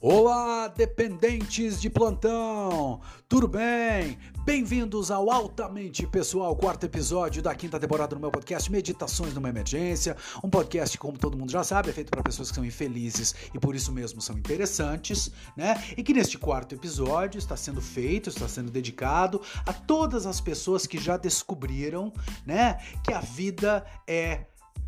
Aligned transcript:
Olá, 0.00 0.68
dependentes 0.68 1.80
de 1.80 1.90
plantão! 1.90 3.00
Tudo 3.28 3.48
bem? 3.48 4.16
Bem-vindos 4.44 5.10
ao 5.10 5.28
Altamente 5.28 6.06
Pessoal, 6.06 6.54
quarto 6.54 6.86
episódio 6.86 7.42
da 7.42 7.52
quinta 7.52 7.80
temporada 7.80 8.14
do 8.14 8.20
meu 8.20 8.30
podcast 8.30 8.70
Meditações 8.70 9.34
numa 9.34 9.48
Emergência. 9.48 10.16
Um 10.44 10.48
podcast, 10.48 10.96
como 10.98 11.18
todo 11.18 11.36
mundo 11.36 11.50
já 11.50 11.64
sabe, 11.64 11.90
é 11.90 11.92
feito 11.92 12.10
para 12.10 12.22
pessoas 12.22 12.48
que 12.48 12.54
são 12.54 12.64
infelizes 12.64 13.34
e 13.52 13.58
por 13.58 13.74
isso 13.74 13.90
mesmo 13.90 14.22
são 14.22 14.38
interessantes, 14.38 15.32
né? 15.56 15.82
E 15.96 16.02
que 16.04 16.14
neste 16.14 16.38
quarto 16.38 16.76
episódio 16.76 17.40
está 17.40 17.56
sendo 17.56 17.80
feito, 17.80 18.28
está 18.28 18.46
sendo 18.46 18.70
dedicado 18.70 19.42
a 19.66 19.72
todas 19.72 20.26
as 20.26 20.40
pessoas 20.40 20.86
que 20.86 20.96
já 20.96 21.16
descobriram, 21.16 22.12
né, 22.46 22.78
que 23.02 23.12
a 23.12 23.20
vida 23.20 23.84
é 24.06 24.46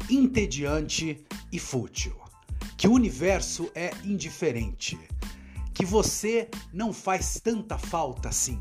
entediante 0.08 1.26
e 1.52 1.58
fútil 1.58 2.29
que 2.80 2.88
o 2.88 2.94
universo 2.94 3.70
é 3.74 3.90
indiferente, 4.02 4.98
que 5.74 5.84
você 5.84 6.48
não 6.72 6.94
faz 6.94 7.38
tanta 7.38 7.76
falta 7.76 8.30
assim. 8.30 8.58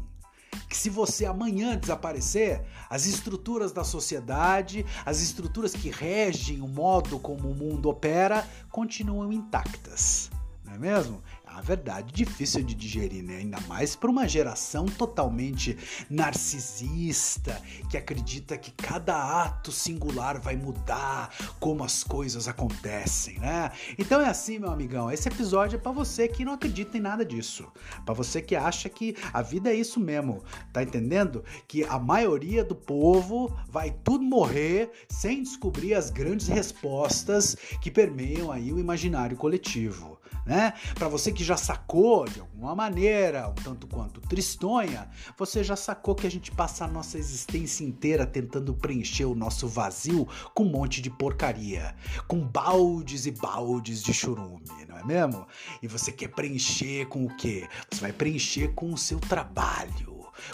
Que 0.68 0.76
se 0.76 0.90
você 0.90 1.26
amanhã 1.26 1.78
desaparecer, 1.78 2.62
as 2.90 3.06
estruturas 3.06 3.72
da 3.72 3.86
sociedade, 3.86 4.86
as 5.06 5.22
estruturas 5.22 5.72
que 5.72 5.90
regem 5.90 6.60
o 6.60 6.68
modo 6.68 7.18
como 7.18 7.50
o 7.50 7.56
mundo 7.56 7.88
opera, 7.88 8.46
continuam 8.70 9.32
intactas. 9.32 10.30
Não 10.66 10.74
é 10.74 10.78
mesmo? 10.78 11.24
Verdade 11.62 12.14
difícil 12.14 12.64
de 12.64 12.74
digerir, 12.74 13.24
né? 13.24 13.38
Ainda 13.38 13.60
mais 13.62 13.96
para 13.96 14.10
uma 14.10 14.28
geração 14.28 14.86
totalmente 14.86 15.78
narcisista, 16.10 17.62
que 17.90 17.98
acredita 17.98 18.58
que 18.58 18.72
cada 18.72 19.44
ato 19.44 19.72
singular 19.72 20.40
vai 20.40 20.56
mudar 20.56 21.34
como 21.60 21.84
as 21.84 22.04
coisas 22.04 22.48
acontecem, 22.48 23.40
né? 23.40 23.72
Então 23.98 24.22
é 24.22 24.30
assim, 24.30 24.60
meu 24.60 24.72
amigão, 24.72 25.12
esse 25.12 25.28
episódio 25.28 25.78
é 25.78 25.80
para 25.80 25.92
você 25.92 26.28
que 26.28 26.46
não 26.46 26.54
acredita 26.54 26.98
em 26.98 27.02
nada 27.02 27.26
disso, 27.26 27.68
para 28.06 28.14
você 28.14 28.42
que 28.42 28.56
acha 28.56 28.90
que 28.90 29.16
a 29.34 29.42
vida 29.42 29.70
é 29.70 29.76
isso 29.76 30.00
mesmo, 30.00 30.44
tá 30.72 30.84
entendendo? 30.84 31.44
Que 31.68 31.84
a 31.84 31.98
maioria 32.00 32.64
do 32.64 32.76
povo 32.76 33.56
vai 33.68 33.92
tudo 34.04 34.24
morrer 34.24 34.92
sem 35.10 35.42
descobrir 35.42 35.94
as 35.94 36.10
grandes 36.10 36.48
respostas 36.48 37.56
que 37.82 37.90
permeiam 37.90 38.52
aí 38.52 38.72
o 38.72 38.80
imaginário 38.80 39.38
coletivo 39.38 40.19
né? 40.46 40.74
Para 40.96 41.08
você 41.08 41.32
que 41.32 41.44
já 41.44 41.56
sacou 41.56 42.26
de 42.28 42.40
alguma 42.40 42.76
maneira, 42.76 43.48
um 43.50 43.54
tanto 43.54 43.88
quanto 43.88 44.22
tristonha, 44.22 45.10
você 45.38 45.64
já 45.64 45.76
sacou 45.76 46.16
que 46.16 46.26
a 46.26 46.32
gente 46.32 46.52
passa 46.52 46.86
a 46.86 46.88
nossa 46.88 47.18
existência 47.18 47.84
inteira 47.84 48.26
tentando 48.26 48.74
preencher 48.74 49.26
o 49.26 49.36
nosso 49.36 49.68
vazio 49.68 50.28
com 50.54 50.64
um 50.64 50.72
monte 50.72 51.02
de 51.02 51.10
porcaria, 51.10 51.96
com 52.28 52.40
baldes 52.40 53.26
e 53.26 53.32
baldes 53.32 54.02
de 54.02 54.14
churume, 54.14 54.64
não 54.88 54.98
é 54.98 55.04
mesmo? 55.04 55.48
E 55.82 55.88
você 55.88 56.12
quer 56.12 56.30
preencher 56.30 57.08
com 57.08 57.26
o 57.26 57.36
quê? 57.36 57.68
Você 57.92 58.02
vai 58.02 58.14
preencher 58.14 58.70
com 58.74 58.92
o 58.92 58.98
seu 58.98 59.20
trabalho 59.20 60.09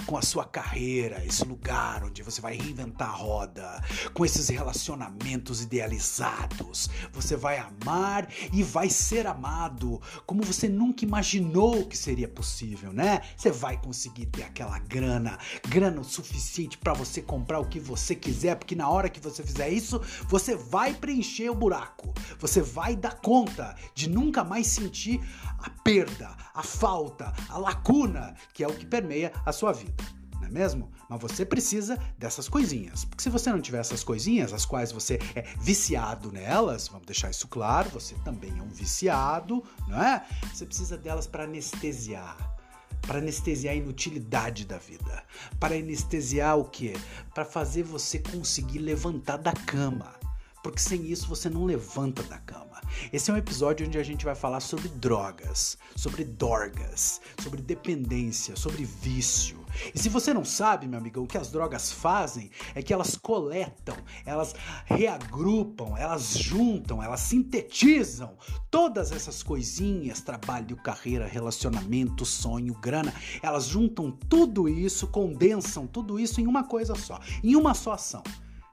com 0.06 0.18
a 0.18 0.22
sua 0.22 0.46
carreira, 0.46 1.24
esse 1.26 1.44
lugar 1.44 2.04
onde 2.04 2.24
você 2.24 2.42
vai 2.42 2.56
reinventar 2.56 3.10
a 3.10 3.14
roda, 3.14 3.84
com 4.14 4.26
esses 4.26 4.50
relacionamentos 4.50 5.62
idealizados. 5.62 6.90
Você 7.14 7.36
vai 7.36 7.58
amar 7.58 8.28
e 8.54 8.64
vai 8.64 8.90
ser 8.90 9.28
amado 9.28 10.02
como 10.26 10.44
você 10.44 10.68
nunca 10.68 11.06
imaginou 11.06 11.86
que 11.86 11.98
seria 11.98 12.28
possível, 12.28 12.92
né? 12.92 13.22
Você 13.38 13.52
vai 13.52 13.78
conseguir 13.78 14.26
ter 14.28 14.44
aquela 14.44 14.80
grana, 14.80 15.38
grana 15.68 16.02
o 16.02 16.04
suficiente 16.04 16.78
para 16.78 16.94
você 16.94 17.22
comprar 17.22 17.60
o 17.60 17.68
que 17.68 17.80
você 17.80 18.16
quiser, 18.16 18.56
porque 18.56 18.76
na 18.76 18.90
hora 18.90 19.10
que 19.10 19.20
você 19.20 19.44
fizer 19.44 19.70
isso, 19.70 20.02
você 20.28 20.56
vai 20.56 20.94
preencher 20.94 21.50
o 21.50 21.56
buraco. 21.56 22.14
Você 22.40 22.62
vai 22.62 22.96
dar 22.96 23.16
conta 23.22 23.76
de 23.94 24.10
nunca 24.10 24.44
mais 24.44 24.68
sentir 24.68 25.22
a 25.66 25.70
perda, 25.84 26.36
a 26.54 26.62
falta, 26.62 27.34
a 27.50 27.58
lacuna, 27.58 28.36
que 28.54 28.64
é 28.64 28.68
o 28.68 28.74
que 28.74 28.86
permeia 28.86 29.34
a 29.44 29.52
sua 29.52 29.74
vida. 29.74 30.04
Não 30.36 30.46
é 30.46 30.50
mesmo? 30.50 30.92
Mas 31.10 31.20
você 31.20 31.44
precisa 31.44 31.98
dessas 32.20 32.48
coisinhas. 32.48 33.04
Porque 33.04 33.24
se 33.24 33.30
você 33.30 33.52
não 33.52 33.60
tiver 33.60 33.80
essas 33.80 34.04
coisinhas, 34.04 34.54
as 34.54 34.64
quais 34.64 34.92
você 34.92 35.20
é 35.34 35.42
viciado 35.60 36.32
nelas, 36.32 36.88
vamos 36.88 37.08
deixar 37.08 37.32
isso 37.32 37.48
claro, 37.48 37.90
você 37.90 38.14
também 38.24 38.56
é 38.58 38.62
um 38.62 38.70
viciado, 38.70 39.64
não 39.88 40.02
é? 40.02 40.24
Você 40.54 40.68
precisa 40.68 40.98
delas 40.98 41.26
para 41.26 41.44
anestesiar 41.44 42.56
para 43.02 43.20
anestesiar 43.20 43.76
a 43.76 43.78
inutilidade 43.78 44.66
da 44.66 44.80
vida, 44.80 45.24
para 45.60 45.76
anestesiar 45.76 46.58
o 46.58 46.66
que? 46.66 46.94
Para 47.36 47.46
fazer 47.46 47.84
você 47.84 48.18
conseguir 48.18 48.80
levantar 48.80 49.38
da 49.38 49.54
cama. 49.54 50.16
Porque 50.64 50.80
sem 50.80 51.06
isso 51.06 51.28
você 51.28 51.48
não 51.48 51.66
levanta 51.66 52.24
da 52.24 52.40
cama. 52.40 52.75
Esse 53.12 53.32
é 53.32 53.34
um 53.34 53.38
episódio 53.38 53.86
onde 53.86 53.98
a 53.98 54.04
gente 54.04 54.26
vai 54.26 54.36
falar 54.36 54.60
sobre 54.60 54.88
drogas, 54.88 55.78
sobre 55.96 56.24
dorgas, 56.24 57.22
sobre 57.42 57.62
dependência, 57.62 58.56
sobre 58.56 58.84
vício. 58.84 59.66
E 59.94 60.00
se 60.00 60.10
você 60.10 60.34
não 60.34 60.46
sabe, 60.46 60.88
meu 60.88 61.00
amigão, 61.00 61.24
o 61.24 61.28
que 61.28 61.38
as 61.38 61.52
drogas 61.52 61.92
fazem 61.92 62.50
é 62.74 62.82
que 62.82 62.94
elas 62.94 63.16
coletam, 63.16 63.96
elas 64.26 64.56
reagrupam, 64.86 65.98
elas 65.98 66.38
juntam, 66.38 67.04
elas 67.04 67.20
sintetizam 67.20 68.38
todas 68.72 69.12
essas 69.12 69.44
coisinhas, 69.44 70.22
trabalho, 70.22 70.78
carreira, 70.78 71.28
relacionamento, 71.28 72.26
sonho, 72.26 72.74
grana, 72.76 73.14
elas 73.42 73.68
juntam 73.68 74.12
tudo 74.12 74.70
isso, 74.70 75.08
condensam 75.08 75.86
tudo 75.88 76.20
isso 76.20 76.40
em 76.40 76.48
uma 76.48 76.64
coisa 76.64 76.96
só, 76.96 77.20
em 77.44 77.56
uma 77.56 77.74
só 77.74 77.94
ação. 77.94 78.24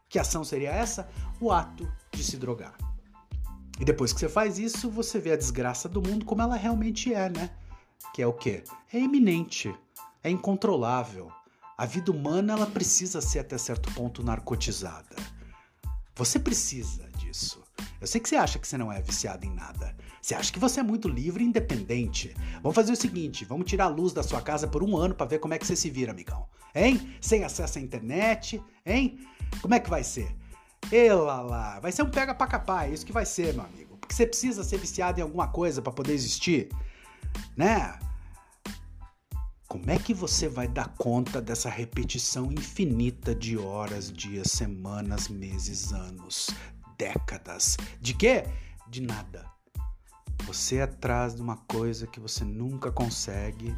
Que 0.08 0.18
ação 0.18 0.44
seria 0.44 0.70
essa? 0.70 1.08
O 1.40 1.50
ato 1.50 1.90
de 2.12 2.22
se 2.22 2.36
drogar. 2.36 2.91
E 3.82 3.84
depois 3.84 4.12
que 4.12 4.20
você 4.20 4.28
faz 4.28 4.60
isso, 4.60 4.88
você 4.88 5.18
vê 5.18 5.32
a 5.32 5.36
desgraça 5.36 5.88
do 5.88 6.00
mundo 6.00 6.24
como 6.24 6.40
ela 6.40 6.54
realmente 6.54 7.12
é, 7.12 7.28
né? 7.28 7.50
Que 8.14 8.22
é 8.22 8.26
o 8.28 8.32
quê? 8.32 8.62
É 8.92 8.96
iminente, 8.96 9.74
é 10.22 10.30
incontrolável. 10.30 11.32
A 11.76 11.84
vida 11.84 12.12
humana 12.12 12.52
ela 12.52 12.66
precisa 12.66 13.20
ser 13.20 13.40
até 13.40 13.58
certo 13.58 13.92
ponto 13.92 14.22
narcotizada. 14.22 15.16
Você 16.14 16.38
precisa 16.38 17.08
disso. 17.18 17.60
Eu 18.00 18.06
sei 18.06 18.20
que 18.20 18.28
você 18.28 18.36
acha 18.36 18.56
que 18.56 18.68
você 18.68 18.78
não 18.78 18.92
é 18.92 19.02
viciado 19.02 19.44
em 19.44 19.52
nada. 19.52 19.96
Você 20.20 20.36
acha 20.36 20.52
que 20.52 20.60
você 20.60 20.78
é 20.78 20.84
muito 20.84 21.08
livre 21.08 21.42
e 21.42 21.48
independente. 21.48 22.36
Vamos 22.62 22.76
fazer 22.76 22.92
o 22.92 22.96
seguinte: 22.96 23.44
vamos 23.44 23.68
tirar 23.68 23.86
a 23.86 23.88
luz 23.88 24.12
da 24.12 24.22
sua 24.22 24.40
casa 24.40 24.68
por 24.68 24.84
um 24.84 24.96
ano 24.96 25.12
para 25.12 25.26
ver 25.26 25.40
como 25.40 25.54
é 25.54 25.58
que 25.58 25.66
você 25.66 25.74
se 25.74 25.90
vira, 25.90 26.12
amigão. 26.12 26.46
Hein? 26.72 27.16
Sem 27.20 27.42
acesso 27.42 27.80
à 27.80 27.82
internet, 27.82 28.62
hein? 28.86 29.18
Como 29.60 29.74
é 29.74 29.80
que 29.80 29.90
vai 29.90 30.04
ser? 30.04 30.36
Ela 30.90 31.40
lá, 31.40 31.80
vai 31.80 31.92
ser 31.92 32.02
um 32.02 32.10
pega 32.10 32.34
pra 32.34 32.46
capar, 32.46 32.88
é 32.88 32.92
isso 32.92 33.06
que 33.06 33.12
vai 33.12 33.24
ser, 33.24 33.54
meu 33.54 33.64
amigo. 33.64 33.96
Porque 33.96 34.14
você 34.14 34.26
precisa 34.26 34.64
ser 34.64 34.78
viciado 34.78 35.20
em 35.20 35.22
alguma 35.22 35.48
coisa 35.48 35.80
para 35.80 35.92
poder 35.92 36.12
existir, 36.12 36.68
né? 37.56 37.98
Como 39.72 39.90
é 39.90 39.98
que 39.98 40.12
você 40.12 40.48
vai 40.48 40.68
dar 40.68 40.88
conta 40.98 41.40
dessa 41.40 41.70
repetição 41.70 42.52
infinita 42.52 43.34
de 43.34 43.56
horas, 43.56 44.12
dias, 44.12 44.50
semanas, 44.50 45.28
meses, 45.28 45.94
anos, 45.94 46.50
décadas? 46.98 47.78
De 47.98 48.12
quê? 48.12 48.44
De 48.86 49.00
nada. 49.00 49.46
Você 50.44 50.76
é 50.76 50.82
atrás 50.82 51.34
de 51.34 51.40
uma 51.40 51.56
coisa 51.56 52.06
que 52.06 52.20
você 52.20 52.44
nunca 52.44 52.92
consegue, 52.92 53.74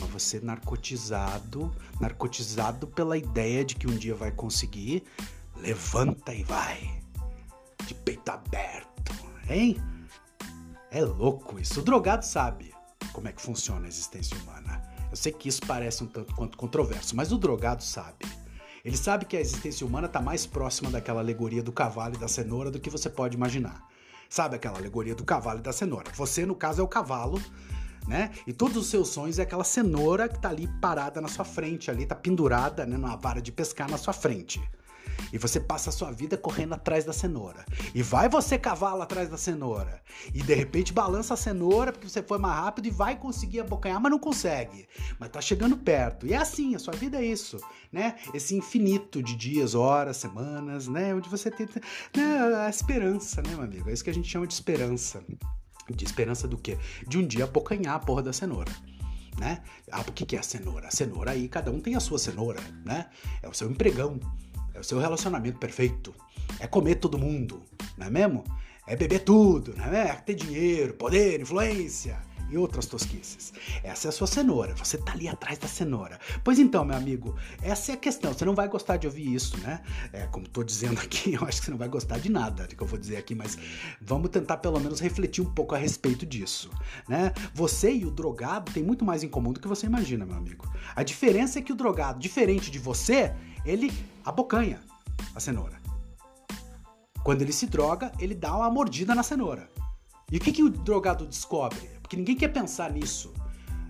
mas 0.00 0.10
você 0.10 0.38
é 0.38 0.40
narcotizado, 0.40 1.72
narcotizado 2.00 2.88
pela 2.88 3.16
ideia 3.16 3.64
de 3.64 3.76
que 3.76 3.86
um 3.86 3.94
dia 3.94 4.16
vai 4.16 4.32
conseguir, 4.32 5.04
Levanta 5.60 6.34
e 6.34 6.42
vai. 6.44 7.02
De 7.86 7.94
peito 7.94 8.28
aberto, 8.30 9.12
hein? 9.48 9.76
É 10.90 11.02
louco 11.02 11.58
isso. 11.58 11.80
O 11.80 11.82
drogado 11.82 12.24
sabe 12.24 12.72
como 13.12 13.28
é 13.28 13.32
que 13.32 13.42
funciona 13.42 13.86
a 13.86 13.88
existência 13.88 14.36
humana. 14.38 14.82
Eu 15.10 15.16
sei 15.16 15.32
que 15.32 15.48
isso 15.48 15.60
parece 15.66 16.04
um 16.04 16.06
tanto 16.06 16.34
quanto 16.34 16.56
controverso, 16.56 17.16
mas 17.16 17.32
o 17.32 17.38
drogado 17.38 17.82
sabe. 17.82 18.26
Ele 18.84 18.96
sabe 18.96 19.24
que 19.24 19.36
a 19.36 19.40
existência 19.40 19.86
humana 19.86 20.06
está 20.06 20.20
mais 20.20 20.46
próxima 20.46 20.90
daquela 20.90 21.20
alegoria 21.20 21.62
do 21.62 21.72
cavalo 21.72 22.14
e 22.14 22.18
da 22.18 22.28
cenoura 22.28 22.70
do 22.70 22.78
que 22.78 22.90
você 22.90 23.10
pode 23.10 23.36
imaginar. 23.36 23.86
Sabe 24.30 24.56
aquela 24.56 24.78
alegoria 24.78 25.14
do 25.14 25.24
cavalo 25.24 25.58
e 25.58 25.62
da 25.62 25.72
cenoura? 25.72 26.10
Você, 26.14 26.46
no 26.46 26.54
caso, 26.54 26.80
é 26.80 26.84
o 26.84 26.88
cavalo, 26.88 27.42
né? 28.06 28.30
E 28.46 28.52
todos 28.52 28.76
os 28.76 28.86
seus 28.86 29.08
sonhos 29.08 29.38
é 29.38 29.42
aquela 29.42 29.64
cenoura 29.64 30.28
que 30.28 30.38
tá 30.38 30.50
ali 30.50 30.68
parada 30.80 31.20
na 31.20 31.28
sua 31.28 31.44
frente, 31.44 31.90
ali 31.90 32.06
tá 32.06 32.14
pendurada, 32.14 32.86
né, 32.86 32.96
numa 32.96 33.16
vara 33.16 33.40
de 33.40 33.50
pescar 33.50 33.90
na 33.90 33.98
sua 33.98 34.12
frente. 34.12 34.60
E 35.32 35.38
você 35.38 35.60
passa 35.60 35.90
a 35.90 35.92
sua 35.92 36.10
vida 36.10 36.36
correndo 36.36 36.74
atrás 36.74 37.04
da 37.04 37.12
cenoura. 37.12 37.64
E 37.94 38.02
vai 38.02 38.28
você 38.28 38.58
cavalo 38.58 39.02
atrás 39.02 39.28
da 39.28 39.36
cenoura. 39.36 40.00
E 40.32 40.42
de 40.42 40.54
repente 40.54 40.92
balança 40.92 41.34
a 41.34 41.36
cenoura 41.36 41.92
porque 41.92 42.08
você 42.08 42.22
foi 42.22 42.38
mais 42.38 42.54
rápido 42.54 42.86
e 42.86 42.90
vai 42.90 43.16
conseguir 43.16 43.60
abocanhar, 43.60 44.00
mas 44.00 44.10
não 44.10 44.18
consegue. 44.18 44.88
Mas 45.18 45.30
tá 45.30 45.40
chegando 45.40 45.76
perto. 45.76 46.26
E 46.26 46.32
é 46.32 46.36
assim, 46.36 46.74
a 46.74 46.78
sua 46.78 46.94
vida 46.94 47.18
é 47.18 47.24
isso, 47.24 47.58
né? 47.92 48.16
Esse 48.32 48.56
infinito 48.56 49.22
de 49.22 49.36
dias, 49.36 49.74
horas, 49.74 50.16
semanas, 50.16 50.88
né? 50.88 51.14
Onde 51.14 51.28
você 51.28 51.50
tenta. 51.50 51.80
Né? 52.16 52.56
A 52.66 52.70
esperança, 52.70 53.42
né, 53.42 53.50
meu 53.50 53.62
amigo? 53.62 53.90
É 53.90 53.92
isso 53.92 54.04
que 54.04 54.10
a 54.10 54.14
gente 54.14 54.28
chama 54.28 54.46
de 54.46 54.54
esperança. 54.54 55.22
De 55.90 56.04
esperança 56.04 56.46
do 56.46 56.58
quê? 56.58 56.78
De 57.06 57.18
um 57.18 57.26
dia 57.26 57.44
abocanhar 57.44 57.94
a 57.94 57.98
porra 57.98 58.22
da 58.22 58.32
cenoura. 58.32 58.72
Né? 59.38 59.62
Ah, 59.90 60.00
o 60.00 60.12
que, 60.12 60.26
que 60.26 60.36
é 60.36 60.38
a 60.40 60.42
cenoura? 60.42 60.88
A 60.88 60.90
cenoura 60.90 61.30
aí, 61.30 61.48
cada 61.48 61.70
um 61.70 61.80
tem 61.80 61.94
a 61.94 62.00
sua 62.00 62.18
cenoura, 62.18 62.60
né? 62.84 63.08
É 63.40 63.48
o 63.48 63.54
seu 63.54 63.70
empregão. 63.70 64.18
É 64.78 64.80
o 64.80 64.84
seu 64.84 64.98
relacionamento 65.00 65.58
perfeito. 65.58 66.14
É 66.60 66.66
comer 66.68 66.94
todo 66.94 67.18
mundo, 67.18 67.62
não 67.96 68.06
é 68.06 68.10
mesmo? 68.10 68.44
É 68.86 68.94
beber 68.94 69.20
tudo, 69.20 69.74
não 69.76 69.84
é? 69.86 70.08
é 70.08 70.14
ter 70.14 70.34
dinheiro, 70.34 70.94
poder, 70.94 71.40
influência. 71.40 72.16
e 72.50 72.56
outras 72.56 72.86
tosquices. 72.86 73.52
Essa 73.82 74.08
é 74.08 74.10
a 74.10 74.12
sua 74.12 74.26
cenoura, 74.26 74.74
você 74.74 74.96
tá 74.96 75.12
ali 75.12 75.28
atrás 75.28 75.58
da 75.58 75.68
cenoura. 75.68 76.18
Pois 76.42 76.58
então, 76.58 76.82
meu 76.84 76.96
amigo, 76.96 77.36
essa 77.60 77.92
é 77.92 77.94
a 77.94 77.98
questão. 77.98 78.32
Você 78.32 78.44
não 78.44 78.54
vai 78.54 78.68
gostar 78.68 78.96
de 78.96 79.06
ouvir 79.06 79.34
isso, 79.34 79.58
né? 79.58 79.82
É, 80.12 80.26
como 80.28 80.48
tô 80.48 80.62
dizendo 80.62 80.98
aqui, 80.98 81.34
eu 81.38 81.44
acho 81.44 81.60
que 81.60 81.66
você 81.66 81.70
não 81.70 81.76
vai 81.76 81.88
gostar 81.88 82.18
de 82.18 82.30
nada 82.30 82.66
do 82.66 82.74
que 82.74 82.82
eu 82.82 82.86
vou 82.86 82.98
dizer 82.98 83.16
aqui, 83.16 83.34
mas 83.34 83.58
vamos 84.00 84.30
tentar 84.30 84.58
pelo 84.58 84.80
menos 84.80 85.00
refletir 85.00 85.42
um 85.42 85.52
pouco 85.52 85.74
a 85.74 85.78
respeito 85.78 86.24
disso, 86.24 86.70
né? 87.06 87.34
Você 87.52 87.92
e 87.92 88.06
o 88.06 88.10
drogado 88.10 88.72
têm 88.72 88.82
muito 88.82 89.04
mais 89.04 89.22
em 89.22 89.28
comum 89.28 89.52
do 89.52 89.60
que 89.60 89.68
você 89.68 89.86
imagina, 89.86 90.24
meu 90.24 90.36
amigo. 90.36 90.66
A 90.96 91.02
diferença 91.02 91.58
é 91.58 91.62
que 91.62 91.72
o 91.72 91.76
drogado, 91.76 92.18
diferente 92.18 92.70
de 92.70 92.78
você, 92.78 93.34
ele 93.64 93.92
abocanha 94.24 94.80
a 95.34 95.40
cenoura. 95.40 95.78
Quando 97.22 97.42
ele 97.42 97.52
se 97.52 97.66
droga, 97.66 98.12
ele 98.18 98.34
dá 98.34 98.56
uma 98.56 98.70
mordida 98.70 99.14
na 99.14 99.22
cenoura. 99.22 99.68
E 100.30 100.36
o 100.36 100.40
que, 100.40 100.52
que 100.52 100.62
o 100.62 100.70
drogado 100.70 101.26
descobre? 101.26 101.88
Porque 102.00 102.16
ninguém 102.16 102.36
quer 102.36 102.48
pensar 102.48 102.92
nisso. 102.92 103.32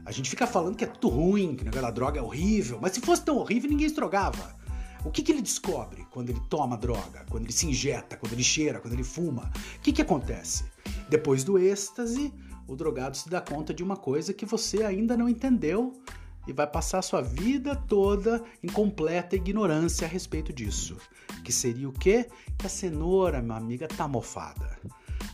A 0.05 0.11
gente 0.11 0.31
fica 0.31 0.47
falando 0.47 0.77
que 0.77 0.85
é 0.85 0.87
tudo 0.87 1.09
ruim, 1.09 1.55
que 1.55 1.63
o 1.63 1.65
negócio 1.65 1.87
da 1.87 1.91
droga 1.91 2.19
é 2.19 2.23
horrível, 2.23 2.79
mas 2.81 2.93
se 2.93 3.01
fosse 3.01 3.23
tão 3.23 3.37
horrível, 3.37 3.69
ninguém 3.69 3.89
se 3.89 3.95
drogava. 3.95 4.57
O 5.05 5.11
que, 5.11 5.23
que 5.23 5.31
ele 5.31 5.43
descobre 5.43 6.07
quando 6.11 6.31
ele 6.31 6.41
toma 6.49 6.77
droga, 6.77 7.25
quando 7.31 7.45
ele 7.45 7.53
se 7.53 7.67
injeta, 7.67 8.17
quando 8.17 8.33
ele 8.33 8.43
cheira, 8.43 8.81
quando 8.81 8.95
ele 8.95 9.05
fuma? 9.05 9.51
O 9.77 9.81
que, 9.81 9.93
que 9.93 10.03
acontece? 10.03 10.65
Depois 11.09 11.45
do 11.45 11.59
êxtase, 11.59 12.33
o 12.67 12.75
drogado 12.75 13.17
se 13.17 13.29
dá 13.29 13.41
conta 13.41 13.73
de 13.73 13.83
uma 13.83 13.97
coisa 13.97 14.35
que 14.35 14.45
você 14.45 14.83
ainda 14.83 15.17
não 15.17 15.29
entendeu 15.29 15.93
e 16.49 16.53
vai 16.53 16.67
passar 16.67 17.03
sua 17.03 17.23
vida 17.23 17.77
toda 17.77 18.43
em 18.63 18.69
completa 18.69 19.37
ignorância 19.37 20.07
a 20.07 20.11
respeito 20.11 20.53
disso. 20.53 20.97
Que 21.45 21.53
seria 21.53 21.89
o 21.89 21.93
quê? 21.93 22.29
Que 22.59 22.67
a 22.67 22.71
cenoura, 22.71 23.41
minha 23.41 23.57
amiga, 23.57 23.87
tá 23.87 24.09
mofada 24.09 24.77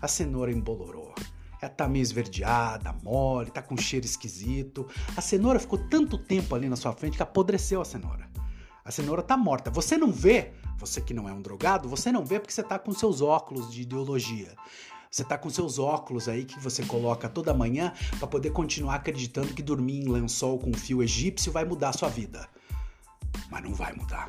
a 0.04 0.08
cenoura 0.08 0.52
embolorou. 0.52 1.14
Ela 1.60 1.70
tá 1.70 1.88
meio 1.88 2.02
esverdeada, 2.02 2.94
mole, 3.02 3.50
tá 3.50 3.62
com 3.62 3.76
cheiro 3.76 4.04
esquisito. 4.04 4.86
A 5.16 5.20
cenoura 5.20 5.58
ficou 5.58 5.78
tanto 5.78 6.18
tempo 6.18 6.54
ali 6.54 6.68
na 6.68 6.76
sua 6.76 6.92
frente 6.92 7.16
que 7.16 7.22
apodreceu 7.22 7.80
a 7.80 7.84
cenoura. 7.84 8.28
A 8.84 8.90
cenoura 8.90 9.22
tá 9.22 9.34
morta. 9.34 9.70
Você 9.70 9.96
não 9.96 10.12
vê, 10.12 10.52
você 10.78 11.00
que 11.00 11.14
não 11.14 11.26
é 11.26 11.32
um 11.32 11.40
drogado, 11.40 11.88
você 11.88 12.12
não 12.12 12.22
vê 12.24 12.38
porque 12.38 12.52
você 12.52 12.62
tá 12.62 12.78
com 12.78 12.92
seus 12.92 13.22
óculos 13.22 13.72
de 13.72 13.82
ideologia. 13.82 14.54
Você 15.14 15.22
tá 15.22 15.38
com 15.38 15.48
seus 15.48 15.78
óculos 15.78 16.28
aí 16.28 16.44
que 16.44 16.58
você 16.58 16.84
coloca 16.84 17.28
toda 17.28 17.54
manhã 17.54 17.92
para 18.18 18.26
poder 18.26 18.50
continuar 18.50 18.96
acreditando 18.96 19.54
que 19.54 19.62
dormir 19.62 20.00
em 20.00 20.08
lençol 20.08 20.58
com 20.58 20.74
fio 20.74 21.04
egípcio 21.04 21.52
vai 21.52 21.64
mudar 21.64 21.90
a 21.90 21.92
sua 21.92 22.08
vida. 22.08 22.48
Mas 23.48 23.62
não 23.62 23.72
vai 23.72 23.92
mudar. 23.92 24.28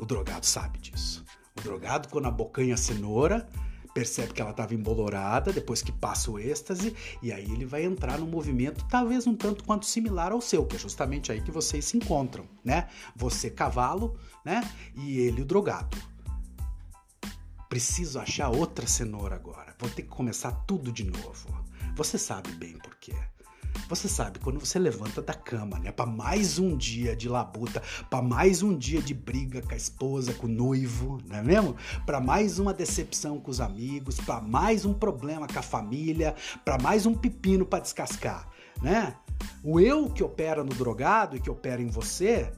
O 0.00 0.04
drogado 0.04 0.44
sabe 0.44 0.80
disso. 0.80 1.24
O 1.56 1.62
drogado, 1.62 2.08
quando 2.08 2.26
abocanha 2.26 2.74
a 2.74 2.76
cenoura, 2.76 3.48
percebe 3.94 4.32
que 4.32 4.42
ela 4.42 4.50
estava 4.50 4.74
embolorada 4.74 5.52
depois 5.52 5.80
que 5.80 5.92
passa 5.92 6.28
o 6.28 6.40
êxtase 6.40 6.96
e 7.22 7.32
aí 7.32 7.44
ele 7.44 7.64
vai 7.64 7.84
entrar 7.84 8.18
num 8.18 8.26
movimento 8.26 8.84
talvez 8.88 9.28
um 9.28 9.36
tanto 9.36 9.62
quanto 9.62 9.86
similar 9.86 10.32
ao 10.32 10.40
seu, 10.40 10.66
que 10.66 10.74
é 10.74 10.78
justamente 10.80 11.30
aí 11.30 11.40
que 11.40 11.52
vocês 11.52 11.84
se 11.84 11.96
encontram, 11.96 12.48
né? 12.64 12.88
Você 13.14 13.48
cavalo, 13.48 14.18
né? 14.44 14.68
E 14.96 15.20
ele 15.20 15.42
o 15.42 15.44
drogado. 15.44 16.15
Preciso 17.76 18.18
achar 18.18 18.48
outra 18.48 18.86
cenoura 18.86 19.34
agora. 19.34 19.74
Vou 19.78 19.90
ter 19.90 20.00
que 20.00 20.08
começar 20.08 20.50
tudo 20.66 20.90
de 20.90 21.04
novo. 21.04 21.62
Você 21.94 22.16
sabe 22.16 22.50
bem 22.52 22.72
por 22.78 22.96
quê. 22.96 23.12
Você 23.86 24.08
sabe, 24.08 24.38
quando 24.38 24.58
você 24.58 24.78
levanta 24.78 25.20
da 25.20 25.34
cama, 25.34 25.78
né, 25.78 25.92
para 25.92 26.06
mais 26.06 26.58
um 26.58 26.74
dia 26.74 27.14
de 27.14 27.28
labuta, 27.28 27.82
para 28.08 28.22
mais 28.22 28.62
um 28.62 28.74
dia 28.74 29.02
de 29.02 29.12
briga 29.12 29.60
com 29.60 29.74
a 29.74 29.76
esposa, 29.76 30.32
com 30.32 30.46
o 30.46 30.50
noivo, 30.50 31.20
não 31.26 31.36
é 31.36 31.42
mesmo? 31.42 31.76
Para 32.06 32.18
mais 32.18 32.58
uma 32.58 32.72
decepção 32.72 33.38
com 33.38 33.50
os 33.50 33.60
amigos, 33.60 34.18
para 34.22 34.40
mais 34.40 34.86
um 34.86 34.94
problema 34.94 35.46
com 35.46 35.58
a 35.58 35.62
família, 35.62 36.34
para 36.64 36.78
mais 36.78 37.04
um 37.04 37.14
pepino 37.14 37.66
para 37.66 37.80
descascar, 37.80 38.48
né? 38.80 39.14
O 39.62 39.78
eu 39.78 40.08
que 40.08 40.24
opera 40.24 40.64
no 40.64 40.72
drogado 40.72 41.36
e 41.36 41.40
que 41.40 41.50
opera 41.50 41.82
em 41.82 41.88
você, 41.88 42.50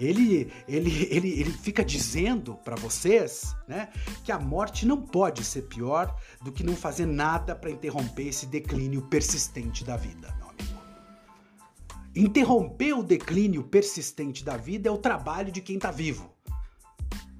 ele, 0.00 0.50
ele, 0.66 1.08
ele, 1.10 1.40
ele 1.40 1.52
fica 1.52 1.84
dizendo 1.84 2.54
para 2.64 2.74
vocês 2.74 3.54
né, 3.68 3.90
que 4.24 4.32
a 4.32 4.38
morte 4.38 4.86
não 4.86 5.02
pode 5.02 5.44
ser 5.44 5.62
pior 5.62 6.18
do 6.42 6.50
que 6.50 6.64
não 6.64 6.74
fazer 6.74 7.04
nada 7.04 7.54
para 7.54 7.70
interromper 7.70 8.28
esse 8.28 8.46
declínio 8.46 9.02
persistente 9.02 9.84
da 9.84 9.96
vida. 9.96 10.34
Interromper 12.16 12.94
o 12.94 13.02
declínio 13.02 13.62
persistente 13.62 14.42
da 14.42 14.56
vida 14.56 14.88
é 14.88 14.92
o 14.92 14.98
trabalho 14.98 15.52
de 15.52 15.60
quem 15.60 15.76
está 15.76 15.90
vivo. 15.90 16.34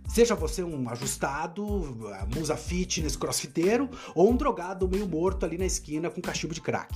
Seja 0.07 0.35
você 0.35 0.63
um 0.63 0.89
ajustado, 0.89 1.65
musa 2.35 2.57
fitness, 2.57 3.17
crossfiteiro, 3.17 3.89
ou 4.15 4.31
um 4.31 4.37
drogado 4.37 4.89
meio 4.89 5.09
morto 5.09 5.47
ali 5.47 5.57
na 5.57 5.65
esquina 5.65 6.11
com 6.11 6.21
cachimbo 6.21 6.53
de 6.53 6.61
crack. 6.61 6.95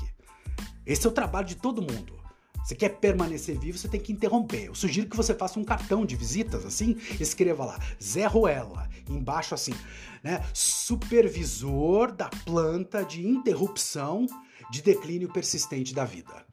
Esse 0.85 1.07
é 1.07 1.11
o 1.11 1.13
trabalho 1.13 1.47
de 1.47 1.57
todo 1.57 1.81
mundo. 1.81 2.24
Você 2.65 2.75
quer 2.75 2.89
permanecer 2.89 3.59
vivo, 3.59 3.77
você 3.77 3.89
tem 3.89 4.01
que 4.01 4.13
interromper. 4.13 4.67
Eu 4.67 4.75
sugiro 4.75 5.09
que 5.09 5.17
você 5.17 5.35
faça 5.35 5.61
um 5.61 5.65
cartão 5.65 6.07
de 6.07 6.17
visitas, 6.17 6.65
assim, 6.65 6.97
escreva 7.21 7.65
lá, 7.65 7.79
Zé 8.03 8.27
Ruela, 8.27 8.89
embaixo 9.09 9.55
assim, 9.55 9.75
né? 10.23 10.43
Supervisor 10.55 12.11
da 12.11 12.29
planta 12.29 13.05
de 13.05 13.27
interrupção 13.27 14.27
de 14.71 14.81
declínio 14.81 15.31
persistente 15.31 15.95
da 15.95 16.07
vida 16.07 16.45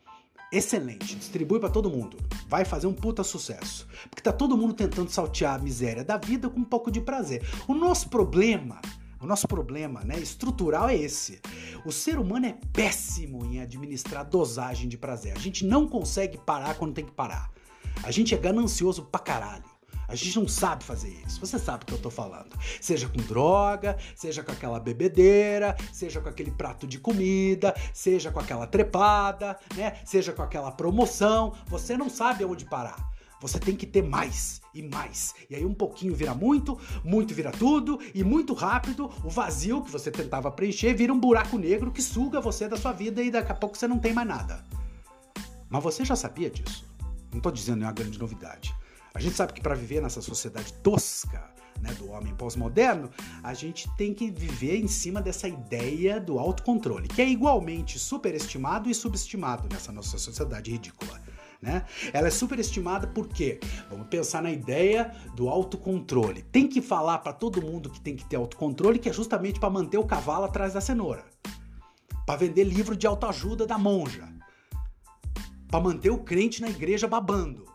excelente, 0.52 1.16
distribui 1.16 1.60
para 1.60 1.70
todo 1.70 1.90
mundo. 1.90 2.18
Vai 2.48 2.66
fazer 2.66 2.86
um 2.86 2.94
puta 2.94 3.24
sucesso. 3.24 3.88
Porque 4.10 4.22
tá 4.22 4.34
todo 4.34 4.58
mundo 4.58 4.74
tentando 4.74 5.10
saltear 5.10 5.56
a 5.56 5.60
miséria 5.60 6.04
da 6.04 6.18
vida 6.18 6.50
com 6.50 6.60
um 6.60 6.66
pouco 6.66 6.92
de 6.92 7.00
prazer. 7.00 7.42
O 7.68 7.74
nosso 7.74 8.10
problema, 8.10 8.82
o 9.22 9.28
nosso 9.28 9.48
problema, 9.48 10.02
né, 10.04 10.20
estrutural 10.20 10.90
é 10.90 10.96
esse. 10.96 11.40
O 11.86 11.92
ser 11.92 12.18
humano 12.18 12.48
é 12.48 12.58
péssimo 12.74 13.46
em 13.46 13.60
administrar 13.60 14.26
dosagem 14.26 14.90
de 14.90 14.98
prazer. 14.98 15.34
A 15.36 15.40
gente 15.40 15.66
não 15.66 15.88
consegue 15.88 16.38
parar 16.38 16.76
quando 16.76 16.94
tem 16.94 17.06
que 17.06 17.12
parar. 17.12 17.52
A 18.04 18.12
gente 18.12 18.34
é 18.34 18.38
ganancioso 18.38 19.04
pra 19.04 19.20
caralho. 19.20 19.72
A 20.08 20.16
gente 20.16 20.38
não 20.38 20.48
sabe 20.48 20.84
fazer 20.84 21.10
isso. 21.26 21.40
Você 21.40 21.58
sabe 21.58 21.84
o 21.84 21.86
que 21.86 21.94
eu 21.94 21.98
tô 21.98 22.10
falando. 22.10 22.50
Seja 22.82 23.08
com 23.08 23.20
droga, 23.20 23.96
seja 24.14 24.44
com 24.44 24.52
aquela 24.52 24.78
bebedeira, 24.78 25.78
seja 25.94 26.20
com 26.20 26.28
aquele 26.28 26.52
prato 26.52 26.86
de 26.86 27.00
comida, 27.00 27.74
seja 27.94 28.30
com 28.30 28.40
aquela 28.40 28.68
trepada, 28.68 29.58
né? 29.74 30.02
Seja 30.04 30.34
com 30.34 30.42
aquela 30.42 30.70
promoção. 30.72 31.54
Você 31.68 31.96
não 31.96 32.10
sabe 32.10 32.44
aonde 32.44 32.66
parar. 32.66 33.11
Você 33.42 33.60
tem 33.60 33.76
que 33.76 33.88
ter 33.88 34.04
mais 34.04 34.62
e 34.74 34.84
mais. 34.84 35.34
E 35.50 35.56
aí 35.56 35.66
um 35.66 35.74
pouquinho 35.74 36.16
vira 36.16 36.34
muito, 36.34 36.80
muito 37.04 37.34
vira 37.34 37.52
tudo, 37.52 38.00
e 38.14 38.24
muito 38.24 38.54
rápido 38.54 39.10
o 39.24 39.30
vazio 39.30 39.82
que 39.82 39.92
você 39.92 40.12
tentava 40.12 40.52
preencher 40.52 40.94
vira 40.94 41.12
um 41.12 41.20
buraco 41.20 41.58
negro 41.58 41.92
que 41.92 42.04
suga 42.04 42.40
você 42.40 42.70
da 42.70 42.78
sua 42.78 42.94
vida 42.94 43.22
e 43.22 43.32
daqui 43.32 43.52
a 43.52 43.56
pouco 43.56 43.76
você 43.76 43.88
não 43.88 43.98
tem 43.98 44.14
mais 44.14 44.28
nada. 44.28 44.64
Mas 45.68 45.84
você 45.84 46.06
já 46.06 46.16
sabia 46.16 46.52
disso? 46.52 46.86
Não 47.32 47.38
estou 47.38 47.52
dizendo 47.52 47.84
é 47.84 47.88
uma 47.88 47.94
grande 47.94 48.20
novidade. 48.20 48.76
A 49.14 49.20
gente 49.20 49.36
sabe 49.36 49.54
que 49.54 49.62
para 49.62 49.74
viver 49.74 50.02
nessa 50.02 50.22
sociedade 50.22 50.72
tosca, 50.74 51.50
né, 51.82 51.92
do 51.96 52.12
homem 52.12 52.36
pós-moderno, 52.36 53.10
a 53.42 53.54
gente 53.56 53.90
tem 53.96 54.14
que 54.14 54.30
viver 54.30 54.78
em 54.78 54.88
cima 54.88 55.20
dessa 55.20 55.48
ideia 55.48 56.20
do 56.20 56.38
autocontrole, 56.38 57.08
que 57.08 57.22
é 57.22 57.28
igualmente 57.28 57.98
superestimado 57.98 58.90
e 58.90 58.94
subestimado 58.94 59.68
nessa 59.68 59.92
nossa 59.92 60.18
sociedade 60.20 60.72
ridícula. 60.72 61.20
Né? 61.62 61.86
Ela 62.12 62.28
é 62.28 62.32
superestimada 62.32 63.06
porque 63.08 63.60
vamos 63.90 64.08
pensar 64.08 64.42
na 64.42 64.52
ideia 64.52 65.14
do 65.36 65.48
autocontrole. 65.48 66.42
Tem 66.44 66.68
que 66.68 66.82
falar 66.82 67.20
para 67.20 67.34
todo 67.34 67.62
mundo 67.62 67.90
que 67.90 68.02
tem 68.02 68.16
que 68.16 68.26
ter 68.26 68.36
autocontrole, 68.36 68.98
que 68.98 69.10
é 69.10 69.14
justamente 69.14 69.60
para 69.60 69.70
manter 69.70 69.98
o 69.98 70.06
cavalo 70.06 70.46
atrás 70.46 70.74
da 70.74 70.82
cenoura, 70.82 71.24
para 72.26 72.38
vender 72.38 72.64
livro 72.64 72.96
de 72.96 73.06
autoajuda 73.06 73.68
da 73.68 73.78
monja, 73.78 74.28
para 75.68 75.80
manter 75.80 76.10
o 76.10 76.18
crente 76.18 76.62
na 76.62 76.70
igreja 76.70 77.08
babando 77.08 77.72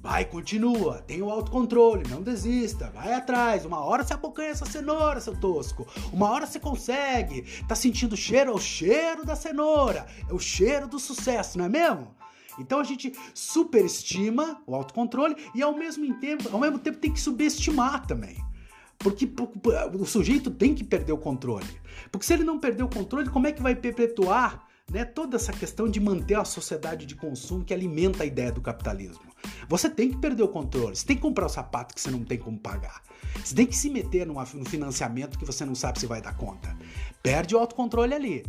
Vai, 0.00 0.24
continua, 0.24 1.02
tem 1.02 1.20
o 1.20 1.28
autocontrole, 1.28 2.08
não 2.08 2.22
desista, 2.22 2.90
vai 2.94 3.12
atrás. 3.12 3.64
Uma 3.64 3.84
hora 3.84 4.04
você 4.04 4.14
abocanha 4.14 4.50
essa 4.50 4.64
cenoura, 4.64 5.20
seu 5.20 5.38
tosco. 5.38 5.86
Uma 6.12 6.30
hora 6.30 6.46
você 6.46 6.60
consegue. 6.60 7.42
Tá 7.66 7.74
sentindo 7.74 8.12
o 8.12 8.16
cheiro? 8.16 8.52
É 8.52 8.54
o 8.54 8.58
cheiro 8.58 9.24
da 9.24 9.34
cenoura. 9.34 10.06
É 10.28 10.32
o 10.32 10.38
cheiro 10.38 10.86
do 10.86 10.98
sucesso, 11.00 11.58
não 11.58 11.64
é 11.64 11.68
mesmo? 11.68 12.14
Então 12.58 12.80
a 12.80 12.84
gente 12.84 13.12
superestima 13.34 14.60
o 14.66 14.74
autocontrole 14.74 15.36
e 15.54 15.62
ao 15.62 15.76
mesmo 15.76 16.14
tempo, 16.18 16.48
ao 16.52 16.60
mesmo 16.60 16.78
tempo 16.78 16.98
tem 16.98 17.12
que 17.12 17.20
subestimar 17.20 18.06
também. 18.06 18.36
Porque 18.98 19.30
o 19.94 20.04
sujeito 20.04 20.50
tem 20.50 20.74
que 20.74 20.82
perder 20.82 21.12
o 21.12 21.18
controle. 21.18 21.68
Porque 22.10 22.26
se 22.26 22.32
ele 22.32 22.42
não 22.42 22.58
perder 22.58 22.82
o 22.82 22.88
controle, 22.88 23.30
como 23.30 23.46
é 23.46 23.52
que 23.52 23.62
vai 23.62 23.74
perpetuar 23.76 24.66
né, 24.90 25.04
toda 25.04 25.36
essa 25.36 25.52
questão 25.52 25.88
de 25.88 26.00
manter 26.00 26.34
a 26.34 26.44
sociedade 26.44 27.06
de 27.06 27.14
consumo 27.14 27.64
que 27.64 27.72
alimenta 27.72 28.24
a 28.24 28.26
ideia 28.26 28.50
do 28.50 28.60
capitalismo? 28.60 29.28
Você 29.68 29.88
tem 29.88 30.10
que 30.10 30.18
perder 30.18 30.42
o 30.42 30.48
controle. 30.48 30.96
Você 30.96 31.06
tem 31.06 31.14
que 31.14 31.22
comprar 31.22 31.46
o 31.46 31.48
sapato 31.48 31.94
que 31.94 32.00
você 32.00 32.10
não 32.10 32.24
tem 32.24 32.38
como 32.38 32.58
pagar. 32.58 33.02
Você 33.44 33.54
tem 33.54 33.66
que 33.66 33.76
se 33.76 33.88
meter 33.88 34.26
num 34.26 34.44
financiamento 34.64 35.38
que 35.38 35.44
você 35.44 35.64
não 35.64 35.76
sabe 35.76 36.00
se 36.00 36.06
vai 36.06 36.20
dar 36.20 36.36
conta. 36.36 36.76
Perde 37.22 37.54
o 37.54 37.58
autocontrole 37.58 38.14
ali. 38.14 38.44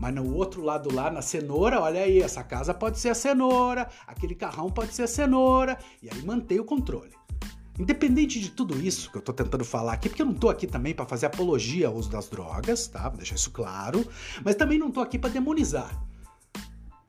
Mas 0.00 0.14
no 0.14 0.34
outro 0.34 0.62
lado 0.62 0.92
lá, 0.92 1.10
na 1.10 1.20
cenoura, 1.20 1.78
olha 1.78 2.00
aí, 2.00 2.20
essa 2.20 2.42
casa 2.42 2.72
pode 2.72 2.98
ser 2.98 3.10
a 3.10 3.14
cenoura, 3.14 3.86
aquele 4.06 4.34
carrão 4.34 4.70
pode 4.70 4.94
ser 4.94 5.02
a 5.02 5.06
cenoura, 5.06 5.78
e 6.02 6.08
aí 6.08 6.22
mantém 6.22 6.58
o 6.58 6.64
controle. 6.64 7.12
Independente 7.78 8.40
de 8.40 8.50
tudo 8.50 8.80
isso 8.80 9.10
que 9.10 9.18
eu 9.18 9.22
tô 9.22 9.32
tentando 9.32 9.64
falar 9.64 9.92
aqui, 9.92 10.08
porque 10.08 10.22
eu 10.22 10.26
não 10.26 10.34
tô 10.34 10.48
aqui 10.48 10.66
também 10.66 10.94
para 10.94 11.04
fazer 11.04 11.26
apologia 11.26 11.88
ao 11.88 11.94
uso 11.94 12.10
das 12.10 12.30
drogas, 12.30 12.88
tá? 12.88 13.10
Vou 13.10 13.18
deixar 13.18 13.34
isso 13.34 13.50
claro, 13.50 14.06
mas 14.42 14.54
também 14.54 14.78
não 14.78 14.90
tô 14.90 15.00
aqui 15.00 15.18
para 15.18 15.30
demonizar. 15.30 15.90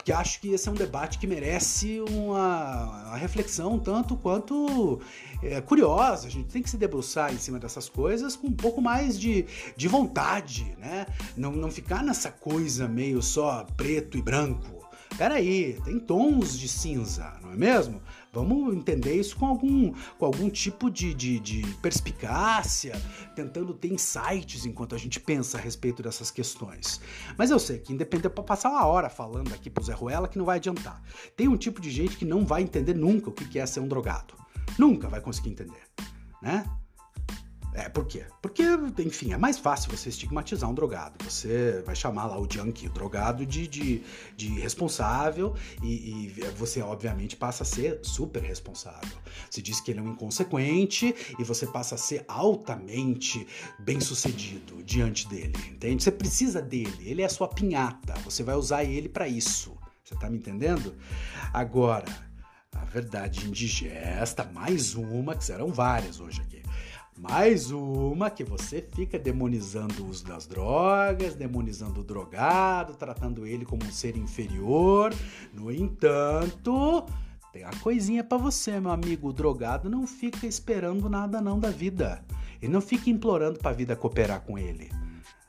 Porque 0.02 0.12
acho 0.12 0.42
que 0.42 0.52
esse 0.52 0.68
é 0.68 0.72
um 0.72 0.76
debate 0.76 1.20
que 1.20 1.28
merece 1.28 2.02
uma, 2.10 2.86
uma 3.06 3.18
reflexão 3.18 3.78
tanto 3.78 4.18
quanto 4.18 5.00
é, 5.44 5.62
curiosa. 5.62 6.26
A 6.26 6.32
gente 6.32 6.50
tem 6.50 6.64
que 6.64 6.72
se 6.72 6.76
debruçar 6.76 7.32
em 7.32 7.38
cima 7.38 7.60
dessas 7.60 7.88
coisas 7.88 8.36
com 8.36 8.48
um 8.48 8.52
pouco 8.52 8.82
mais 8.82 9.20
de, 9.20 9.46
de 9.78 9.88
vontade, 9.88 10.76
né? 10.80 11.06
Não, 11.38 11.52
não 11.52 11.70
ficar 11.70 12.04
nessa 12.04 12.32
coisa 12.32 12.88
meio 12.88 13.22
só 13.22 13.64
preto 13.78 14.18
e 14.18 14.24
branco. 14.24 14.82
Peraí, 15.20 15.80
tem 15.86 16.00
tons 16.00 16.58
de 16.58 16.68
cinza, 16.68 17.34
não 17.40 17.52
é 17.52 17.56
mesmo? 17.56 18.02
Vamos 18.34 18.74
entender 18.74 19.14
isso 19.14 19.36
com 19.36 19.46
algum, 19.46 19.94
com 20.18 20.26
algum 20.26 20.50
tipo 20.50 20.90
de, 20.90 21.14
de, 21.14 21.38
de 21.40 21.68
perspicácia, 21.82 22.94
tentando 23.36 23.74
ter 23.74 23.92
insights 23.92 24.66
enquanto 24.66 24.96
a 24.96 24.98
gente 24.98 25.20
pensa 25.20 25.58
a 25.58 25.62
respeito 25.62 26.02
dessas 26.02 26.32
questões. 26.32 27.02
Mas 27.38 27.52
eu 27.52 27.60
sei 27.60 27.80
que 27.80 27.92
independente 27.92 28.34
para 28.34 28.44
passar 28.44 28.70
uma 28.70 28.86
hora 28.86 29.10
falando 29.10 29.54
aqui 29.54 29.70
pro 29.70 29.84
Zé 29.84 29.94
Ruela 29.94 30.30
que 30.30 30.38
não 30.38 30.46
vai 30.46 30.58
adiantar. 30.58 31.04
Tem 31.36 31.50
um 31.50 31.58
tipo 31.58 31.82
de 31.82 31.92
gente 31.92 32.16
que 32.16 32.24
não 32.24 32.46
vai 32.46 32.62
entender 32.62 32.94
nunca 32.94 33.30
o 33.30 33.34
que 33.34 33.60
é 33.60 33.66
ser 33.66 33.82
um 33.82 33.88
drogado. 33.88 34.34
Nunca 34.78 35.10
vai 35.10 35.20
conseguir 35.20 35.50
entender, 35.50 35.84
né? 36.42 36.64
É, 37.74 37.88
por 37.88 38.06
quê? 38.06 38.26
Porque, 38.42 38.64
enfim, 39.00 39.32
é 39.32 39.38
mais 39.38 39.58
fácil 39.58 39.96
você 39.96 40.10
estigmatizar 40.10 40.70
um 40.70 40.74
drogado. 40.74 41.24
Você 41.24 41.82
vai 41.86 41.96
chamar 41.96 42.26
lá 42.26 42.38
o 42.38 42.48
junkie, 42.50 42.88
o 42.88 42.92
drogado, 42.92 43.46
de, 43.46 43.68
de, 43.68 44.04
de 44.36 44.48
responsável 44.60 45.56
e, 45.82 45.88
e, 45.88 46.44
você, 46.58 46.82
obviamente, 46.82 47.38
passa 47.38 47.64
a 47.64 47.66
ser 47.66 48.00
super 48.04 48.44
responsável. 48.44 49.18
Você 49.50 49.62
diz 49.62 49.80
que 49.80 49.92
ele 49.92 50.00
é 50.00 50.04
um 50.04 50.12
inconsequente 50.12 51.16
e 51.40 51.44
você 51.44 51.66
passa 51.66 51.96
a 51.96 51.98
ser 51.98 52.26
altamente 52.28 53.48
bem-sucedido 53.80 54.84
diante 54.84 55.28
dele, 55.30 55.54
entende? 55.70 56.04
Você 56.04 56.12
precisa 56.12 56.62
dele, 56.62 57.10
ele 57.10 57.22
é 57.22 57.26
a 57.26 57.30
sua 57.30 57.48
pinhata, 57.48 58.14
você 58.26 58.44
vai 58.44 58.56
usar 58.56 58.84
ele 58.84 59.08
para 59.08 59.28
isso. 59.28 59.78
Você 60.04 60.16
tá 60.16 60.30
me 60.30 60.38
entendendo? 60.38 60.94
Agora, 61.54 62.06
a 62.74 62.84
verdade 62.84 63.48
indigesta, 63.48 64.44
mais 64.44 64.94
uma, 64.94 65.36
que 65.36 65.46
serão 65.46 65.70
várias 65.72 66.20
hoje 66.20 66.42
aqui 66.42 66.61
mais 67.22 67.70
uma 67.70 68.32
que 68.32 68.44
você 68.44 68.82
fica 68.96 69.20
demonizando 69.20 70.04
o 70.04 70.10
uso 70.10 70.26
das 70.26 70.48
drogas, 70.48 71.36
demonizando 71.36 72.02
o 72.02 72.04
drogado, 72.04 72.96
tratando 72.96 73.46
ele 73.46 73.64
como 73.64 73.86
um 73.86 73.92
ser 73.92 74.18
inferior. 74.18 75.14
No 75.54 75.72
entanto, 75.72 77.06
tem 77.54 77.64
uma 77.64 77.76
coisinha 77.80 78.24
para 78.24 78.40
você, 78.40 78.80
meu 78.80 78.90
amigo. 78.90 79.30
O 79.30 79.34
drogado 79.34 79.88
não 79.88 80.08
fica 80.08 80.48
esperando 80.48 81.08
nada 81.08 81.40
não 81.40 81.60
da 81.60 81.70
vida. 81.70 82.26
Ele 82.60 82.74
não 82.74 82.82
fica 82.82 83.12
implorando 83.12 83.60
para 83.60 83.70
a 83.70 83.76
vida 83.76 83.96
cooperar 83.96 84.42
com 84.42 84.58
ele. 84.58 84.90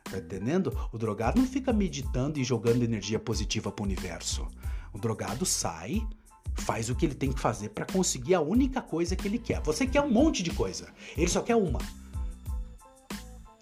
Tá 0.04 0.18
entendendo? 0.18 0.76
O 0.92 0.98
drogado 0.98 1.40
não 1.40 1.48
fica 1.48 1.72
meditando 1.72 2.38
e 2.38 2.44
jogando 2.44 2.82
energia 2.82 3.18
positiva 3.18 3.72
para 3.72 3.82
o 3.82 3.86
universo. 3.86 4.46
O 4.92 4.98
drogado 4.98 5.46
sai, 5.46 6.06
faz 6.54 6.88
o 6.90 6.94
que 6.94 7.06
ele 7.06 7.14
tem 7.14 7.32
que 7.32 7.40
fazer 7.40 7.70
para 7.70 7.86
conseguir 7.86 8.34
a 8.34 8.40
única 8.40 8.80
coisa 8.80 9.16
que 9.16 9.26
ele 9.26 9.38
quer. 9.38 9.60
Você 9.62 9.86
quer 9.86 10.00
um 10.02 10.10
monte 10.10 10.42
de 10.42 10.50
coisa, 10.50 10.88
ele 11.16 11.28
só 11.28 11.40
quer 11.40 11.56
uma. 11.56 11.80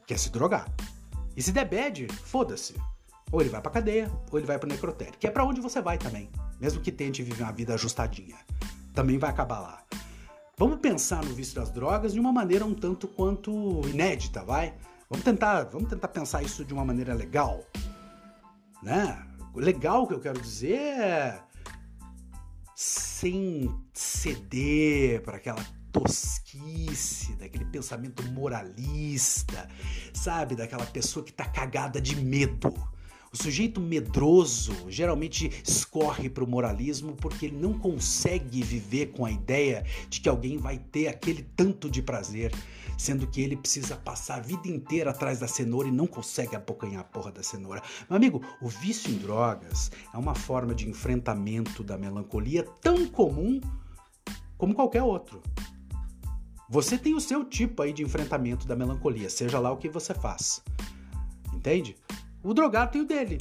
Quer 0.06 0.18
se 0.18 0.30
drogar. 0.30 0.68
E 1.36 1.42
se 1.42 1.52
der 1.52 1.64
bad, 1.64 2.08
foda-se. 2.24 2.74
Ou 3.32 3.40
ele 3.40 3.50
vai 3.50 3.60
pra 3.60 3.70
cadeia, 3.70 4.10
ou 4.30 4.38
ele 4.38 4.46
vai 4.46 4.58
pro 4.58 4.68
necrotério, 4.68 5.14
que 5.18 5.26
é 5.26 5.30
para 5.30 5.44
onde 5.44 5.60
você 5.60 5.80
vai 5.80 5.96
também, 5.96 6.28
mesmo 6.60 6.80
que 6.80 6.90
tente 6.90 7.22
viver 7.22 7.44
uma 7.44 7.52
vida 7.52 7.74
ajustadinha. 7.74 8.36
Também 8.92 9.18
vai 9.18 9.30
acabar 9.30 9.60
lá. 9.60 9.84
Vamos 10.58 10.80
pensar 10.80 11.24
no 11.24 11.32
vício 11.32 11.54
das 11.54 11.70
drogas 11.70 12.12
de 12.12 12.20
uma 12.20 12.32
maneira 12.32 12.66
um 12.66 12.74
tanto 12.74 13.06
quanto 13.06 13.80
inédita, 13.88 14.44
vai? 14.44 14.74
Vamos 15.08 15.24
tentar, 15.24 15.62
vamos 15.64 15.88
tentar 15.88 16.08
pensar 16.08 16.42
isso 16.42 16.64
de 16.64 16.74
uma 16.74 16.84
maneira 16.84 17.14
legal, 17.14 17.64
né? 18.82 19.26
Legal 19.54 20.06
que 20.06 20.14
eu 20.14 20.20
quero 20.20 20.40
dizer 20.40 20.78
é 20.78 21.40
sem 22.80 23.70
ceder 23.92 25.20
para 25.20 25.36
aquela 25.36 25.62
tosquice, 25.92 27.34
daquele 27.34 27.66
pensamento 27.66 28.22
moralista, 28.32 29.68
sabe? 30.14 30.56
Daquela 30.56 30.86
pessoa 30.86 31.22
que 31.22 31.30
tá 31.30 31.44
cagada 31.44 32.00
de 32.00 32.16
medo. 32.16 32.72
O 33.30 33.36
sujeito 33.36 33.82
medroso 33.82 34.72
geralmente 34.88 35.50
escorre 35.62 36.30
para 36.30 36.42
o 36.42 36.48
moralismo 36.48 37.14
porque 37.16 37.46
ele 37.46 37.58
não 37.58 37.78
consegue 37.78 38.62
viver 38.62 39.08
com 39.08 39.26
a 39.26 39.30
ideia 39.30 39.84
de 40.08 40.22
que 40.22 40.28
alguém 40.28 40.56
vai 40.56 40.78
ter 40.78 41.08
aquele 41.08 41.42
tanto 41.54 41.90
de 41.90 42.00
prazer 42.00 42.50
sendo 43.00 43.26
que 43.26 43.40
ele 43.40 43.56
precisa 43.56 43.96
passar 43.96 44.36
a 44.36 44.40
vida 44.40 44.68
inteira 44.68 45.10
atrás 45.10 45.40
da 45.40 45.48
cenoura 45.48 45.88
e 45.88 45.90
não 45.90 46.06
consegue 46.06 46.54
abocanhar 46.54 47.00
a 47.00 47.04
porra 47.04 47.32
da 47.32 47.42
cenoura. 47.42 47.82
Meu 48.08 48.16
amigo, 48.16 48.44
o 48.60 48.68
vício 48.68 49.10
em 49.10 49.16
drogas 49.16 49.90
é 50.12 50.18
uma 50.18 50.34
forma 50.34 50.74
de 50.74 50.86
enfrentamento 50.86 51.82
da 51.82 51.96
melancolia 51.96 52.62
tão 52.82 53.06
comum 53.06 53.58
como 54.58 54.74
qualquer 54.74 55.02
outro. 55.02 55.40
Você 56.68 56.98
tem 56.98 57.14
o 57.14 57.20
seu 57.20 57.42
tipo 57.42 57.82
aí 57.82 57.92
de 57.92 58.02
enfrentamento 58.02 58.68
da 58.68 58.76
melancolia, 58.76 59.30
seja 59.30 59.58
lá 59.58 59.72
o 59.72 59.78
que 59.78 59.88
você 59.88 60.12
faz. 60.12 60.62
Entende? 61.54 61.96
O 62.42 62.52
drogado 62.52 62.92
tem 62.92 63.00
o 63.00 63.06
dele. 63.06 63.38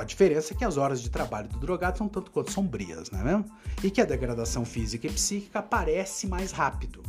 A 0.00 0.04
diferença 0.04 0.54
é 0.54 0.56
que 0.56 0.64
as 0.64 0.78
horas 0.78 1.02
de 1.02 1.10
trabalho 1.10 1.50
do 1.50 1.58
drogado 1.58 1.98
são 1.98 2.08
tanto 2.08 2.30
quanto 2.30 2.50
sombrias, 2.50 3.10
não 3.10 3.20
é 3.20 3.24
mesmo? 3.24 3.44
E 3.84 3.90
que 3.90 4.00
a 4.00 4.06
degradação 4.06 4.64
física 4.64 5.06
e 5.06 5.12
psíquica 5.12 5.58
aparece 5.58 6.26
mais 6.26 6.50
rápido. 6.50 7.02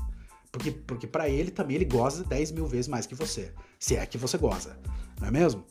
Porque, 0.57 0.71
porque 0.71 1.07
para 1.07 1.29
ele 1.29 1.51
também 1.51 1.75
ele 1.75 1.85
goza 1.85 2.23
10 2.23 2.51
mil 2.51 2.65
vezes 2.65 2.87
mais 2.87 3.05
que 3.05 3.13
você. 3.13 3.53
Se 3.77 3.95
é 3.95 4.03
que 4.07 4.17
você 4.17 4.39
goza, 4.39 4.75
não 5.21 5.27
é 5.27 5.31
mesmo? 5.31 5.63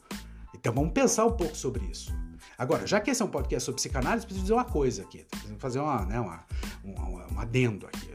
Então 0.55 0.73
vamos 0.73 0.93
pensar 0.93 1.26
um 1.26 1.33
pouco 1.33 1.57
sobre 1.57 1.85
isso. 1.87 2.14
Agora, 2.57 2.87
já 2.87 3.00
que 3.00 3.11
esse 3.11 3.21
é 3.21 3.25
um 3.25 3.28
podcast 3.28 3.66
sobre 3.66 3.76
psicanálise, 3.76 4.25
preciso 4.25 4.45
dizer 4.45 4.55
uma 4.55 4.64
coisa 4.64 5.02
aqui. 5.02 5.26
Preciso 5.28 5.57
fazer 5.59 5.81
uma, 5.81 6.07
né, 6.07 6.21
uma, 6.21 6.45
uma, 6.85 7.33
um 7.33 7.40
adendo 7.40 7.85
aqui. 7.87 8.11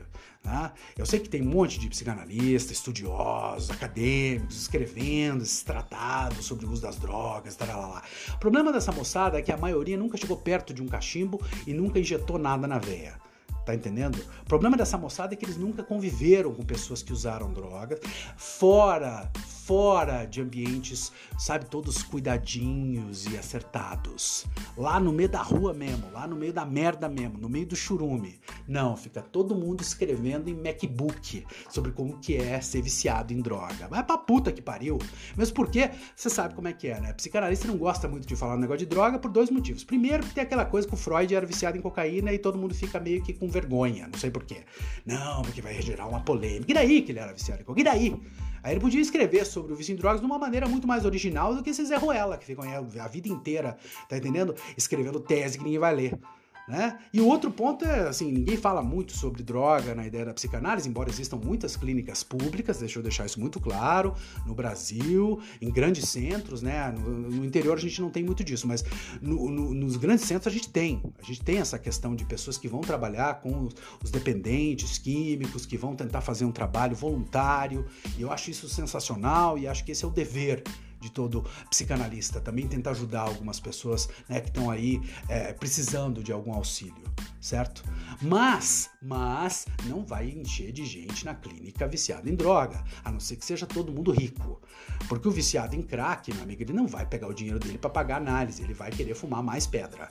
Né? 0.46 0.72
Eu 0.98 1.06
sei 1.06 1.20
que 1.20 1.28
tem 1.28 1.42
um 1.42 1.50
monte 1.50 1.78
de 1.78 1.90
psicanalistas, 1.90 2.72
estudiosos, 2.72 3.70
acadêmicos, 3.70 4.62
escrevendo 4.62 5.44
esses 5.44 5.62
tratados 5.62 6.46
sobre 6.46 6.66
o 6.66 6.72
uso 6.72 6.82
das 6.82 6.96
drogas, 6.96 7.58
lá. 7.60 8.02
O 8.34 8.38
problema 8.40 8.72
dessa 8.72 8.94
moçada 8.94 9.38
é 9.38 9.42
que 9.42 9.52
a 9.52 9.58
maioria 9.58 9.98
nunca 9.98 10.18
chegou 10.18 10.38
perto 10.38 10.74
de 10.74 10.82
um 10.82 10.88
cachimbo 10.88 11.40
e 11.68 11.74
nunca 11.74 12.00
injetou 12.00 12.40
nada 12.40 12.66
na 12.66 12.80
veia. 12.80 13.20
Tá 13.66 13.76
entendendo? 13.76 14.18
O 14.42 14.46
problema 14.46 14.76
dessa 14.76 14.98
moçada 14.98 15.34
é 15.34 15.38
que 15.38 15.46
eles 15.46 15.58
nunca 15.58 15.84
conviveram 15.84 16.54
com 16.54 16.64
pessoas 16.64 17.04
que 17.04 17.14
usaram 17.14 17.54
drogas, 17.54 18.00
fora, 18.36 19.32
fora 19.72 20.26
de 20.26 20.42
ambientes, 20.42 21.14
sabe, 21.40 21.66
todos 21.66 22.04
cuidadinhos 22.04 23.26
e 23.26 23.38
acertados. 23.38 24.46
Lá 24.76 25.00
no 25.00 25.14
meio 25.14 25.30
da 25.30 25.42
rua 25.42 25.74
mesmo, 25.74 26.12
lá 26.12 26.28
no 26.28 26.36
meio 26.36 26.52
da 26.52 26.66
merda 26.66 27.08
mesmo, 27.08 27.38
no 27.38 27.48
meio 27.48 27.66
do 27.66 27.74
churume. 27.74 28.38
Não, 28.68 28.98
fica 28.98 29.22
todo 29.22 29.56
mundo 29.56 29.80
escrevendo 29.80 30.50
em 30.50 30.54
MacBook 30.54 31.46
sobre 31.70 31.94
como 31.94 32.20
que 32.20 32.36
é 32.36 32.60
ser 32.60 32.82
viciado 32.82 33.32
em 33.32 33.40
droga. 33.40 33.88
Vai 33.88 34.04
pra 34.04 34.18
puta 34.18 34.52
que 34.52 34.62
pariu. 34.62 35.00
Mesmo 35.38 35.56
porque, 35.56 35.90
você 36.14 36.30
sabe 36.30 36.54
como 36.54 36.68
é 36.68 36.74
que 36.74 36.90
é, 36.90 37.00
né? 37.00 37.14
Psicanalista 37.14 37.66
não 37.66 37.78
gosta 37.78 38.10
muito 38.10 38.28
de 38.28 38.36
falar 38.36 38.56
um 38.56 38.60
negócio 38.60 38.80
de 38.80 38.88
droga 38.88 39.20
por 39.20 39.32
dois 39.32 39.50
motivos. 39.50 39.86
Primeiro, 39.86 40.22
que 40.22 40.34
tem 40.34 40.44
aquela 40.44 40.66
coisa 40.66 40.86
que 40.86 40.96
o 40.96 40.98
Freud 40.98 41.34
era 41.34 41.46
viciado 41.46 41.78
em 41.78 41.82
cocaína 41.82 42.34
e 42.34 42.38
todo 42.38 42.58
mundo 42.58 42.76
fica 42.76 43.00
meio 43.00 43.24
que 43.24 43.32
com 43.32 43.48
vergonha, 43.48 44.10
não 44.12 44.20
sei 44.20 44.32
porquê. 44.32 44.66
Não, 45.06 45.44
porque 45.44 45.62
vai 45.62 45.82
gerar 45.82 46.08
uma 46.08 46.20
polêmica. 46.20 46.70
E 46.70 46.74
daí 46.74 47.02
que 47.04 47.14
ele 47.14 47.20
era 47.20 47.32
viciado 47.32 47.62
em 47.62 47.64
cocaína? 47.64 47.90
E 47.90 47.94
daí? 47.94 48.22
Aí 48.64 48.74
ele 48.74 48.80
podia 48.80 49.02
escrever 49.02 49.46
sobre 49.46 49.74
o 49.74 49.76
vício 49.76 49.94
em 49.94 49.96
drogas 49.96 50.20
de 50.20 50.26
uma 50.26 50.38
maneira 50.38 50.68
muito 50.68 50.88
mais 50.88 51.06
original 51.06 51.56
do 51.56 51.64
que 51.64 51.72
esse 51.72 51.84
Zé 51.86 51.96
Ruela, 51.96 52.38
que 52.38 52.46
ficam 52.46 52.64
a 52.64 53.08
vida 53.08 53.28
inteira, 53.28 53.78
tá 54.08 54.18
entendendo? 54.18 54.56
Escrevendo 54.78 55.20
tese 55.20 55.58
que 55.58 55.64
ninguém 55.64 55.80
vai 55.80 55.96
ler. 55.96 56.20
Né? 56.68 57.00
E 57.12 57.20
o 57.20 57.28
outro 57.28 57.52
ponto 57.52 57.84
é, 57.84 58.08
assim, 58.08 58.32
ninguém 58.32 58.56
fala 58.56 58.82
muito 58.82 59.14
sobre 59.14 59.44
droga 59.44 59.96
na 59.96 60.06
ideia 60.06 60.26
da 60.26 60.34
psicanálise, 60.34 60.88
embora 60.88 61.10
existam 61.10 61.38
muitas 61.38 61.76
clínicas 61.76 62.24
públicas, 62.24 62.80
deixa 62.80 63.00
eu 63.00 63.04
deixar 63.04 63.26
isso 63.26 63.40
muito 63.40 63.60
claro, 63.60 64.14
no 64.46 64.54
Brasil, 64.54 65.42
em 65.62 65.72
grandes 65.72 66.08
centros, 66.08 66.62
né? 66.62 66.92
No, 66.92 67.10
no 67.10 67.46
interior 67.46 67.78
a 67.78 67.82
gente 67.82 68.00
não 68.02 68.10
tem 68.10 68.24
muito 68.24 68.44
disso, 68.44 68.68
mas 68.68 68.84
no, 69.22 69.50
no, 69.50 69.74
nos 69.74 69.98
grandes 69.98 70.26
centros 70.26 70.54
a 70.54 70.56
gente 70.56 70.70
tem. 70.70 71.02
A 71.20 71.26
gente 71.26 71.42
tem 71.44 71.58
essa 71.58 71.78
questão 71.78 72.16
de 72.16 72.26
pessoas 72.26 72.58
que 72.58 72.68
vão 72.68 72.82
trabalhar 72.82 73.42
com 73.42 73.66
os, 73.66 73.76
os 74.04 74.12
dependentes 74.12 74.98
químicos, 74.98 75.66
que 75.66 75.78
vão 75.78 75.96
tentar 75.96 76.22
fazer 76.22 76.46
um 76.46 76.52
trabalho 76.52 76.96
voluntário, 76.96 77.86
e 78.18 78.22
eu 78.22 78.32
acho 78.32 78.52
isso 78.52 78.70
sensacional 78.70 79.58
e 79.58 79.68
acho 79.68 79.84
que 79.84 79.92
esse 79.92 80.06
é 80.06 80.08
o 80.08 80.12
dever 80.12 80.64
de 81.02 81.10
todo 81.10 81.44
psicanalista, 81.70 82.40
também 82.40 82.68
tentar 82.68 82.92
ajudar 82.92 83.22
algumas 83.22 83.60
pessoas 83.60 84.08
né, 84.30 84.40
que 84.40 84.48
estão 84.48 84.70
aí 84.70 85.02
é, 85.28 85.52
precisando 85.52 86.24
de 86.24 86.32
algum 86.32 86.54
auxílio, 86.54 87.04
certo? 87.42 87.84
Mas, 88.22 88.90
mas 89.02 89.66
não 89.86 90.06
vai 90.06 90.30
encher 90.30 90.72
de 90.72 90.86
gente 90.86 91.26
na 91.26 91.34
clínica 91.34 91.88
viciado 91.88 92.30
em 92.30 92.36
droga, 92.36 92.84
a 93.04 93.12
não 93.12 93.20
ser 93.20 93.36
que 93.36 93.46
seja 93.46 93.66
todo 93.66 93.92
mundo 93.92 94.12
rico, 94.12 94.62
porque 95.10 95.28
o 95.28 95.32
viciado 95.32 95.76
em 95.76 95.82
crack, 95.82 96.32
meu 96.34 96.44
amigo, 96.44 96.62
ele 96.62 96.74
não 96.74 96.88
vai 96.88 97.06
pegar 97.06 97.28
o 97.28 97.34
dinheiro 97.34 97.60
dele 97.60 97.78
para 97.78 97.90
pagar 97.90 98.18
análise, 98.18 98.62
ele 98.62 98.74
vai 98.74 98.92
querer 98.92 99.16
fumar 99.16 99.42
mais 99.44 99.66
pedra. 99.66 100.08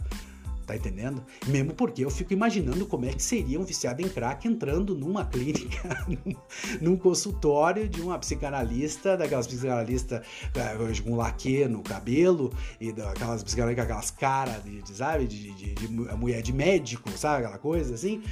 Tá 0.70 0.76
entendendo? 0.76 1.22
Mesmo 1.46 1.74
porque 1.74 2.04
eu 2.04 2.10
fico 2.10 2.32
imaginando 2.32 2.86
como 2.86 3.04
é 3.04 3.12
que 3.12 3.22
seria 3.22 3.58
um 3.58 3.64
viciado 3.64 4.02
em 4.02 4.08
crack 4.08 4.46
entrando 4.46 4.94
numa 4.94 5.24
clínica, 5.24 6.06
num, 6.80 6.96
consultório 6.96 7.88
de 7.88 8.00
uma 8.00 8.18
psicanalista, 8.18 9.16
daquelas 9.16 9.46
psicanalistas 9.46 10.20
eh, 10.54 11.02
com 11.02 11.16
laque 11.16 11.66
no 11.66 11.82
cabelo 11.82 12.52
e 12.80 12.92
daquelas 12.92 13.42
psicanalistas 13.42 13.86
com 13.86 13.92
aquelas 13.92 14.10
caras 14.10 14.62
de, 14.62 14.82
de, 14.82 14.90
sabe, 14.90 15.26
de, 15.26 15.52
de, 15.52 15.74
de, 15.74 15.88
mulher 15.88 16.42
de 16.42 16.52
médico, 16.52 17.10
sabe, 17.16 17.44
aquela 17.44 17.58
coisa 17.58 17.94
assim. 17.94 18.22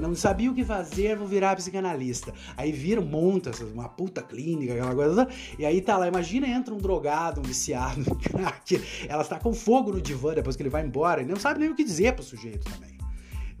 Não 0.00 0.14
sabia 0.14 0.50
o 0.50 0.54
que 0.54 0.64
fazer, 0.64 1.16
vou 1.16 1.26
virar 1.26 1.56
psicanalista. 1.56 2.32
Aí 2.56 2.72
vira, 2.72 3.00
monta 3.00 3.50
uma 3.72 3.88
puta 3.88 4.22
clínica, 4.22 4.72
aquela 4.72 4.94
coisa, 4.94 5.28
e 5.58 5.64
aí 5.64 5.80
tá 5.80 5.96
lá, 5.96 6.08
imagina 6.08 6.48
entra 6.48 6.74
um 6.74 6.78
drogado, 6.78 7.40
um 7.40 7.44
viciado 7.44 8.00
em 8.00 8.14
crack, 8.14 8.80
ela 9.08 9.22
está 9.22 9.38
com 9.38 9.52
fogo 9.52 9.92
no 9.92 10.00
divã 10.00 10.34
depois 10.34 10.56
que 10.56 10.62
ele 10.62 10.70
vai 10.70 10.84
embora 10.84 11.22
e 11.22 11.24
não 11.24 11.36
sabe 11.36 11.60
nem 11.60 11.68
o 11.68 11.74
que 11.74 11.83
dizer 11.84 12.14
pro 12.14 12.24
sujeito 12.24 12.64
também. 12.70 12.93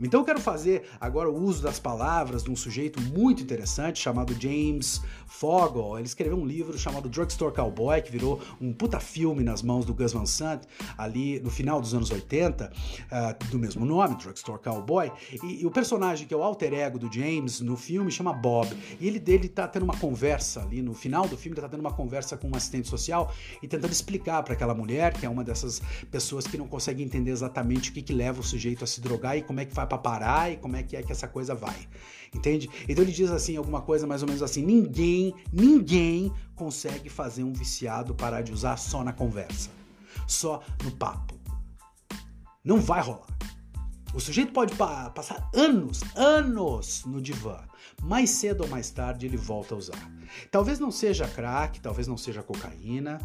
Então 0.04 0.20
eu 0.20 0.24
quero 0.24 0.40
fazer 0.40 0.84
agora 1.00 1.30
o 1.30 1.42
uso 1.42 1.62
das 1.62 1.78
palavras 1.78 2.44
de 2.44 2.50
um 2.50 2.56
sujeito 2.56 3.00
muito 3.00 3.42
interessante 3.42 4.00
chamado 4.00 4.34
James 4.38 5.00
Fogle. 5.26 5.98
Ele 5.98 6.06
escreveu 6.06 6.36
um 6.36 6.44
livro 6.44 6.78
chamado 6.78 7.08
Drugstore 7.08 7.54
Cowboy, 7.54 8.02
que 8.02 8.12
virou 8.12 8.40
um 8.60 8.72
puta 8.72 9.00
filme 9.00 9.42
nas 9.42 9.62
mãos 9.62 9.86
do 9.86 9.94
Gus 9.94 10.12
Van 10.12 10.26
Sant 10.26 10.62
ali 10.98 11.40
no 11.40 11.50
final 11.50 11.80
dos 11.80 11.94
anos 11.94 12.10
80, 12.10 12.66
uh, 12.66 12.70
ah, 13.10 13.36
do 13.50 13.58
mesmo 13.58 13.86
nome, 13.86 14.16
Drugstore 14.16 14.60
Cowboy. 14.60 15.10
E, 15.42 15.62
e, 15.62 15.66
o 15.66 15.70
personagem 15.70 16.26
que 16.26 16.34
é 16.34 16.36
o 16.36 16.42
alter 16.42 16.74
ego 16.74 16.98
do 16.98 17.12
James 17.12 17.60
no 17.60 17.76
filme 17.76 18.10
chama 18.10 18.32
Bob. 18.32 18.68
E 19.00 19.06
ele 19.06 19.18
dele 19.18 19.48
tá 19.48 19.66
tendo 19.66 19.84
uma 19.84 19.96
conversa 19.96 20.62
ali 20.62 20.82
no 20.82 20.94
final 20.94 21.26
do 21.26 21.36
filme, 21.36 21.54
ele 21.54 21.62
tá 21.62 21.68
tendo 21.68 21.80
uma 21.80 21.92
conversa 21.92 22.36
com 22.36 22.48
um 22.48 22.56
assistente 22.56 22.88
social 22.88 23.32
e 23.62 23.66
tentando 23.66 23.92
explicar 23.92 24.42
para 24.42 24.52
aquela 24.52 24.74
mulher, 24.74 25.14
que 25.14 25.24
é 25.24 25.28
uma 25.28 25.42
dessas 25.42 25.80
pessoas 26.10 26.46
que 26.46 26.58
não 26.58 26.68
consegue 26.68 27.02
entender 27.02 27.30
exatamente 27.30 27.90
o 27.90 27.92
que, 27.92 28.02
que 28.02 28.12
leva 28.12 28.40
o 28.40 28.44
sujeito 28.44 28.84
a 28.84 28.86
se 28.86 29.00
drogar 29.00 29.38
e 29.38 29.42
como 29.42 29.60
é 29.60 29.64
que 29.64 29.72
faz 29.72 29.88
para 29.98 30.18
parar 30.18 30.52
e 30.52 30.56
como 30.56 30.76
é 30.76 30.82
que 30.82 30.96
é 30.96 31.02
que 31.02 31.12
essa 31.12 31.28
coisa 31.28 31.54
vai. 31.54 31.88
Entende? 32.34 32.68
Então 32.88 33.04
ele 33.04 33.12
diz 33.12 33.30
assim, 33.30 33.56
alguma 33.56 33.80
coisa 33.80 34.06
mais 34.06 34.22
ou 34.22 34.28
menos 34.28 34.42
assim: 34.42 34.64
ninguém, 34.64 35.34
ninguém 35.52 36.32
consegue 36.54 37.08
fazer 37.08 37.44
um 37.44 37.52
viciado 37.52 38.14
parar 38.14 38.42
de 38.42 38.52
usar 38.52 38.76
só 38.76 39.04
na 39.04 39.12
conversa, 39.12 39.70
só 40.26 40.62
no 40.82 40.90
papo. 40.90 41.34
Não 42.64 42.80
vai 42.80 43.00
rolar. 43.02 43.26
O 44.14 44.20
sujeito 44.20 44.52
pode 44.52 44.74
pa 44.76 45.10
passar 45.10 45.50
anos, 45.54 46.00
anos 46.16 47.04
no 47.04 47.20
divã. 47.20 47.58
Mais 48.02 48.30
cedo 48.30 48.62
ou 48.62 48.68
mais 48.68 48.90
tarde 48.90 49.26
ele 49.26 49.36
volta 49.36 49.74
a 49.74 49.78
usar. 49.78 50.12
Talvez 50.50 50.78
não 50.78 50.90
seja 50.90 51.28
crack, 51.28 51.80
talvez 51.80 52.06
não 52.06 52.16
seja 52.16 52.42
cocaína, 52.42 53.20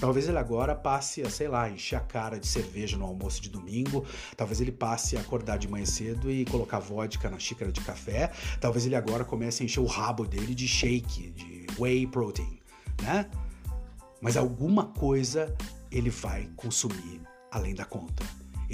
Talvez 0.00 0.28
ele 0.28 0.38
agora 0.38 0.74
passe 0.74 1.22
a, 1.22 1.30
sei 1.30 1.48
lá, 1.48 1.70
encher 1.70 1.96
a 1.96 2.00
cara 2.00 2.38
de 2.38 2.46
cerveja 2.46 2.96
no 2.96 3.04
almoço 3.04 3.40
de 3.40 3.48
domingo. 3.48 4.04
Talvez 4.36 4.60
ele 4.60 4.72
passe 4.72 5.16
a 5.16 5.20
acordar 5.20 5.58
de 5.58 5.68
manhã 5.68 5.86
cedo 5.86 6.30
e 6.30 6.44
colocar 6.44 6.78
vodka 6.78 7.30
na 7.30 7.38
xícara 7.38 7.72
de 7.72 7.80
café. 7.80 8.30
Talvez 8.60 8.86
ele 8.86 8.96
agora 8.96 9.24
comece 9.24 9.62
a 9.62 9.66
encher 9.66 9.80
o 9.80 9.86
rabo 9.86 10.26
dele 10.26 10.54
de 10.54 10.68
shake, 10.68 11.30
de 11.30 11.66
whey 11.78 12.06
protein, 12.06 12.58
né? 13.02 13.30
Mas 14.20 14.36
alguma 14.36 14.86
coisa 14.86 15.54
ele 15.90 16.10
vai 16.10 16.48
consumir 16.56 17.20
além 17.50 17.74
da 17.74 17.84
conta 17.84 18.24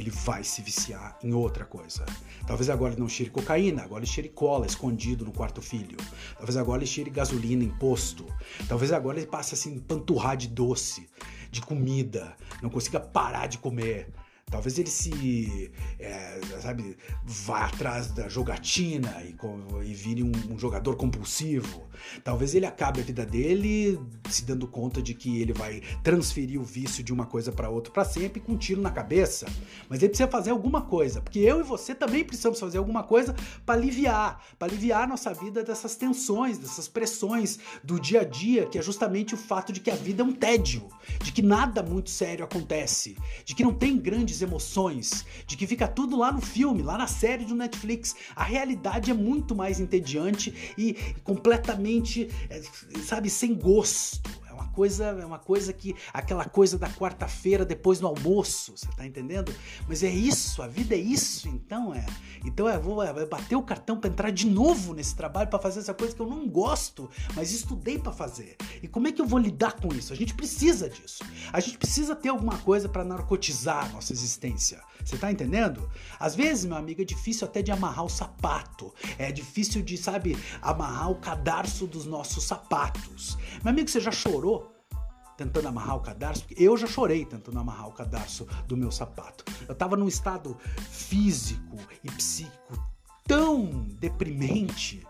ele 0.01 0.11
vai 0.11 0.43
se 0.45 0.63
viciar 0.63 1.19
em 1.23 1.33
outra 1.33 1.65
coisa. 1.65 2.05
Talvez 2.47 2.71
agora 2.71 2.93
ele 2.93 3.01
não 3.01 3.09
cheire 3.09 3.31
cocaína, 3.31 3.83
agora 3.83 4.03
ele 4.03 4.11
cheire 4.11 4.29
cola 4.29 4.67
escondido 4.67 5.25
no 5.25 5.33
quarto 5.33 5.61
filho. 5.61 5.97
Talvez 6.37 6.57
agora 6.57 6.79
ele 6.79 6.87
cheire 6.87 7.11
gasolina 7.11 7.63
em 7.63 7.71
posto. 7.71 8.27
Talvez 8.69 8.93
agora 8.93 9.19
ele 9.19 9.27
passe 9.27 9.55
assim 9.55 9.79
panturrar 9.79 10.37
de 10.37 10.49
doce, 10.49 11.09
de 11.51 11.61
comida, 11.61 12.37
não 12.63 12.71
consiga 12.71 12.99
parar 12.99 13.47
de 13.47 13.59
comer. 13.59 14.09
Talvez 14.51 14.79
ele 14.79 14.91
se, 14.91 15.71
é, 15.99 16.41
sabe, 16.61 16.97
vá 17.25 17.67
atrás 17.67 18.11
da 18.11 18.29
jogatina 18.29 19.23
e, 19.23 19.37
e 19.89 19.95
vire 19.95 20.25
um, 20.25 20.33
um, 20.51 20.59
jogador 20.59 20.97
compulsivo. 20.97 21.89
Talvez 22.25 22.55
ele 22.55 22.67
acabe 22.67 23.01
a 23.01 23.05
vida 23.05 23.25
dele 23.25 24.01
se 24.29 24.45
dando 24.45 24.67
conta 24.67 25.01
de 25.01 25.15
que 25.15 25.41
ele 25.41 25.53
vai 25.53 25.81
transferir 26.03 26.61
o 26.61 26.65
vício 26.65 27.05
de 27.05 27.13
uma 27.13 27.27
coisa 27.27 27.53
para 27.53 27.71
outra 27.71 27.93
para 27.93 28.05
sempre 28.05 28.41
com 28.41 28.53
um 28.53 28.57
tiro 28.57 28.81
na 28.81 28.91
cabeça. 28.91 29.47
Mas 29.89 30.01
ele 30.01 30.09
precisa 30.09 30.29
fazer 30.29 30.51
alguma 30.51 30.83
coisa, 30.83 31.21
porque 31.21 31.39
eu 31.39 31.61
e 31.61 31.63
você 31.63 31.95
também 31.95 32.25
precisamos 32.25 32.59
fazer 32.59 32.79
alguma 32.79 33.05
coisa 33.05 33.35
para 33.65 33.79
aliviar, 33.79 34.45
para 34.59 34.69
aliviar 34.69 35.05
a 35.05 35.07
nossa 35.07 35.33
vida 35.33 35.63
dessas 35.63 35.95
tensões, 35.95 36.59
dessas 36.59 36.89
pressões 36.89 37.59
do 37.85 38.01
dia 38.01 38.23
a 38.23 38.25
dia, 38.25 38.67
que 38.67 38.79
é 38.79 38.83
justamente 38.83 39.35
o 39.35 39.39
fato 39.39 39.73
de 39.73 39.81
que 39.81 39.91
a 39.91 39.95
vida 39.95 40.23
é 40.23 40.25
um 40.25 40.33
tédio, 40.33 40.89
de 41.23 41.31
que 41.31 41.43
nada 41.43 41.83
muito 41.83 42.11
sério 42.11 42.45
acontece, 42.45 43.17
de 43.45 43.55
que 43.55 43.63
não 43.63 43.73
tem 43.73 43.97
grandes 43.97 44.40
emoções, 44.43 45.25
de 45.47 45.57
que 45.57 45.67
fica 45.67 45.87
tudo 45.87 46.17
lá 46.17 46.33
no 46.33 46.41
filme, 46.41 46.83
lá 46.83 46.97
na 46.97 47.07
série 47.07 47.45
do 47.45 47.55
Netflix. 47.55 48.15
A 48.35 48.45
realidade 48.45 49.11
é 49.11 49.15
muito 49.15 49.55
mais 49.55 49.81
entediante 49.81 50.75
e 50.77 50.95
completamente, 51.23 52.29
é, 52.49 52.63
sabe, 53.03 53.31
sem 53.31 53.55
gosto 53.55 54.41
coisa, 54.71 55.07
é 55.07 55.27
uma 55.27 55.39
coisa 55.39 55.73
que 55.73 55.95
aquela 56.13 56.45
coisa 56.45 56.79
da 56.79 56.89
quarta-feira 56.89 57.65
depois 57.65 58.01
do 58.01 58.07
almoço, 58.07 58.73
você 58.77 58.89
tá 58.97 59.07
entendendo? 59.07 59.55
Mas 59.89 60.03
é 60.03 60.11
isso, 60.11 60.63
a 60.63 60.67
vida 60.67 60.95
é 60.95 60.99
isso, 60.99 61.49
então 61.49 61.95
é. 61.95 62.05
Então 62.45 62.69
eu 62.69 62.81
vou 62.81 63.03
é, 63.03 63.27
bater 63.27 63.57
o 63.57 63.63
cartão 63.63 63.99
para 63.99 64.11
entrar 64.11 64.31
de 64.31 64.49
novo 64.49 64.95
nesse 64.95 65.15
trabalho 65.15 65.49
para 65.49 65.59
fazer 65.59 65.81
essa 65.81 65.95
coisa 65.95 66.15
que 66.15 66.21
eu 66.21 66.27
não 66.27 66.49
gosto, 66.49 67.11
mas 67.35 67.53
estudei 67.53 67.99
para 67.99 68.13
fazer. 68.13 68.57
E 68.83 68.89
como 68.89 69.09
é 69.09 69.13
que 69.13 69.21
eu 69.21 69.27
vou 69.27 69.39
lidar 69.39 69.73
com 69.73 69.95
isso? 69.95 70.13
A 70.13 70.17
gente 70.17 70.35
precisa 70.35 70.89
disso. 70.89 71.23
A 71.53 71.61
gente 71.61 71.79
precisa 71.79 72.15
ter 72.15 72.29
alguma 72.29 72.59
coisa 72.59 72.89
para 72.89 73.05
narcotizar 73.05 73.87
a 73.87 73.89
nossa 73.89 74.13
existência. 74.13 74.81
Você 75.05 75.17
tá 75.17 75.31
entendendo? 75.31 75.89
Às 76.19 76.35
vezes, 76.35 76.65
meu 76.65 76.77
amigo, 76.77 77.03
é 77.03 77.05
difícil 77.05 77.47
até 77.47 77.63
de 77.63 77.71
amarrar 77.71 78.05
o 78.05 78.09
sapato. 78.09 78.93
É 79.19 79.33
difícil 79.33 79.83
de, 79.83 79.97
sabe, 79.97 80.37
amarrar 80.61 81.11
o 81.11 81.17
cadarço 81.17 81.87
dos 81.87 82.07
nossos 82.07 82.45
sapatos. 82.45 83.39
Meu 83.63 83.73
amigo, 83.73 83.89
você 83.89 84.01
já 84.01 84.11
chorou 84.11 84.70
tentando 85.41 85.69
amarrar 85.69 85.97
o 85.97 86.01
cadarço? 86.01 86.45
Eu 86.55 86.77
já 86.77 86.87
chorei 86.87 87.25
tentando 87.25 87.59
amarrar 87.59 87.89
o 87.89 87.93
cadarço 87.93 88.47
do 88.67 88.77
meu 88.77 88.93
sapato. 88.93 89.43
Eu 89.67 89.75
tava 89.75 89.97
num 89.97 90.07
estado 90.07 90.55
físico 90.91 91.79
e 92.05 92.11
psíquico 92.11 92.79
tão 93.27 93.87
deprimente 93.99 95.07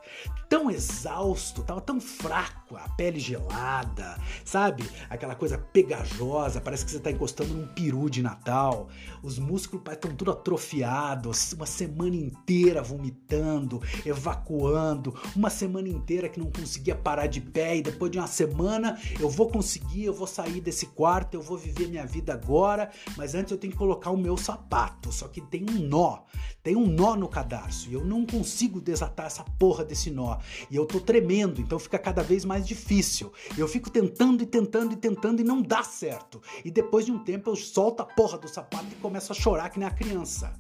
tão 0.51 0.69
exausto, 0.69 1.63
tava 1.63 1.81
tão 1.81 2.01
fraco, 2.01 2.75
a 2.75 2.89
pele 2.89 3.21
gelada, 3.21 4.19
sabe? 4.45 4.83
Aquela 5.09 5.37
coisa 5.37 5.57
pegajosa, 5.57 6.61
parece 6.61 6.85
que 6.85 6.91
você 6.91 6.99
tá 6.99 7.09
encostando 7.09 7.55
num 7.55 7.69
peru 7.69 8.11
de 8.11 8.21
Natal. 8.21 8.89
Os 9.23 9.39
músculos 9.39 9.87
estão 9.93 10.13
tudo 10.13 10.33
atrofiados, 10.33 11.53
uma 11.53 11.67
semana 11.67 12.17
inteira 12.17 12.83
vomitando, 12.83 13.81
evacuando, 14.05 15.15
uma 15.37 15.51
semana 15.51 15.89
inteira 15.89 16.29
que 16.29 16.41
não 16.41 16.51
conseguia 16.51 16.97
parar 16.97 17.29
de 17.29 17.41
pé 17.41 17.77
e 17.77 17.83
depois 17.83 18.11
de 18.11 18.19
uma 18.19 18.27
semana 18.27 18.99
eu 19.21 19.31
vou 19.31 19.49
conseguir, 19.49 20.07
eu 20.07 20.15
vou 20.15 20.27
sair 20.27 20.61
desse 20.61 20.87
quarto, 20.87 21.35
eu 21.35 21.43
vou 21.43 21.57
viver 21.57 21.87
minha 21.87 22.05
vida 22.05 22.33
agora, 22.33 22.91
mas 23.17 23.37
antes 23.37 23.53
eu 23.53 23.59
tenho 23.59 23.73
que 23.73 23.79
colocar 23.79 24.11
o 24.11 24.17
meu 24.17 24.37
sapato, 24.37 25.13
só 25.13 25.29
que 25.29 25.41
tem 25.41 25.65
um 25.71 25.79
nó, 25.79 26.25
tem 26.61 26.75
um 26.75 26.87
nó 26.87 27.15
no 27.15 27.29
cadarço 27.29 27.89
e 27.89 27.95
eu 27.95 28.05
não 28.05 28.27
consigo 28.27 28.81
desatar 28.81 29.27
essa 29.27 29.45
porra 29.45 29.85
desse 29.85 30.11
nó. 30.11 30.39
E 30.70 30.76
eu 30.76 30.87
tô 30.87 31.00
tremendo, 31.00 31.61
então 31.61 31.79
fica 31.79 31.98
cada 31.98 32.22
vez 32.22 32.44
mais 32.44 32.66
difícil. 32.66 33.33
Eu 33.57 33.68
fico 33.68 33.90
tentando 33.90 34.42
e 34.42 34.46
tentando 34.46 34.92
e 34.92 34.96
tentando 34.96 35.40
e 35.40 35.44
não 35.44 35.62
dá 35.62 35.83
certo. 35.83 36.42
E 36.64 36.70
depois 36.70 37.07
de 37.07 37.12
um 37.12 37.18
tempo 37.18 37.50
eu 37.50 37.57
solto 37.57 38.00
a 38.03 38.07
porra 38.07 38.38
do 38.38 38.48
sapato 38.48 38.87
e 38.90 38.94
começo 38.96 39.33
a 39.33 39.35
chorar 39.35 39.70
que 39.70 39.79
nem 39.79 39.88
a 39.88 39.90
criança. 39.90 40.53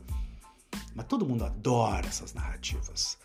Mas 0.94 1.06
todo 1.06 1.26
mundo 1.26 1.44
adora 1.44 2.06
essas 2.06 2.34
narrativas, 2.34 3.16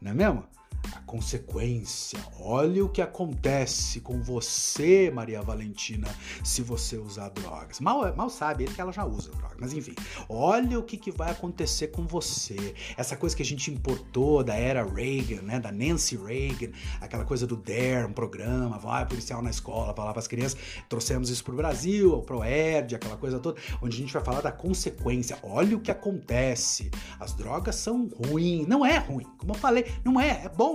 não 0.00 0.12
é 0.12 0.14
mesmo? 0.14 0.44
A 0.92 1.00
consequência. 1.00 2.18
Olha 2.38 2.84
o 2.84 2.88
que 2.88 3.02
acontece 3.02 4.00
com 4.00 4.22
você, 4.22 5.10
Maria 5.10 5.42
Valentina, 5.42 6.08
se 6.42 6.62
você 6.62 6.96
usar 6.96 7.28
drogas. 7.30 7.80
Mal, 7.80 8.14
mal 8.16 8.30
sabe 8.30 8.64
ele 8.64 8.74
que 8.74 8.80
ela 8.80 8.92
já 8.92 9.04
usa 9.04 9.30
drogas, 9.30 9.56
mas 9.58 9.72
enfim. 9.72 9.94
Olha 10.28 10.78
o 10.78 10.82
que, 10.82 10.96
que 10.96 11.10
vai 11.10 11.30
acontecer 11.30 11.88
com 11.88 12.06
você. 12.06 12.74
Essa 12.96 13.16
coisa 13.16 13.36
que 13.36 13.42
a 13.42 13.46
gente 13.46 13.70
importou 13.70 14.42
da 14.42 14.54
era 14.54 14.84
Reagan, 14.84 15.42
né, 15.42 15.60
da 15.60 15.70
Nancy 15.70 16.16
Reagan, 16.16 16.72
aquela 17.00 17.24
coisa 17.24 17.46
do 17.46 17.56
DARE, 17.56 18.06
um 18.06 18.12
programa, 18.12 18.78
vai 18.78 19.06
policial 19.06 19.42
na 19.42 19.50
escola, 19.50 19.94
falar 19.94 20.12
para 20.12 20.20
as 20.20 20.28
crianças. 20.28 20.58
Trouxemos 20.88 21.30
isso 21.30 21.44
para 21.44 21.54
o 21.54 21.56
Brasil, 21.56 22.12
o 22.12 22.22
ProErd, 22.22 22.94
aquela 22.94 23.16
coisa 23.16 23.38
toda, 23.38 23.60
onde 23.82 23.96
a 23.96 24.00
gente 24.00 24.12
vai 24.12 24.22
falar 24.22 24.40
da 24.40 24.52
consequência. 24.52 25.38
Olha 25.42 25.76
o 25.76 25.80
que 25.80 25.90
acontece. 25.90 26.90
As 27.18 27.32
drogas 27.32 27.76
são 27.76 28.08
ruins. 28.08 28.66
Não 28.66 28.84
é 28.84 28.98
ruim, 28.98 29.26
como 29.38 29.52
eu 29.52 29.58
falei, 29.58 29.86
não 30.04 30.20
é, 30.20 30.44
é 30.44 30.48
bom. 30.48 30.69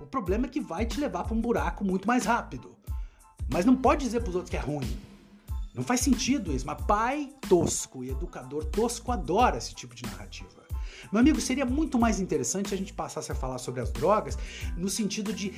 O 0.00 0.06
problema 0.06 0.46
é 0.46 0.48
que 0.48 0.60
vai 0.60 0.84
te 0.84 1.00
levar 1.00 1.24
para 1.24 1.34
um 1.34 1.40
buraco 1.40 1.84
muito 1.84 2.06
mais 2.06 2.24
rápido. 2.24 2.76
Mas 3.48 3.64
não 3.64 3.76
pode 3.76 4.04
dizer 4.04 4.20
para 4.20 4.30
os 4.30 4.34
outros 4.34 4.50
que 4.50 4.56
é 4.56 4.60
ruim. 4.60 4.98
Não 5.74 5.84
faz 5.84 6.00
sentido 6.00 6.52
isso. 6.52 6.66
Mas 6.66 6.82
pai 6.82 7.32
tosco 7.48 8.02
e 8.02 8.10
educador 8.10 8.64
tosco 8.64 9.12
adora 9.12 9.58
esse 9.58 9.74
tipo 9.74 9.94
de 9.94 10.04
narrativa. 10.04 10.65
Meu 11.16 11.22
amigo, 11.22 11.40
seria 11.40 11.64
muito 11.64 11.98
mais 11.98 12.20
interessante 12.20 12.74
a 12.74 12.76
gente 12.76 12.92
passasse 12.92 13.32
a 13.32 13.34
falar 13.34 13.56
sobre 13.56 13.80
as 13.80 13.90
drogas 13.90 14.36
no 14.76 14.86
sentido 14.86 15.32
de 15.32 15.50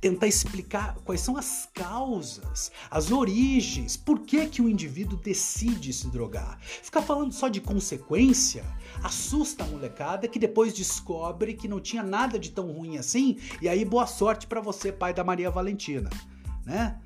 tentar 0.00 0.26
explicar 0.26 0.96
quais 1.04 1.20
são 1.20 1.36
as 1.36 1.68
causas, 1.72 2.72
as 2.90 3.12
origens, 3.12 3.96
por 3.96 4.18
que, 4.18 4.48
que 4.48 4.60
o 4.60 4.68
indivíduo 4.68 5.16
decide 5.16 5.92
se 5.92 6.08
drogar. 6.08 6.58
Ficar 6.60 7.02
falando 7.02 7.30
só 7.30 7.46
de 7.46 7.60
consequência 7.60 8.64
assusta 9.00 9.62
a 9.62 9.68
molecada 9.68 10.26
que 10.26 10.40
depois 10.40 10.74
descobre 10.74 11.54
que 11.54 11.68
não 11.68 11.78
tinha 11.78 12.02
nada 12.02 12.36
de 12.36 12.50
tão 12.50 12.72
ruim 12.72 12.98
assim, 12.98 13.38
e 13.62 13.68
aí 13.68 13.84
boa 13.84 14.08
sorte 14.08 14.48
para 14.48 14.60
você, 14.60 14.90
pai 14.90 15.14
da 15.14 15.22
Maria 15.22 15.52
Valentina, 15.52 16.10
né? 16.64 17.00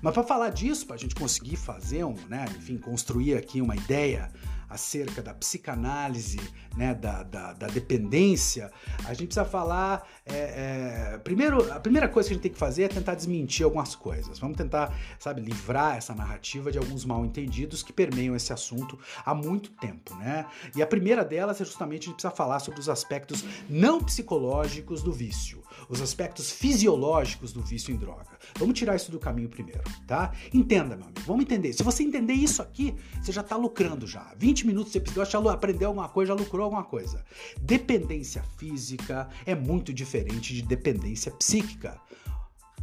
Mas 0.00 0.14
para 0.14 0.22
falar 0.22 0.50
disso, 0.50 0.86
para 0.86 0.94
a 0.94 0.98
gente 1.00 1.16
conseguir 1.16 1.56
fazer 1.56 2.04
um, 2.04 2.14
né, 2.28 2.44
enfim, 2.56 2.78
construir 2.78 3.34
aqui 3.34 3.60
uma 3.60 3.74
ideia 3.74 4.30
acerca 4.70 5.20
da 5.20 5.34
psicanálise, 5.34 6.40
né, 6.76 6.94
da, 6.94 7.24
da, 7.24 7.52
da 7.52 7.66
dependência, 7.66 8.70
a 9.04 9.12
gente 9.12 9.26
precisa 9.26 9.44
falar. 9.44 10.06
É, 10.24 11.14
é, 11.14 11.18
primeiro, 11.18 11.70
a 11.72 11.80
primeira 11.80 12.08
coisa 12.08 12.28
que 12.28 12.32
a 12.32 12.36
gente 12.36 12.42
tem 12.42 12.52
que 12.52 12.58
fazer 12.58 12.84
é 12.84 12.88
tentar 12.88 13.16
desmentir 13.16 13.64
algumas 13.64 13.96
coisas. 13.96 14.38
Vamos 14.38 14.56
tentar, 14.56 14.96
sabe, 15.18 15.40
livrar 15.40 15.96
essa 15.96 16.14
narrativa 16.14 16.70
de 16.70 16.78
alguns 16.78 17.04
mal 17.04 17.24
entendidos 17.24 17.82
que 17.82 17.92
permeiam 17.92 18.36
esse 18.36 18.52
assunto 18.52 18.96
há 19.26 19.34
muito 19.34 19.70
tempo, 19.72 20.14
né? 20.14 20.46
E 20.76 20.80
a 20.80 20.86
primeira 20.86 21.24
delas 21.24 21.60
é 21.60 21.64
justamente 21.64 22.02
a 22.02 22.06
gente 22.06 22.14
precisa 22.14 22.34
falar 22.34 22.60
sobre 22.60 22.78
os 22.78 22.88
aspectos 22.88 23.44
não 23.68 24.00
psicológicos 24.02 25.02
do 25.02 25.12
vício, 25.12 25.62
os 25.90 26.00
aspectos 26.00 26.50
fisiológicos 26.50 27.52
do 27.52 27.60
vício 27.60 27.92
em 27.92 27.98
droga. 27.98 28.38
Vamos 28.56 28.78
tirar 28.78 28.94
isso 28.94 29.10
do 29.10 29.18
caminho 29.18 29.48
primeiro, 29.48 29.82
tá? 30.06 30.32
Entenda, 30.54 30.96
meu 30.96 31.06
amigo, 31.06 31.20
vamos 31.26 31.42
entender. 31.42 31.72
Se 31.72 31.82
você 31.82 32.02
entender 32.02 32.34
isso 32.34 32.62
aqui, 32.62 32.94
você 33.20 33.32
já 33.32 33.40
está 33.40 33.56
lucrando 33.56 34.06
já. 34.06 34.32
20 34.38 34.60
20 34.60 34.66
minutos 34.66 34.92
de 34.92 34.98
episódio, 34.98 35.32
já 35.32 35.52
aprendeu 35.52 35.88
alguma 35.88 36.08
coisa, 36.08 36.34
já 36.34 36.38
lucrou 36.38 36.64
alguma 36.64 36.84
coisa. 36.84 37.24
Dependência 37.60 38.42
física 38.58 39.28
é 39.46 39.54
muito 39.54 39.92
diferente 39.92 40.54
de 40.54 40.62
dependência 40.62 41.32
psíquica. 41.32 41.98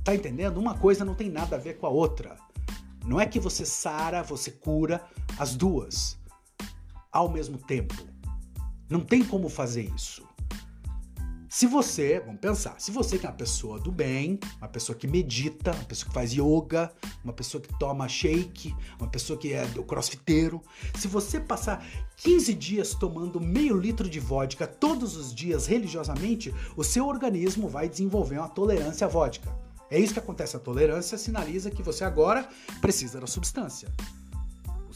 Tá 0.03 0.15
entendendo? 0.15 0.57
Uma 0.57 0.75
coisa 0.75 1.05
não 1.05 1.13
tem 1.13 1.29
nada 1.29 1.55
a 1.55 1.59
ver 1.59 1.77
com 1.77 1.85
a 1.85 1.89
outra. 1.89 2.37
Não 3.05 3.19
é 3.19 3.25
que 3.25 3.39
você 3.39 3.65
sara, 3.65 4.23
você 4.23 4.51
cura 4.51 5.05
as 5.37 5.55
duas 5.55 6.17
ao 7.11 7.29
mesmo 7.29 7.57
tempo. 7.57 7.95
Não 8.89 9.01
tem 9.01 9.23
como 9.23 9.49
fazer 9.49 9.91
isso. 9.95 10.26
Se 11.49 11.65
você, 11.65 12.19
vamos 12.19 12.41
pensar, 12.41 12.75
se 12.77 12.91
você 12.91 13.17
que 13.17 13.25
é 13.25 13.29
uma 13.29 13.35
pessoa 13.35 13.79
do 13.79 13.89
bem, 13.89 14.37
uma 14.57 14.67
pessoa 14.67 14.97
que 14.97 15.07
medita, 15.07 15.71
uma 15.71 15.85
pessoa 15.85 16.09
que 16.09 16.13
faz 16.13 16.33
yoga, 16.33 16.91
uma 17.23 17.31
pessoa 17.31 17.61
que 17.61 17.73
toma 17.79 18.07
shake, 18.09 18.75
uma 18.99 19.09
pessoa 19.09 19.39
que 19.39 19.53
é 19.53 19.65
do 19.67 19.81
crossfiteiro, 19.81 20.61
se 20.95 21.07
você 21.07 21.39
passar 21.39 21.85
15 22.17 22.53
dias 22.53 22.93
tomando 22.93 23.39
meio 23.39 23.77
litro 23.79 24.09
de 24.09 24.19
vodka 24.19 24.67
todos 24.67 25.15
os 25.15 25.33
dias 25.33 25.67
religiosamente, 25.67 26.53
o 26.75 26.83
seu 26.83 27.07
organismo 27.07 27.69
vai 27.69 27.87
desenvolver 27.87 28.39
uma 28.39 28.49
tolerância 28.49 29.07
à 29.07 29.09
vodka. 29.09 29.55
É 29.89 29.97
isso 29.97 30.11
que 30.11 30.19
acontece. 30.19 30.57
A 30.57 30.59
tolerância 30.59 31.17
sinaliza 31.17 31.71
que 31.71 31.81
você 31.81 32.03
agora 32.03 32.47
precisa 32.81 33.21
da 33.21 33.27
substância 33.27 33.87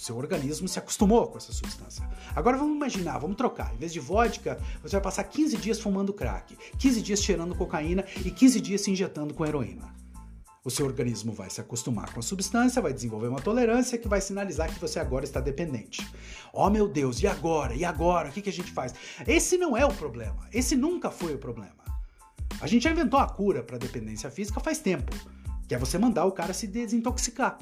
seu 0.01 0.17
organismo 0.17 0.67
se 0.67 0.79
acostumou 0.79 1.27
com 1.27 1.37
essa 1.37 1.53
substância. 1.53 2.07
Agora 2.35 2.57
vamos 2.57 2.75
imaginar, 2.75 3.19
vamos 3.19 3.37
trocar. 3.37 3.71
Em 3.75 3.77
vez 3.77 3.93
de 3.93 3.99
vodka, 3.99 4.59
você 4.81 4.95
vai 4.95 5.01
passar 5.01 5.23
15 5.25 5.57
dias 5.57 5.79
fumando 5.79 6.11
crack, 6.11 6.57
15 6.79 7.01
dias 7.03 7.23
cheirando 7.23 7.53
cocaína 7.53 8.03
e 8.25 8.31
15 8.31 8.59
dias 8.59 8.81
se 8.81 8.89
injetando 8.89 9.31
com 9.31 9.45
heroína. 9.45 9.93
O 10.65 10.71
seu 10.71 10.87
organismo 10.87 11.33
vai 11.33 11.51
se 11.51 11.61
acostumar 11.61 12.11
com 12.11 12.19
a 12.19 12.23
substância, 12.23 12.81
vai 12.81 12.93
desenvolver 12.93 13.27
uma 13.27 13.41
tolerância 13.41 13.97
que 13.97 14.07
vai 14.07 14.19
sinalizar 14.19 14.73
que 14.73 14.79
você 14.79 14.99
agora 14.99 15.23
está 15.23 15.39
dependente. 15.39 16.07
Oh 16.51 16.69
meu 16.71 16.87
Deus, 16.87 17.21
e 17.21 17.27
agora? 17.27 17.75
E 17.75 17.85
agora? 17.85 18.29
O 18.29 18.31
que, 18.31 18.41
que 18.41 18.49
a 18.49 18.53
gente 18.53 18.71
faz? 18.71 18.95
Esse 19.27 19.55
não 19.55 19.77
é 19.77 19.85
o 19.85 19.93
problema. 19.93 20.47
Esse 20.51 20.75
nunca 20.75 21.11
foi 21.11 21.35
o 21.35 21.39
problema. 21.39 21.81
A 22.59 22.65
gente 22.65 22.83
já 22.83 22.91
inventou 22.91 23.19
a 23.19 23.27
cura 23.27 23.61
para 23.61 23.77
dependência 23.77 24.31
física 24.31 24.59
faz 24.59 24.79
tempo, 24.79 25.15
que 25.67 25.75
é 25.75 25.77
você 25.77 25.99
mandar 25.99 26.25
o 26.25 26.31
cara 26.31 26.53
se 26.53 26.65
desintoxicar 26.65 27.57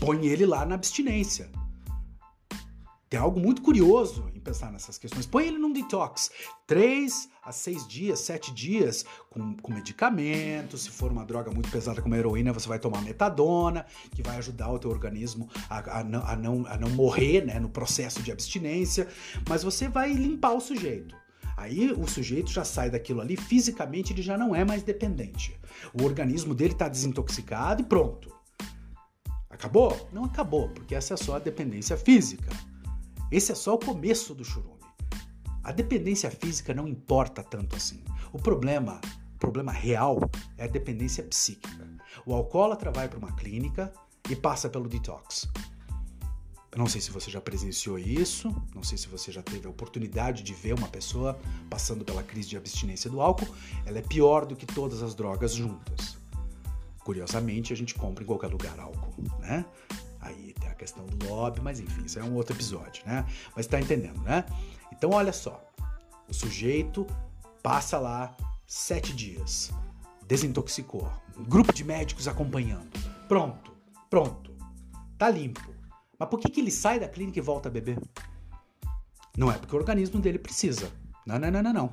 põe 0.00 0.26
ele 0.26 0.46
lá 0.46 0.64
na 0.64 0.74
abstinência. 0.74 1.50
Tem 3.08 3.18
algo 3.18 3.40
muito 3.40 3.62
curioso 3.62 4.30
em 4.34 4.40
pensar 4.40 4.70
nessas 4.70 4.98
questões. 4.98 5.24
Põe 5.24 5.46
ele 5.46 5.56
num 5.56 5.72
detox. 5.72 6.30
Três 6.66 7.28
a 7.42 7.50
seis 7.50 7.88
dias, 7.88 8.18
sete 8.20 8.52
dias, 8.52 9.02
com, 9.30 9.56
com 9.56 9.72
medicamento. 9.72 10.76
Se 10.76 10.90
for 10.90 11.10
uma 11.10 11.24
droga 11.24 11.50
muito 11.50 11.70
pesada 11.70 12.02
como 12.02 12.14
a 12.14 12.18
heroína, 12.18 12.52
você 12.52 12.68
vai 12.68 12.78
tomar 12.78 13.00
metadona, 13.00 13.86
que 14.14 14.22
vai 14.22 14.36
ajudar 14.36 14.70
o 14.70 14.78
teu 14.78 14.90
organismo 14.90 15.48
a, 15.70 16.00
a, 16.00 16.04
não, 16.04 16.26
a, 16.26 16.36
não, 16.36 16.66
a 16.66 16.76
não 16.76 16.90
morrer 16.90 17.46
né, 17.46 17.58
no 17.58 17.70
processo 17.70 18.22
de 18.22 18.30
abstinência. 18.30 19.08
Mas 19.48 19.62
você 19.62 19.88
vai 19.88 20.12
limpar 20.12 20.52
o 20.52 20.60
sujeito. 20.60 21.16
Aí 21.56 21.90
o 21.90 22.06
sujeito 22.06 22.50
já 22.50 22.62
sai 22.62 22.90
daquilo 22.90 23.22
ali, 23.22 23.36
fisicamente 23.36 24.12
ele 24.12 24.22
já 24.22 24.36
não 24.36 24.54
é 24.54 24.66
mais 24.66 24.82
dependente. 24.82 25.58
O 25.98 26.04
organismo 26.04 26.54
dele 26.54 26.74
está 26.74 26.88
desintoxicado 26.88 27.80
e 27.80 27.84
pronto. 27.86 28.37
Acabou? 29.58 30.08
Não 30.12 30.24
acabou, 30.24 30.68
porque 30.68 30.94
essa 30.94 31.14
é 31.14 31.16
só 31.16 31.34
a 31.34 31.40
dependência 31.40 31.96
física. 31.96 32.48
Esse 33.28 33.50
é 33.50 33.54
só 33.56 33.74
o 33.74 33.78
começo 33.78 34.32
do 34.32 34.44
churume. 34.44 34.78
A 35.64 35.72
dependência 35.72 36.30
física 36.30 36.72
não 36.72 36.86
importa 36.86 37.42
tanto 37.42 37.74
assim. 37.74 38.04
O 38.32 38.38
problema, 38.38 39.00
o 39.34 39.38
problema 39.38 39.72
real 39.72 40.20
é 40.56 40.64
a 40.64 40.68
dependência 40.68 41.24
psíquica. 41.24 41.88
O 42.24 42.32
alcoólatra 42.32 42.92
vai 42.92 43.08
para 43.08 43.18
uma 43.18 43.32
clínica 43.32 43.92
e 44.30 44.36
passa 44.36 44.68
pelo 44.68 44.88
detox. 44.88 45.48
Não 46.76 46.86
sei 46.86 47.00
se 47.00 47.10
você 47.10 47.28
já 47.28 47.40
presenciou 47.40 47.98
isso, 47.98 48.54
não 48.72 48.84
sei 48.84 48.96
se 48.96 49.08
você 49.08 49.32
já 49.32 49.42
teve 49.42 49.66
a 49.66 49.70
oportunidade 49.70 50.44
de 50.44 50.54
ver 50.54 50.74
uma 50.74 50.86
pessoa 50.86 51.36
passando 51.68 52.04
pela 52.04 52.22
crise 52.22 52.50
de 52.50 52.56
abstinência 52.56 53.10
do 53.10 53.20
álcool. 53.20 53.48
Ela 53.84 53.98
é 53.98 54.02
pior 54.02 54.46
do 54.46 54.54
que 54.54 54.66
todas 54.66 55.02
as 55.02 55.16
drogas 55.16 55.52
juntas. 55.52 56.17
Curiosamente, 57.08 57.72
a 57.72 57.76
gente 57.76 57.94
compra 57.94 58.22
em 58.22 58.26
qualquer 58.26 58.48
lugar 58.48 58.78
álcool, 58.78 59.24
né? 59.38 59.64
Aí 60.20 60.52
tem 60.60 60.68
a 60.68 60.74
questão 60.74 61.06
do 61.06 61.26
lobby, 61.26 61.58
mas 61.58 61.80
enfim, 61.80 62.04
isso 62.04 62.18
é 62.18 62.22
um 62.22 62.34
outro 62.34 62.54
episódio, 62.54 63.02
né? 63.06 63.24
Mas 63.56 63.66
tá 63.66 63.80
entendendo, 63.80 64.20
né? 64.20 64.44
Então, 64.92 65.12
olha 65.12 65.32
só. 65.32 65.58
O 66.28 66.34
sujeito 66.34 67.06
passa 67.62 67.98
lá 67.98 68.36
sete 68.66 69.14
dias, 69.14 69.70
desintoxicou, 70.26 71.10
um 71.34 71.44
grupo 71.44 71.72
de 71.72 71.82
médicos 71.82 72.28
acompanhando. 72.28 72.90
Pronto, 73.26 73.72
pronto, 74.10 74.54
tá 75.16 75.30
limpo. 75.30 75.66
Mas 76.18 76.28
por 76.28 76.38
que, 76.38 76.50
que 76.50 76.60
ele 76.60 76.70
sai 76.70 77.00
da 77.00 77.08
clínica 77.08 77.38
e 77.38 77.42
volta 77.42 77.70
a 77.70 77.72
beber? 77.72 77.98
Não 79.34 79.50
é 79.50 79.56
porque 79.56 79.74
o 79.74 79.78
organismo 79.78 80.20
dele 80.20 80.38
precisa. 80.38 80.92
Não, 81.24 81.38
não, 81.38 81.50
não, 81.50 81.62
não, 81.62 81.72
não. 81.72 81.92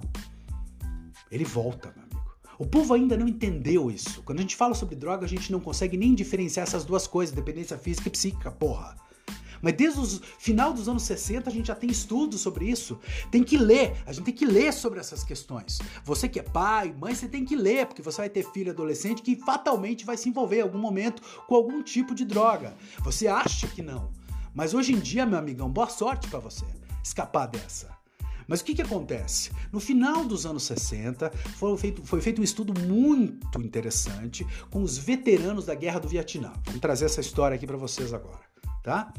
Ele 1.32 1.46
volta, 1.46 1.94
meu 1.96 2.05
o 2.58 2.66
povo 2.66 2.94
ainda 2.94 3.18
não 3.18 3.28
entendeu 3.28 3.90
isso. 3.92 4.22
Quando 4.24 4.40
a 4.40 4.42
gente 4.42 4.56
fala 4.56 4.74
sobre 4.74 4.96
droga, 4.96 5.26
a 5.26 5.30
gente 5.30 5.52
não 5.52 5.60
consegue 5.60 5.98
nem 5.98 6.14
diferenciar 6.14 6.66
essas 6.66 6.86
duas 6.86 7.08
coisas, 7.08 7.36
dependência 7.36 7.78
física 7.78 8.08
e 8.08 8.12
psíquica, 8.12 8.52
porra. 8.52 8.96
Mas 9.62 9.74
desde 9.74 10.00
o 10.00 10.06
final 10.38 10.74
dos 10.74 10.88
anos 10.88 11.04
60 11.04 11.50
a 11.50 11.54
gente 11.54 11.68
já 11.68 11.76
tem 11.76 11.90
estudos 11.90 12.42
sobre 12.42 12.70
isso. 12.70 13.00
Tem 13.32 13.44
que 13.44 13.58
ler, 13.58 13.96
a 14.06 14.14
gente 14.14 14.26
tem 14.26 14.34
que 14.34 14.46
ler 14.46 14.72
sobre 14.72 15.00
essas 15.00 15.24
questões. 15.24 15.80
Você 16.04 16.30
que 16.30 16.40
é 16.40 16.44
pai, 16.44 16.94
mãe, 16.94 17.16
você 17.16 17.28
tem 17.28 17.44
que 17.44 17.56
ler, 17.56 17.88
porque 17.88 18.02
você 18.02 18.18
vai 18.22 18.30
ter 18.30 18.44
filho 18.52 18.72
adolescente 18.72 19.24
que 19.24 19.36
fatalmente 19.36 20.06
vai 20.06 20.18
se 20.18 20.30
envolver 20.30 20.60
em 20.60 20.62
algum 20.62 20.78
momento 20.78 21.22
com 21.48 21.56
algum 21.56 21.82
tipo 21.82 22.14
de 22.14 22.26
droga. 22.26 22.76
Você 23.00 23.28
acha 23.28 23.68
que 23.68 23.82
não. 23.82 24.12
Mas 24.54 24.74
hoje 24.74 24.94
em 24.94 25.00
dia, 25.00 25.26
meu 25.26 25.40
amigão, 25.40 25.70
boa 25.70 25.90
sorte 25.90 26.28
para 26.28 26.40
você 26.40 26.66
escapar 27.04 27.48
dessa. 27.48 27.95
Mas 28.48 28.62
o 28.62 28.66
que, 28.66 28.76
que 28.76 28.82
acontece? 28.82 29.52
No 29.72 29.80
final 29.80 30.26
dos 30.26 30.46
anos 30.46 30.64
60, 30.64 31.32
foi 31.32 31.78
feito, 31.78 32.04
foi 32.04 32.22
feito 32.22 32.42
um 32.42 32.44
estudo 32.44 32.80
muito 32.80 33.62
interessante 33.62 34.46
com 34.70 34.84
os 34.84 34.98
veteranos 34.98 35.66
da 35.66 35.76
Guerra 35.76 36.00
do 36.00 36.08
Vietnã. 36.08 36.54
Vamos 36.66 36.82
trazer 36.82 37.06
essa 37.06 37.22
história 37.22 37.56
aqui 37.56 37.66
para 37.66 37.78
vocês 37.78 38.14
agora, 38.14 38.42
tá? 38.84 39.14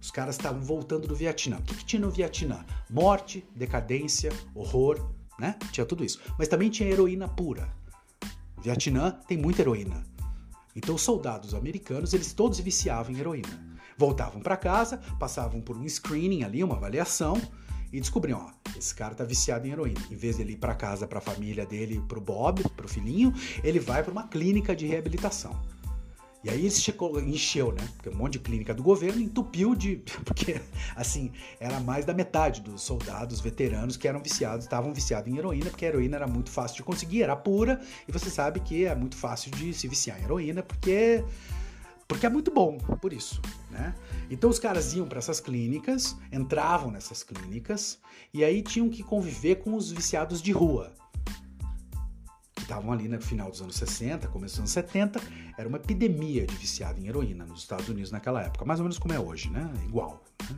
Os 0.00 0.10
caras 0.10 0.36
estavam 0.36 0.60
voltando 0.60 1.08
do 1.08 1.16
Vietnã. 1.16 1.58
O 1.58 1.62
que, 1.62 1.74
que 1.74 1.84
tinha 1.84 2.00
no 2.00 2.10
Vietnã? 2.10 2.64
Morte, 2.88 3.44
decadência, 3.54 4.32
horror, 4.54 5.10
né? 5.38 5.58
Tinha 5.72 5.84
tudo 5.84 6.04
isso. 6.04 6.20
Mas 6.38 6.48
também 6.48 6.70
tinha 6.70 6.88
heroína 6.88 7.28
pura. 7.28 7.68
O 8.56 8.60
Vietnã 8.60 9.10
tem 9.26 9.36
muita 9.36 9.62
heroína. 9.62 10.04
Então 10.76 10.94
os 10.94 11.02
soldados 11.02 11.54
americanos, 11.54 12.12
eles 12.12 12.32
todos 12.32 12.60
viciavam 12.60 13.12
em 13.12 13.18
heroína. 13.18 13.76
Voltavam 13.96 14.40
para 14.40 14.56
casa, 14.56 14.98
passavam 15.18 15.60
por 15.60 15.76
um 15.76 15.88
screening 15.88 16.44
ali, 16.44 16.62
uma 16.62 16.76
avaliação, 16.76 17.40
e 17.96 18.00
descobriam, 18.00 18.38
ó, 18.46 18.78
esse 18.78 18.94
cara 18.94 19.14
tá 19.14 19.24
viciado 19.24 19.66
em 19.66 19.70
heroína. 19.70 20.00
Em 20.10 20.14
vez 20.14 20.36
dele 20.36 20.52
ir 20.52 20.56
para 20.56 20.74
casa, 20.74 21.06
para 21.06 21.18
a 21.18 21.22
família 21.22 21.64
dele, 21.64 22.02
pro 22.06 22.20
Bob, 22.20 22.62
pro 22.76 22.86
filhinho, 22.86 23.32
ele 23.64 23.80
vai 23.80 24.02
para 24.02 24.12
uma 24.12 24.28
clínica 24.28 24.76
de 24.76 24.86
reabilitação. 24.86 25.58
E 26.44 26.50
aí 26.50 26.64
ele 26.64 27.30
encheu, 27.30 27.72
né? 27.72 27.88
Porque 27.96 28.10
um 28.10 28.14
monte 28.14 28.34
de 28.34 28.38
clínica 28.40 28.74
do 28.74 28.82
governo 28.82 29.20
entupiu 29.20 29.74
de. 29.74 29.96
Porque, 30.24 30.60
assim, 30.94 31.32
era 31.58 31.80
mais 31.80 32.04
da 32.04 32.14
metade 32.14 32.60
dos 32.60 32.82
soldados 32.82 33.40
veteranos 33.40 33.96
que 33.96 34.06
eram 34.06 34.22
viciados, 34.22 34.64
estavam 34.64 34.92
viciados 34.92 35.32
em 35.32 35.38
heroína, 35.38 35.70
porque 35.70 35.86
a 35.86 35.88
heroína 35.88 36.16
era 36.16 36.26
muito 36.26 36.50
fácil 36.50 36.76
de 36.76 36.82
conseguir, 36.84 37.22
era 37.22 37.34
pura, 37.34 37.80
e 38.06 38.12
você 38.12 38.30
sabe 38.30 38.60
que 38.60 38.84
é 38.84 38.94
muito 38.94 39.16
fácil 39.16 39.50
de 39.50 39.74
se 39.74 39.88
viciar 39.88 40.20
em 40.20 40.24
heroína, 40.24 40.62
porque 40.62 41.24
Porque 42.08 42.24
é 42.24 42.28
muito 42.28 42.52
bom, 42.52 42.78
por 42.78 43.12
isso, 43.12 43.42
né? 43.70 43.94
Então 44.30 44.48
os 44.48 44.58
caras 44.58 44.94
iam 44.94 45.06
para 45.08 45.18
essas 45.18 45.40
clínicas, 45.40 46.16
entravam 46.32 46.90
nessas 46.90 47.22
clínicas 47.22 47.98
e 48.32 48.44
aí 48.44 48.62
tinham 48.62 48.88
que 48.88 49.02
conviver 49.02 49.56
com 49.56 49.74
os 49.74 49.90
viciados 49.90 50.40
de 50.40 50.52
rua. 50.52 50.92
Que 52.54 52.62
estavam 52.62 52.92
ali 52.92 53.08
no 53.08 53.20
final 53.20 53.50
dos 53.50 53.60
anos 53.60 53.76
60, 53.76 54.28
começo 54.28 54.54
dos 54.54 54.60
anos 54.60 54.70
70, 54.70 55.20
era 55.58 55.68
uma 55.68 55.78
epidemia 55.78 56.46
de 56.46 56.54
viciado 56.54 57.00
em 57.00 57.08
heroína 57.08 57.44
nos 57.44 57.60
Estados 57.60 57.88
Unidos 57.88 58.12
naquela 58.12 58.40
época, 58.40 58.64
mais 58.64 58.78
ou 58.78 58.84
menos 58.84 58.98
como 58.98 59.12
é 59.12 59.18
hoje, 59.18 59.50
né? 59.50 59.68
Igual. 59.84 60.22
Né? 60.48 60.56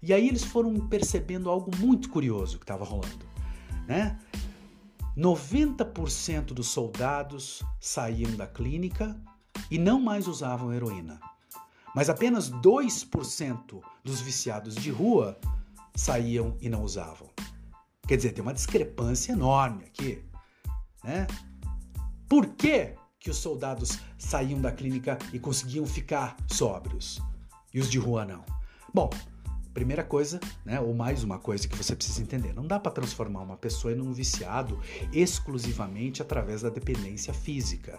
E 0.00 0.14
aí 0.14 0.28
eles 0.28 0.44
foram 0.44 0.74
percebendo 0.88 1.50
algo 1.50 1.76
muito 1.76 2.08
curioso 2.08 2.56
que 2.56 2.64
estava 2.64 2.84
rolando, 2.84 3.26
né? 3.86 4.16
90% 5.16 6.54
dos 6.54 6.68
soldados 6.68 7.64
saíam 7.80 8.30
da 8.36 8.46
clínica 8.46 9.20
e 9.70 9.78
não 9.78 10.00
mais 10.00 10.26
usavam 10.26 10.72
heroína. 10.72 11.20
Mas 11.94 12.08
apenas 12.08 12.50
2% 12.50 13.80
dos 14.04 14.20
viciados 14.20 14.74
de 14.74 14.90
rua 14.90 15.38
saíam 15.94 16.56
e 16.60 16.68
não 16.68 16.82
usavam. 16.82 17.28
Quer 18.06 18.16
dizer, 18.16 18.32
tem 18.32 18.42
uma 18.42 18.54
discrepância 18.54 19.32
enorme 19.32 19.84
aqui. 19.84 20.22
Né? 21.02 21.26
Por 22.28 22.46
que, 22.46 22.94
que 23.18 23.30
os 23.30 23.38
soldados 23.38 23.98
saíam 24.16 24.60
da 24.60 24.70
clínica 24.70 25.18
e 25.32 25.38
conseguiam 25.38 25.86
ficar 25.86 26.36
sóbrios 26.46 27.20
e 27.72 27.80
os 27.80 27.90
de 27.90 27.98
rua 27.98 28.24
não? 28.24 28.44
Bom, 28.92 29.10
Primeira 29.78 30.02
coisa, 30.02 30.40
né, 30.64 30.80
ou 30.80 30.92
mais 30.92 31.22
uma 31.22 31.38
coisa 31.38 31.68
que 31.68 31.76
você 31.76 31.94
precisa 31.94 32.20
entender: 32.20 32.52
não 32.52 32.66
dá 32.66 32.80
para 32.80 32.90
transformar 32.90 33.42
uma 33.42 33.56
pessoa 33.56 33.94
em 33.94 34.00
um 34.00 34.12
viciado 34.12 34.80
exclusivamente 35.12 36.20
através 36.20 36.62
da 36.62 36.68
dependência 36.68 37.32
física. 37.32 37.96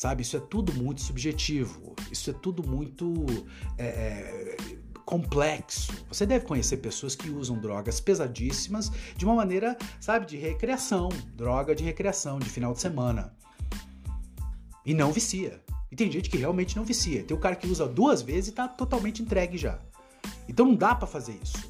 Sabe? 0.00 0.22
Isso 0.22 0.34
é 0.34 0.40
tudo 0.40 0.72
muito 0.72 1.02
subjetivo, 1.02 1.94
isso 2.10 2.30
é 2.30 2.32
tudo 2.32 2.66
muito 2.66 3.12
é, 3.76 3.86
é, 3.86 4.56
complexo. 5.04 5.92
Você 6.08 6.24
deve 6.24 6.46
conhecer 6.46 6.78
pessoas 6.78 7.14
que 7.14 7.28
usam 7.28 7.58
drogas 7.58 8.00
pesadíssimas 8.00 8.90
de 9.14 9.26
uma 9.26 9.34
maneira, 9.34 9.76
sabe, 10.00 10.24
de 10.24 10.38
recreação, 10.38 11.10
droga 11.36 11.74
de 11.74 11.84
recreação, 11.84 12.38
de 12.38 12.48
final 12.48 12.72
de 12.72 12.80
semana. 12.80 13.36
E 14.86 14.94
não 14.94 15.12
vicia. 15.12 15.60
E 15.92 15.96
tem 15.96 16.10
gente 16.10 16.30
que 16.30 16.38
realmente 16.38 16.78
não 16.78 16.84
vicia. 16.86 17.22
Tem 17.22 17.36
o 17.36 17.40
cara 17.40 17.54
que 17.54 17.66
usa 17.66 17.86
duas 17.86 18.22
vezes 18.22 18.46
e 18.46 18.50
está 18.52 18.66
totalmente 18.66 19.20
entregue 19.20 19.58
já. 19.58 19.78
Então 20.48 20.64
não 20.64 20.76
dá 20.76 20.94
para 20.94 21.06
fazer 21.06 21.38
isso. 21.42 21.69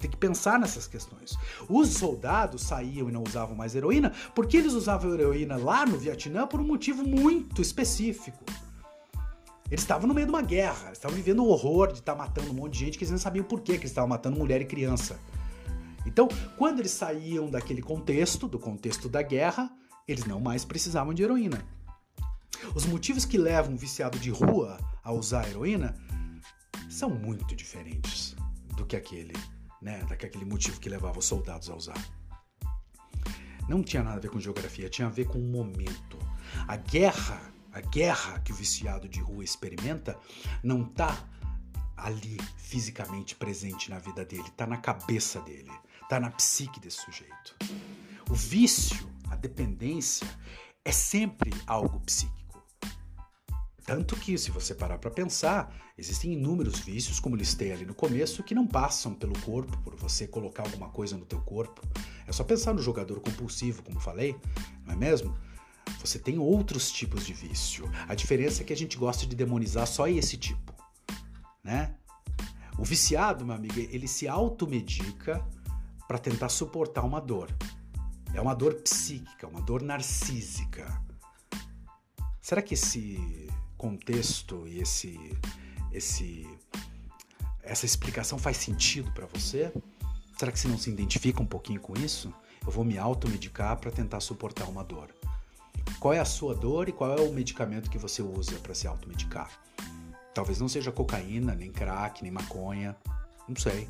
A 0.00 0.02
gente 0.02 0.02
tem 0.02 0.10
que 0.10 0.16
pensar 0.16 0.58
nessas 0.58 0.86
questões. 0.86 1.36
Os 1.68 1.90
soldados 1.90 2.62
saíam 2.62 3.10
e 3.10 3.12
não 3.12 3.22
usavam 3.22 3.54
mais 3.54 3.74
heroína 3.74 4.14
porque 4.34 4.56
eles 4.56 4.72
usavam 4.72 5.12
heroína 5.12 5.58
lá 5.58 5.84
no 5.84 5.98
Vietnã 5.98 6.46
por 6.46 6.58
um 6.58 6.66
motivo 6.66 7.06
muito 7.06 7.60
específico. 7.60 8.42
Eles 9.66 9.82
estavam 9.82 10.08
no 10.08 10.14
meio 10.14 10.26
de 10.26 10.32
uma 10.32 10.40
guerra, 10.40 10.90
estavam 10.90 11.14
vivendo 11.14 11.44
o 11.44 11.48
horror 11.48 11.88
de 11.88 11.98
estar 11.98 12.14
tá 12.14 12.18
matando 12.18 12.50
um 12.50 12.54
monte 12.54 12.72
de 12.72 12.78
gente 12.78 12.98
que 12.98 13.04
eles 13.04 13.12
não 13.12 13.18
sabiam 13.18 13.44
por 13.44 13.60
que 13.60 13.72
eles 13.72 13.84
estavam 13.84 14.08
matando 14.08 14.38
mulher 14.38 14.62
e 14.62 14.64
criança. 14.64 15.20
Então, 16.06 16.28
quando 16.56 16.78
eles 16.78 16.92
saíam 16.92 17.50
daquele 17.50 17.82
contexto, 17.82 18.48
do 18.48 18.58
contexto 18.58 19.06
da 19.06 19.20
guerra, 19.20 19.70
eles 20.08 20.24
não 20.24 20.40
mais 20.40 20.64
precisavam 20.64 21.12
de 21.12 21.22
heroína. 21.22 21.62
Os 22.74 22.86
motivos 22.86 23.26
que 23.26 23.36
levam 23.36 23.74
um 23.74 23.76
viciado 23.76 24.18
de 24.18 24.30
rua 24.30 24.78
a 25.04 25.12
usar 25.12 25.46
heroína 25.46 25.94
são 26.88 27.10
muito 27.10 27.54
diferentes 27.54 28.34
do 28.76 28.86
que 28.86 28.96
aquele, 28.96 29.34
né, 29.80 30.04
daquele 30.08 30.44
motivo 30.44 30.80
que 30.80 30.88
levava 30.88 31.18
os 31.18 31.24
soldados 31.24 31.70
a 31.70 31.74
usar. 31.74 32.10
Não 33.68 33.82
tinha 33.82 34.02
nada 34.02 34.16
a 34.16 34.20
ver 34.20 34.30
com 34.30 34.40
geografia, 34.40 34.88
tinha 34.88 35.06
a 35.06 35.10
ver 35.10 35.26
com 35.26 35.38
o 35.38 35.48
momento. 35.48 36.18
A 36.66 36.76
guerra, 36.76 37.52
a 37.72 37.80
guerra 37.80 38.40
que 38.40 38.52
o 38.52 38.54
viciado 38.54 39.08
de 39.08 39.20
rua 39.20 39.44
experimenta 39.44 40.18
não 40.62 40.84
tá 40.84 41.16
ali 41.96 42.38
fisicamente 42.56 43.36
presente 43.36 43.90
na 43.90 43.98
vida 43.98 44.24
dele, 44.24 44.50
tá 44.56 44.66
na 44.66 44.76
cabeça 44.76 45.40
dele, 45.42 45.70
tá 46.08 46.18
na 46.18 46.30
psique 46.30 46.80
desse 46.80 47.02
sujeito. 47.02 47.54
O 48.28 48.34
vício, 48.34 49.08
a 49.30 49.36
dependência 49.36 50.26
é 50.84 50.92
sempre 50.92 51.52
algo 51.66 52.00
psíquico. 52.00 52.39
Tanto 53.90 54.14
que, 54.14 54.38
se 54.38 54.52
você 54.52 54.72
parar 54.72 54.98
para 54.98 55.10
pensar, 55.10 55.74
existem 55.98 56.34
inúmeros 56.34 56.78
vícios, 56.78 57.18
como 57.18 57.34
listei 57.34 57.72
ali 57.72 57.84
no 57.84 57.92
começo, 57.92 58.44
que 58.44 58.54
não 58.54 58.64
passam 58.64 59.12
pelo 59.12 59.36
corpo 59.40 59.76
por 59.78 59.96
você 59.96 60.28
colocar 60.28 60.62
alguma 60.62 60.90
coisa 60.90 61.16
no 61.16 61.26
teu 61.26 61.40
corpo. 61.40 61.82
É 62.24 62.30
só 62.30 62.44
pensar 62.44 62.72
no 62.72 62.80
jogador 62.80 63.18
compulsivo, 63.18 63.82
como 63.82 63.98
falei, 63.98 64.36
não 64.86 64.94
é 64.94 64.96
mesmo? 64.96 65.36
Você 65.98 66.20
tem 66.20 66.38
outros 66.38 66.92
tipos 66.92 67.26
de 67.26 67.32
vício. 67.32 67.90
A 68.06 68.14
diferença 68.14 68.62
é 68.62 68.64
que 68.64 68.72
a 68.72 68.76
gente 68.76 68.96
gosta 68.96 69.26
de 69.26 69.34
demonizar 69.34 69.88
só 69.88 70.06
esse 70.06 70.36
tipo, 70.36 70.72
né? 71.64 71.96
O 72.78 72.84
viciado, 72.84 73.44
meu 73.44 73.56
amigo, 73.56 73.74
ele 73.76 74.06
se 74.06 74.28
automedica 74.28 75.44
para 76.06 76.16
tentar 76.16 76.48
suportar 76.48 77.02
uma 77.02 77.20
dor. 77.20 77.52
É 78.32 78.40
uma 78.40 78.54
dor 78.54 78.74
psíquica, 78.74 79.48
uma 79.48 79.60
dor 79.60 79.82
narcísica. 79.82 81.02
Será 82.40 82.62
que 82.62 82.74
esse 82.74 83.50
contexto 83.80 84.68
e 84.68 84.78
esse, 84.78 85.18
esse, 85.90 86.46
essa 87.62 87.86
explicação 87.86 88.38
faz 88.38 88.58
sentido 88.58 89.10
para 89.12 89.24
você? 89.24 89.72
Será 90.38 90.52
que 90.52 90.58
você 90.58 90.68
não 90.68 90.76
se 90.76 90.90
identifica 90.90 91.42
um 91.42 91.46
pouquinho 91.46 91.80
com 91.80 91.94
isso? 91.94 92.30
Eu 92.64 92.70
vou 92.70 92.84
me 92.84 92.98
automedicar 92.98 93.78
para 93.78 93.90
tentar 93.90 94.20
suportar 94.20 94.68
uma 94.68 94.84
dor. 94.84 95.08
Qual 95.98 96.12
é 96.12 96.18
a 96.18 96.26
sua 96.26 96.54
dor 96.54 96.90
e 96.90 96.92
qual 96.92 97.16
é 97.16 97.22
o 97.22 97.32
medicamento 97.32 97.88
que 97.88 97.96
você 97.96 98.20
usa 98.20 98.58
para 98.58 98.74
se 98.74 98.86
automedicar? 98.86 99.50
Talvez 100.34 100.60
não 100.60 100.68
seja 100.68 100.92
cocaína, 100.92 101.54
nem 101.54 101.72
crack, 101.72 102.22
nem 102.22 102.30
maconha, 102.30 102.94
não 103.48 103.56
sei, 103.56 103.88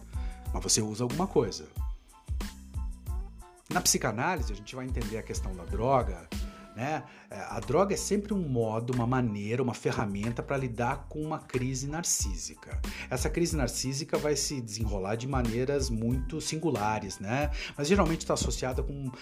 mas 0.55 0.63
você 0.63 0.81
usa 0.81 1.03
alguma 1.03 1.27
coisa. 1.27 1.67
Na 3.69 3.81
psicanálise, 3.81 4.53
a 4.53 4.57
gente 4.57 4.77
vai 4.77 4.87
entender 4.87 5.19
a 5.19 5.23
questão 5.23 5.55
da 5.55 5.65
droga, 5.65 6.29
né? 6.81 7.05
É, 7.31 7.39
a 7.39 7.61
droga 7.61 7.93
é 7.93 7.97
sempre 7.97 8.33
um 8.33 8.49
modo, 8.49 8.95
uma 8.95 9.07
maneira, 9.07 9.63
uma 9.63 9.75
ferramenta 9.75 10.43
para 10.43 10.57
lidar 10.57 11.09
com 11.11 11.21
uma 11.21 11.39
crise 11.39 11.87
narcísica. 11.87 12.81
Essa 13.11 13.29
crise 13.29 13.55
narcísica 13.55 14.17
vai 14.17 14.35
se 14.35 14.63
desenrolar 14.63 15.17
de 15.17 15.29
maneiras 15.29 15.91
muito 15.91 16.41
singulares, 16.41 17.19
né? 17.19 17.51
Mas 17.77 17.87
geralmente 17.87 18.23
está 18.23 18.33
associada 18.33 18.83
com 18.83 19.13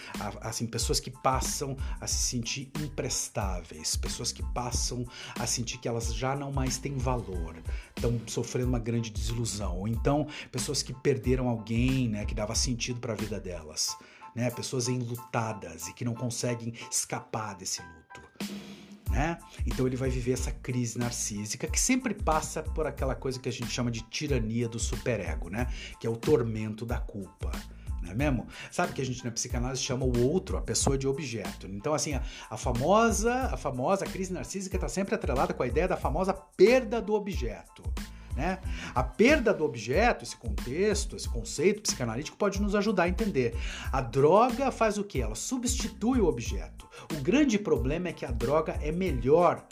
assim 0.40 0.68
pessoas 0.68 1.00
que 1.00 1.10
passam 1.10 1.76
a 2.00 2.06
se 2.06 2.18
sentir 2.18 2.70
imprestáveis, 2.80 3.96
pessoas 3.96 4.30
que 4.30 4.42
passam 4.54 5.04
a 5.36 5.44
sentir 5.44 5.78
que 5.78 5.88
elas 5.88 6.14
já 6.14 6.36
não 6.36 6.52
mais 6.52 6.78
têm 6.78 6.96
valor, 6.96 7.56
estão 7.96 8.20
sofrendo 8.28 8.68
uma 8.68 8.78
grande 8.78 9.10
desilusão, 9.10 9.78
ou 9.78 9.88
então 9.88 10.28
pessoas 10.52 10.80
que 10.80 10.92
perderam 10.92 11.48
alguém, 11.48 12.08
né, 12.08 12.24
que 12.24 12.34
dava 12.36 12.54
sentido 12.54 13.00
para 13.00 13.14
a 13.14 13.16
vida 13.16 13.40
delas 13.40 13.96
né? 14.34 14.50
Pessoas 14.50 14.88
enlutadas 14.88 15.88
e 15.88 15.94
que 15.94 16.04
não 16.04 16.14
conseguem 16.14 16.74
escapar 16.90 17.54
desse 17.54 17.80
luto. 17.82 18.52
Né? 19.10 19.38
Então 19.66 19.86
ele 19.86 19.96
vai 19.96 20.10
viver 20.10 20.32
essa 20.32 20.52
crise 20.52 20.98
narcísica 20.98 21.66
que 21.66 21.80
sempre 21.80 22.12
passa 22.12 22.62
por 22.62 22.86
aquela 22.86 23.14
coisa 23.14 23.40
que 23.40 23.48
a 23.48 23.52
gente 23.52 23.70
chama 23.70 23.90
de 23.90 24.02
tirania 24.02 24.68
do 24.68 24.78
superego, 24.78 25.48
né? 25.48 25.66
Que 25.98 26.06
é 26.06 26.10
o 26.10 26.16
tormento 26.16 26.84
da 26.84 26.98
culpa. 26.98 27.50
Não 28.02 28.10
é 28.12 28.14
mesmo? 28.14 28.46
Sabe 28.70 28.92
que 28.92 29.00
a 29.00 29.04
gente 29.04 29.24
na 29.24 29.30
psicanálise 29.30 29.82
chama 29.82 30.04
o 30.04 30.26
outro, 30.26 30.56
a 30.56 30.62
pessoa 30.62 30.96
de 30.96 31.08
objeto. 31.08 31.66
Então, 31.66 31.94
assim, 31.94 32.14
a, 32.14 32.22
a 32.50 32.56
famosa, 32.56 33.34
a 33.52 33.56
famosa 33.56 34.04
crise 34.04 34.32
narcísica 34.32 34.76
está 34.76 34.88
sempre 34.88 35.14
atrelada 35.14 35.52
com 35.54 35.62
a 35.62 35.66
ideia 35.66 35.88
da 35.88 35.96
famosa 35.96 36.32
perda 36.32 37.00
do 37.00 37.14
objeto. 37.14 37.82
Né? 38.38 38.60
A 38.94 39.02
perda 39.02 39.52
do 39.52 39.64
objeto, 39.64 40.22
esse 40.22 40.36
contexto, 40.36 41.16
esse 41.16 41.28
conceito 41.28 41.82
psicanalítico 41.82 42.36
pode 42.36 42.62
nos 42.62 42.76
ajudar 42.76 43.02
a 43.02 43.08
entender. 43.08 43.56
A 43.90 44.00
droga 44.00 44.70
faz 44.70 44.96
o 44.96 45.02
que? 45.02 45.20
Ela 45.20 45.34
substitui 45.34 46.20
o 46.20 46.26
objeto. 46.26 46.88
O 47.12 47.20
grande 47.20 47.58
problema 47.58 48.10
é 48.10 48.12
que 48.12 48.24
a 48.24 48.30
droga 48.30 48.78
é 48.80 48.92
melhor 48.92 49.66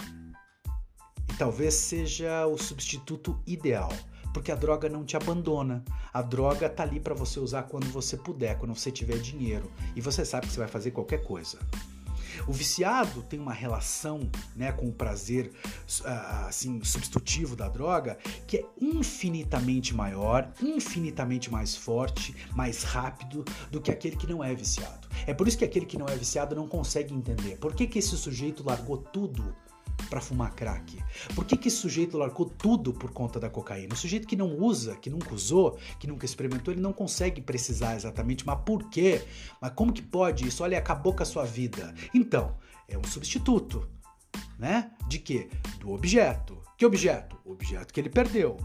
e 1.31 1.33
talvez 1.35 1.74
seja 1.74 2.44
o 2.48 2.59
substituto 2.59 3.40
ideal 3.46 3.92
porque 4.35 4.52
a 4.52 4.57
droga 4.57 4.87
não 4.87 5.02
te 5.02 5.16
abandona. 5.16 5.83
A 6.12 6.20
droga 6.20 6.68
tá 6.68 6.83
ali 6.83 7.00
para 7.00 7.14
você 7.14 7.40
usar 7.40 7.62
quando 7.62 7.87
você 7.87 8.18
puder, 8.18 8.59
quando 8.59 8.74
você 8.74 8.92
tiver 8.92 9.16
dinheiro, 9.16 9.72
e 9.94 10.00
você 10.02 10.26
sabe 10.26 10.46
que 10.46 10.52
você 10.52 10.59
vai 10.59 10.68
fazer 10.68 10.90
qualquer 10.90 11.22
coisa. 11.22 11.59
O 12.47 12.53
viciado 12.53 13.23
tem 13.23 13.41
uma 13.41 13.53
relação 13.53 14.21
né, 14.55 14.71
com 14.71 14.89
o 14.89 14.93
prazer 14.93 15.51
ah, 16.05 16.47
assim, 16.49 16.83
substitutivo 16.85 17.57
da 17.57 17.69
droga 17.69 18.19
que 18.47 18.59
é 18.59 18.65
infinitamente 18.81 19.95
maior, 19.95 20.51
infinitamente 20.63 21.51
mais 21.51 21.75
forte, 21.75 22.35
mais 22.55 22.83
rápido 22.83 23.45
do 23.71 23.81
que 23.81 23.91
aquele 23.91 24.17
que 24.17 24.27
não 24.27 24.45
é 24.45 24.55
viciado. 24.55 25.09
É 25.27 25.35
por 25.35 25.49
isso 25.49 25.59
que 25.59 25.65
aquele 25.65 25.87
que 25.87 25.99
não 25.99 26.07
é 26.07 26.17
viciado 26.17 26.55
não 26.55 26.69
consegue 26.69 27.13
entender 27.13 27.57
por 27.57 27.75
que, 27.75 27.87
que 27.87 27.99
esse 27.99 28.17
sujeito 28.17 28.65
largou 28.65 28.99
tudo 28.99 29.55
para 30.09 30.21
fumar 30.21 30.55
crack? 30.55 30.99
Por 31.35 31.45
que, 31.45 31.57
que 31.57 31.69
esse 31.69 31.79
sujeito 31.79 32.17
largou 32.17 32.47
tudo 32.47 32.93
por 32.93 33.11
conta 33.11 33.41
da 33.41 33.51
cocaína? 33.51 33.95
O 33.95 33.97
sujeito 33.97 34.27
que 34.27 34.37
não 34.37 34.57
usa, 34.59 34.97
que 34.97 35.11
nunca 35.11 35.35
usou, 35.35 35.79
que 35.99 36.07
nunca 36.07 36.25
experimentou, 36.25 36.73
ele 36.73 36.81
não 36.81 36.93
consegue 36.93 37.41
precisar 37.41 37.97
exatamente, 37.97 38.47
mas 38.47 38.59
por 38.65 38.89
quê? 38.91 39.25
Mas 39.61 39.73
como 39.73 39.93
que 39.93 40.03
pode 40.03 40.47
isso? 40.47 40.63
Olha, 40.63 40.79
acabou 40.79 41.15
com 41.15 41.23
a 41.23 41.27
sua 41.27 41.45
vida. 41.45 41.95
Então, 42.15 42.57
é 42.89 42.97
um 42.97 43.05
substituto, 43.05 43.89
né? 44.59 44.91
De 45.09 45.19
quê? 45.19 45.49
Do 45.81 45.93
objeto. 45.93 46.59
Que 46.77 46.87
objeto? 46.87 47.37
O 47.45 47.53
objeto 47.53 47.93
que 47.93 48.01
ele 48.01 48.11
perdeu. 48.11 48.57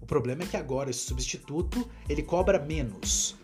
O 0.00 0.06
problema 0.06 0.42
é 0.42 0.46
que 0.46 0.56
agora 0.56 0.90
esse 0.90 1.00
substituto 1.00 1.88
ele 2.08 2.22
cobra 2.22 2.58
menos. 2.58 3.36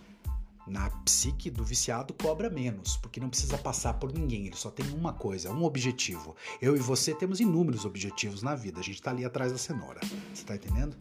Na 0.69 0.91
psique 1.05 1.51
do 1.51 1.65
viciado 1.65 2.13
cobra 2.15 2.51
menos, 2.51 2.97
porque 2.99 3.19
não 3.19 3.31
precisa 3.31 3.57
passar 3.57 3.95
por 3.95 4.13
ninguém, 4.13 4.47
ele 4.47 4.57
só 4.57 4.71
tem 4.71 4.87
uma 4.91 5.13
coisa, 5.13 5.51
um 5.51 5.65
objetivo. 5.65 6.37
Eu 6.61 6.77
e 6.77 6.79
você 6.79 7.15
temos 7.15 7.41
inúmeros 7.41 7.85
objetivos 7.85 8.43
na 8.43 8.55
vida, 8.55 8.81
a 8.81 8.83
gente 8.83 9.01
tá 9.01 9.11
ali 9.11 9.25
atrás 9.25 9.51
da 9.51 9.59
cenoura. 9.59 10.01
Você 10.35 10.45
tá 10.45 10.55
entendendo? 10.55 10.97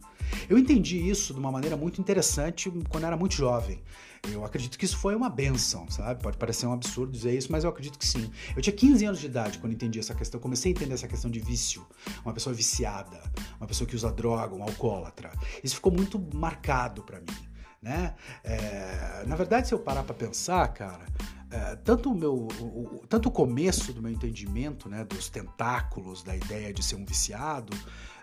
Eu 0.48 0.56
entendi 0.56 0.98
isso 0.98 1.34
de 1.34 1.40
uma 1.40 1.52
maneira 1.52 1.76
muito 1.76 2.00
interessante 2.00 2.72
quando 2.88 3.04
era 3.04 3.16
muito 3.16 3.34
jovem. 3.34 3.82
Eu 4.30 4.44
acredito 4.44 4.78
que 4.78 4.84
isso 4.84 4.96
foi 4.98 5.14
uma 5.14 5.30
benção, 5.30 5.88
sabe? 5.90 6.22
Pode 6.22 6.36
parecer 6.36 6.66
um 6.66 6.72
absurdo 6.72 7.12
dizer 7.12 7.36
isso, 7.36 7.52
mas 7.52 7.64
eu 7.64 7.70
acredito 7.70 7.98
que 7.98 8.06
sim. 8.06 8.30
Eu 8.56 8.62
tinha 8.62 8.74
15 8.74 9.04
anos 9.04 9.20
de 9.20 9.26
idade 9.26 9.58
quando 9.58 9.72
entendi 9.72 9.98
essa 9.98 10.14
questão, 10.14 10.40
comecei 10.40 10.72
a 10.72 10.74
entender 10.74 10.94
essa 10.94 11.06
questão 11.06 11.30
de 11.30 11.40
vício, 11.40 11.86
uma 12.24 12.34
pessoa 12.34 12.54
viciada, 12.54 13.20
uma 13.58 13.66
pessoa 13.66 13.86
que 13.86 13.94
usa 13.94 14.10
droga, 14.10 14.54
um 14.54 14.62
alcoólatra. 14.62 15.30
Isso 15.62 15.76
ficou 15.76 15.92
muito 15.92 16.18
marcado 16.34 17.02
para 17.02 17.20
mim 17.20 17.47
né? 17.80 18.14
É, 18.42 19.24
na 19.26 19.36
verdade, 19.36 19.68
se 19.68 19.74
eu 19.74 19.78
parar 19.78 20.02
para 20.02 20.14
pensar, 20.14 20.66
cara, 20.68 21.06
é, 21.50 21.76
tanto 21.76 22.10
o 22.10 22.14
meu, 22.14 22.48
o, 22.60 23.04
tanto 23.08 23.28
o 23.28 23.32
começo 23.32 23.92
do 23.92 24.02
meu 24.02 24.10
entendimento, 24.10 24.88
né, 24.88 25.04
dos 25.04 25.28
tentáculos 25.28 26.22
da 26.22 26.36
ideia 26.36 26.72
de 26.72 26.82
ser 26.82 26.96
um 26.96 27.04
viciado, 27.04 27.76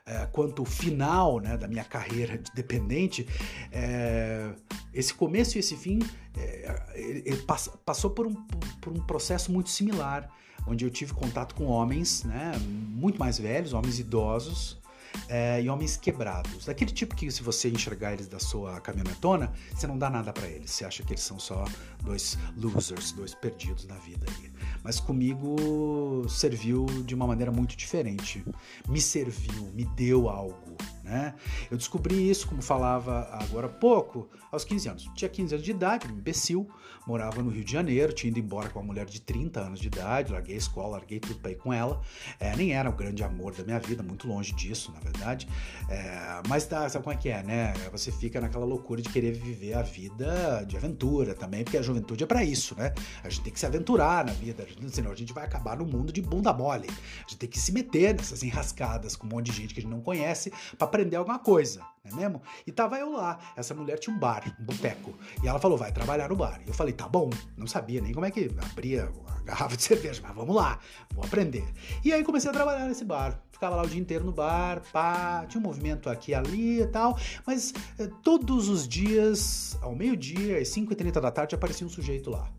é, 0.06 0.28
quanto 0.28 0.62
o 0.62 0.66
final, 0.66 1.40
né, 1.40 1.58
da 1.58 1.68
minha 1.68 1.84
carreira 1.84 2.38
de 2.38 2.52
dependente, 2.54 3.28
é, 3.72 4.54
esse 4.94 5.14
começo 5.14 5.58
e 5.58 5.60
esse 5.60 5.76
fim 5.76 6.00
é, 6.38 6.92
ele, 6.94 7.24
ele 7.26 7.42
pass, 7.42 7.70
passou 7.84 8.12
por 8.12 8.28
um, 8.28 8.34
por 8.80 8.94
um 8.94 9.04
processo 9.06 9.52
muito 9.52 9.70
similar, 9.70 10.30
onde 10.68 10.86
eu 10.86 10.92
tive 10.92 11.14
contato 11.14 11.56
com 11.56 11.66
homens, 11.66 12.24
né, 12.24 12.52
muito 12.60 13.18
mais 13.18 13.40
velhos, 13.40 13.74
homens 13.74 14.00
idosos, 14.00 14.80
é, 15.28 15.62
e 15.62 15.70
homens 15.70 15.98
quebrados. 15.98 16.66
Daquele 16.66 16.92
tipo 16.92 17.16
que, 17.16 17.30
se 17.32 17.42
você 17.44 17.70
enxergar 17.70 18.14
eles 18.14 18.28
da 18.28 18.40
sua 18.40 18.80
caminhonetona, 18.82 19.52
você 19.74 19.88
não 19.88 19.98
dá 19.98 20.10
nada 20.10 20.32
para 20.32 20.48
eles. 20.48 20.72
Você 20.72 20.86
acha 20.86 21.04
que 21.04 21.14
eles 21.14 21.24
são 21.24 21.40
só 21.40 21.66
dois 22.04 22.38
losers, 22.58 23.12
dois 23.12 23.34
perdidos 23.34 23.86
na 23.86 23.96
vida. 23.96 24.26
Aí. 24.30 24.52
Mas 24.84 25.00
comigo 25.00 26.28
serviu 26.30 26.86
de 27.04 27.16
uma 27.16 27.28
maneira 27.28 27.52
muito 27.52 27.76
diferente. 27.76 28.44
Me 28.88 29.02
serviu, 29.02 29.72
me 29.74 29.86
deu 29.86 30.30
algo. 30.30 30.76
Né? 31.04 31.36
Eu 31.70 31.78
descobri 31.78 32.30
isso, 32.30 32.48
como 32.48 32.62
falava 32.62 33.28
agora 33.32 33.68
há 33.68 33.70
pouco, 33.70 34.30
aos 34.52 34.64
15 34.64 34.90
anos. 34.90 35.12
Tinha 35.16 35.30
15 35.30 35.56
anos 35.56 35.66
de 35.66 35.72
idade, 35.72 36.08
um 36.08 36.18
imbecil, 36.18 36.68
morava 37.06 37.42
no 37.42 37.50
Rio 37.50 37.64
de 37.64 37.72
Janeiro, 37.72 38.14
tinha 38.14 38.30
ido 38.30 38.40
embora 38.40 38.70
com 38.70 38.80
uma 38.80 38.86
mulher 38.86 39.06
de 39.06 39.22
30 39.22 39.60
anos 39.60 39.80
de 39.80 39.88
idade, 39.88 40.32
larguei 40.32 40.56
a 40.56 40.58
escola, 40.58 40.98
larguei 40.98 41.20
tudo 41.20 41.40
para 41.40 41.52
ir 41.52 41.58
com 41.58 41.72
ela. 41.72 42.02
É, 42.40 42.56
nem 42.56 42.74
era 42.74 42.90
o 42.90 42.94
grande 42.94 43.24
amor 43.24 43.54
da 43.54 43.64
minha 43.64 43.80
vida, 43.80 44.02
muito 44.02 44.28
longe 44.28 44.54
disso, 44.54 44.92
na 44.92 45.00
verdade. 45.00 45.48
É, 45.90 46.42
mas 46.48 46.66
tá, 46.66 46.88
sabe 46.90 47.04
como 47.04 47.14
é 47.14 47.18
que 47.18 47.30
é, 47.30 47.44
né? 47.44 47.74
Você 47.92 48.12
fica 48.12 48.42
naquela 48.42 48.66
loucura 48.66 49.02
de 49.02 49.10
querer 49.10 49.34
viver 49.34 49.74
a 49.74 49.82
vida 49.82 50.64
de 50.68 50.76
aventura 50.76 51.34
também, 51.34 51.64
porque 51.64 51.78
a 51.78 51.82
juventude 51.82 52.24
é 52.24 52.28
para 52.28 52.44
isso, 52.44 52.76
né? 52.76 52.94
A 53.24 53.30
gente 53.30 53.44
tem 53.44 53.54
que 53.54 53.60
se 53.60 53.66
aventurar 53.66 54.26
na 54.26 54.34
vida, 54.34 54.66
senão 54.90 55.12
a 55.12 55.16
gente 55.16 55.34
vai 55.34 55.46
acabar 55.46 55.78
no 55.78 55.86
mundo 55.86 56.12
de 56.12 56.22
bunda 56.22 56.54
mole. 56.54 56.88
A 56.90 57.22
gente 57.22 57.38
tem 57.38 57.50
que 57.50 57.60
se 57.60 57.72
meter 57.72 58.16
nessas 58.16 58.44
enrascadas 58.44 59.16
com 59.16 59.28
um 59.28 59.30
monte 59.30 59.52
de 59.52 59.58
gente 59.58 59.74
que 59.74 59.80
a 59.80 59.84
gente 59.84 59.92
não 59.92 60.02
conhece 60.02 60.52
para 60.78 60.88
aprender 60.88 61.16
alguma 61.16 61.40
coisa, 61.40 61.82
não 62.12 62.18
é 62.18 62.22
mesmo? 62.22 62.42
E 62.66 62.72
tava 62.72 62.98
eu 62.98 63.12
lá, 63.12 63.40
essa 63.56 63.74
mulher 63.74 64.00
tinha 64.00 64.16
um 64.16 64.20
bar, 64.20 64.56
um 64.60 64.64
boteco, 64.64 65.14
e 65.44 65.48
ela 65.48 65.60
falou, 65.60 65.78
vai 65.78 65.92
trabalhar 65.92 66.30
no 66.30 66.36
bar. 66.36 66.62
E 66.66 66.68
eu 66.68 66.74
falei, 66.74 66.94
tá 66.94 67.08
bom, 67.08 67.30
não 67.58 67.68
sabia 67.68 68.02
nem 68.02 68.14
como 68.14 68.26
é 68.26 68.32
que 68.32 68.52
abria 68.72 69.12
a 69.28 69.42
garrafa 69.42 69.76
de 69.76 69.84
cerveja, 69.84 70.22
mas 70.24 70.36
vamos 70.36 70.56
lá, 70.56 70.80
vou 71.14 71.24
aprender. 71.24 71.66
E 72.04 72.14
aí 72.14 72.24
comecei 72.24 72.50
a 72.50 72.54
trabalhar 72.54 72.86
nesse 72.88 73.06
bar, 73.06 73.40
ficava 73.52 73.76
lá 73.76 73.84
o 73.84 73.88
dia 73.88 74.00
inteiro 74.00 74.26
no 74.26 74.32
bar, 74.32 74.82
pá, 74.92 75.46
tinha 75.48 75.60
um 75.60 75.64
movimento 75.64 76.10
aqui 76.10 76.32
e 76.32 76.36
ali 76.36 76.82
e 76.82 76.88
tal, 76.88 77.18
mas 77.46 77.74
eh, 77.98 78.10
todos 78.22 78.70
os 78.70 78.88
dias, 78.88 79.78
ao 79.82 79.96
meio-dia, 79.96 80.60
às 80.60 80.70
5h30 80.70 81.20
da 81.20 81.32
tarde, 81.32 81.56
aparecia 81.56 81.88
um 81.88 81.90
sujeito 81.90 82.30
lá. 82.30 82.50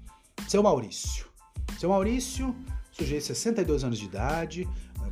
Seu 0.48 0.62
Maurício. 0.62 1.26
Seu 1.78 1.90
Maurício, 1.90 2.54
sujeito 2.96 3.22
de 3.22 3.26
62 3.26 3.85
anos 3.85 3.98
de 3.98 4.06
idade, 4.06 4.68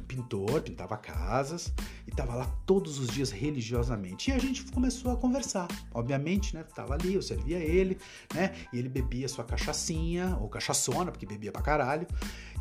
pintor, 0.09 0.63
pintava 0.63 0.97
casas 0.97 1.73
e 2.07 2.11
estava 2.11 2.35
lá 2.35 2.47
todos 2.67 2.99
os 2.99 3.09
dias 3.09 3.31
religiosamente. 3.31 4.31
E 4.31 4.33
a 4.33 4.39
gente 4.39 4.65
começou 4.65 5.13
a 5.13 5.17
conversar, 5.17 5.69
obviamente, 5.93 6.55
né? 6.55 6.65
Tava 6.75 6.95
ali, 6.95 7.15
eu 7.15 7.23
servia 7.23 7.59
ele, 7.59 7.99
né? 8.35 8.55
E 8.73 8.79
ele 8.79 8.89
bebia 8.89 9.29
sua 9.29 9.45
cachaçinha, 9.45 10.37
ou 10.41 10.49
cachaçona, 10.49 11.11
porque 11.11 11.27
bebia 11.27 11.53
pra 11.53 11.63
caralho. 11.63 12.07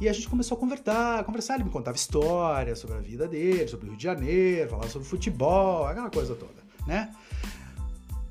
E 0.01 0.09
a 0.09 0.13
gente 0.13 0.27
começou 0.27 0.57
a 0.57 0.59
conversar, 0.59 1.19
a 1.19 1.23
conversar. 1.23 1.55
Ele 1.55 1.65
me 1.65 1.69
contava 1.69 1.95
histórias 1.95 2.79
sobre 2.79 2.97
a 2.97 2.99
vida 2.99 3.27
dele, 3.27 3.67
sobre 3.67 3.85
o 3.85 3.89
Rio 3.89 3.97
de 3.97 4.03
Janeiro, 4.03 4.69
falava 4.69 4.89
sobre 4.89 5.07
futebol, 5.07 5.85
aquela 5.85 6.09
coisa 6.09 6.35
toda, 6.35 6.61
né? 6.85 7.13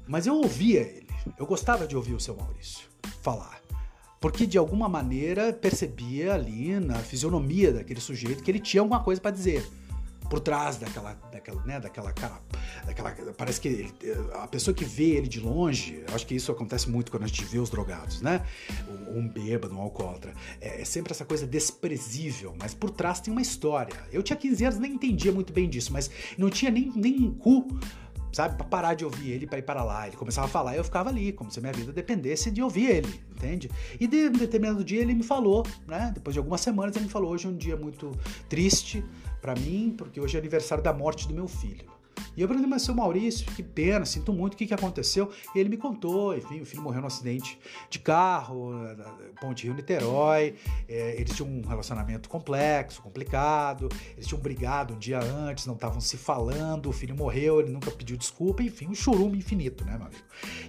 Mas 0.07 0.27
eu 0.27 0.35
ouvia 0.35 0.81
ele, 0.81 1.09
eu 1.39 1.47
gostava 1.47 1.87
de 1.87 1.97
ouvir 1.97 2.13
o 2.13 2.21
seu 2.21 2.37
Maurício 2.37 2.87
falar 3.23 3.62
porque 4.23 4.47
de 4.47 4.57
alguma 4.57 4.89
maneira 4.89 5.53
percebia 5.53 6.33
ali 6.33 6.79
na 6.79 7.01
fisionomia 7.01 7.73
daquele 7.73 8.01
sujeito 8.01 8.43
que 8.43 8.51
ele 8.51 8.61
tinha 8.61 8.81
alguma 8.81 9.01
coisa 9.03 9.21
para 9.21 9.33
dizer 9.33 9.69
por 10.31 10.41
trás 10.41 10.79
daquela, 10.79 11.13
daquela, 11.31 11.63
né, 11.67 11.79
daquela 11.79 12.11
cara, 12.11 12.41
daquela, 12.87 13.11
parece 13.37 13.61
que 13.61 13.69
ele, 13.69 13.95
a 14.33 14.49
pessoa 14.49 14.75
que 14.75 14.83
vê 14.83 15.11
ele 15.11 15.29
de 15.29 15.39
longe, 15.39 16.03
acho 16.11 16.27
que 16.27 16.35
isso 16.35 16.51
acontece 16.51 16.89
muito 16.89 17.11
quando 17.11 17.25
a 17.25 17.27
gente 17.27 17.45
vê 17.45 17.59
os 17.59 17.69
drogados, 17.69 18.23
né, 18.23 18.43
um, 19.15 19.29
bêbado, 19.29 19.75
um 19.75 19.81
alcoólatra, 19.83 20.33
é, 20.59 20.81
é, 20.81 20.85
sempre 20.87 21.13
essa 21.13 21.27
coisa 21.27 21.47
desprezível, 21.47 22.55
mas 22.59 22.73
por 22.73 22.89
trás 22.89 23.21
tem 23.21 23.31
uma 23.31 23.43
história. 23.43 23.95
Eu 24.11 24.23
tinha 24.23 24.35
15 24.35 24.65
anos, 24.65 24.79
nem 24.79 24.93
entendia 24.95 25.33
muito 25.33 25.53
bem 25.53 25.69
disso, 25.69 25.93
mas 25.93 26.11
não 26.39 26.49
tinha 26.49 26.71
nem, 26.71 26.91
nem 26.97 27.31
cu 27.31 27.69
sabe, 28.33 28.57
para 28.57 28.65
parar 28.65 28.95
de 28.95 29.05
ouvir 29.05 29.31
ele 29.31 29.47
para 29.47 29.59
ir 29.59 29.63
para 29.63 29.85
lá. 29.85 30.07
Ele 30.07 30.17
começava 30.17 30.47
a 30.47 30.51
falar 30.51 30.75
e 30.75 30.79
eu 30.79 30.85
ficava 30.85 31.11
ali, 31.11 31.33
como 31.33 31.51
se 31.51 31.61
minha 31.61 31.73
vida 31.73 31.93
dependesse 31.93 32.51
de 32.51 32.63
ouvir 32.63 32.91
ele, 32.91 33.21
entende? 33.31 33.71
E 34.01 34.07
de 34.07 34.29
um 34.29 34.33
determinado 34.33 34.83
dia 34.83 35.01
ele 35.01 35.15
me 35.15 35.23
falou, 35.23 35.67
né? 35.87 36.11
Depois 36.15 36.35
de 36.35 36.39
algumas 36.39 36.61
semanas 36.61 36.97
ele 36.97 37.05
me 37.05 37.11
falou: 37.11 37.33
hoje 37.33 37.47
é 37.47 37.51
um 37.51 37.57
dia 37.57 37.77
muito 37.77 38.11
triste 38.49 39.05
para 39.41 39.55
mim, 39.55 39.95
porque 39.97 40.21
hoje 40.21 40.37
é 40.37 40.41
aniversário 40.41 40.83
da 40.83 40.93
morte 40.93 41.29
do 41.29 41.35
meu 41.35 41.47
filho. 41.47 42.02
E 42.37 42.43
eu 42.43 42.49
falei, 42.49 42.65
mas 42.67 42.83
seu 42.83 42.95
Maurício, 42.95 43.47
que 43.53 43.63
pena, 43.63 44.05
sinto 44.05 44.33
muito, 44.33 44.55
o 44.55 44.57
que, 44.57 44.67
que 44.67 44.75
aconteceu? 44.75 45.31
E 45.55 45.59
ele 45.59 45.69
me 45.69 45.77
contou, 45.77 46.37
enfim, 46.37 46.61
o 46.61 46.67
filho 46.67 46.83
morreu 46.83 47.01
num 47.01 47.07
acidente 47.07 47.59
de 47.91 47.99
carro, 47.99 48.73
Ponte 49.41 49.65
Rio-Niterói, 49.65 50.55
é, 50.89 51.21
eles 51.21 51.35
tinham 51.35 51.51
um 51.51 51.63
relacionamento 51.67 52.29
complexo, 52.29 53.03
complicado, 53.03 53.89
eles 54.15 54.27
tinham 54.27 54.41
brigado 54.41 54.95
um 54.95 54.99
dia 54.99 55.21
antes, 55.21 55.67
não 55.67 55.75
estavam 55.75 56.01
se 56.01 56.17
falando, 56.17 56.89
o 56.89 56.93
filho 56.93 57.17
morreu, 57.17 57.61
ele 57.61 57.71
nunca 57.71 57.91
pediu 57.91 58.17
desculpa, 58.17 58.63
enfim, 58.63 58.89
um 58.89 58.95
churume 58.95 59.39
infinito, 59.39 59.85
né, 59.85 59.97
meu 59.97 60.07
amigo? 60.07 60.23